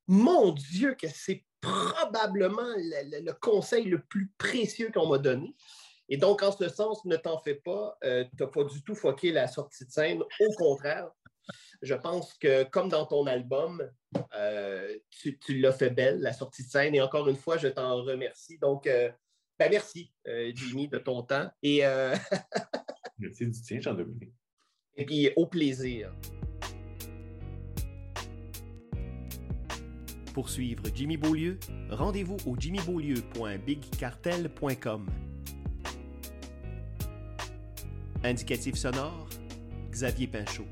mon 0.06 0.52
Dieu, 0.52 0.94
que 0.94 1.08
c'est 1.08 1.44
probablement 1.60 2.62
le, 2.62 3.32
conseil 3.32 3.84
le 3.84 4.02
plus 4.02 4.30
précieux 4.38 4.90
qu'on 4.92 5.08
m'a 5.08 5.18
donné. 5.18 5.54
Et 6.08 6.16
donc, 6.16 6.42
en 6.42 6.50
ce 6.50 6.68
sens, 6.68 7.04
ne 7.04 7.16
t'en 7.16 7.38
fais 7.38 7.54
pas, 7.54 7.96
euh, 8.04 8.24
tu 8.36 8.42
n'as 8.42 8.48
pas 8.48 8.64
du 8.64 8.82
tout 8.82 8.94
foqué 8.94 9.30
la 9.30 9.46
sortie 9.46 9.84
de 9.84 9.90
scène. 9.90 10.22
Au 10.22 10.54
contraire, 10.56 11.10
je 11.82 11.94
pense 11.94 12.34
que, 12.34 12.64
comme 12.64 12.88
dans 12.88 13.06
ton 13.06 13.26
album, 13.26 13.88
euh, 14.34 14.98
tu, 15.10 15.38
l'as 15.58 15.72
fait 15.72 15.90
belle, 15.90 16.20
la 16.20 16.32
sortie 16.32 16.64
de 16.64 16.68
scène. 16.68 16.94
Et 16.94 17.00
encore 17.00 17.28
une 17.28 17.36
fois, 17.36 17.56
je 17.56 17.68
t'en 17.68 18.02
remercie. 18.02 18.58
Donc, 18.58 18.86
euh, 18.86 19.10
ben 19.58 19.70
merci, 19.70 20.12
euh, 20.26 20.52
Jimmy, 20.54 20.88
de 20.88 20.98
ton 20.98 21.22
temps. 21.22 21.48
Et, 21.62 21.80
merci 23.18 23.46
du 23.46 23.62
tien, 23.62 23.80
Jean-Dominique. 23.80 24.34
Et 24.96 25.06
puis, 25.06 25.30
au 25.36 25.46
plaisir. 25.46 26.12
Pour 30.34 30.48
suivre 30.48 30.84
Jimmy 30.94 31.16
Beaulieu, 31.16 31.58
rendez-vous 31.90 32.36
au 32.46 32.54
jimmybeaulieu.bigcartel.com. 32.56 35.06
Indicatif 38.22 38.76
sonore, 38.76 39.26
Xavier 39.90 40.28
Pinchot. 40.28 40.66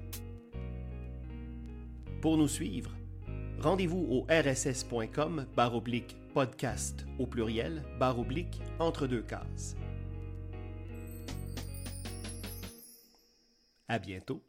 Pour 2.21 2.37
nous 2.37 2.49
suivre, 2.49 2.91
rendez-vous 3.61 4.05
au 4.11 4.27
rss.com 4.29 5.47
oblique 5.77 6.17
podcast 6.35 7.07
au 7.21 7.27
pluriel 7.27 7.85
barre 8.01 8.19
oblique 8.19 8.61
entre 8.81 9.07
deux 9.07 9.23
cases. 9.23 9.77
À 13.87 14.01
bientôt. 14.01 14.43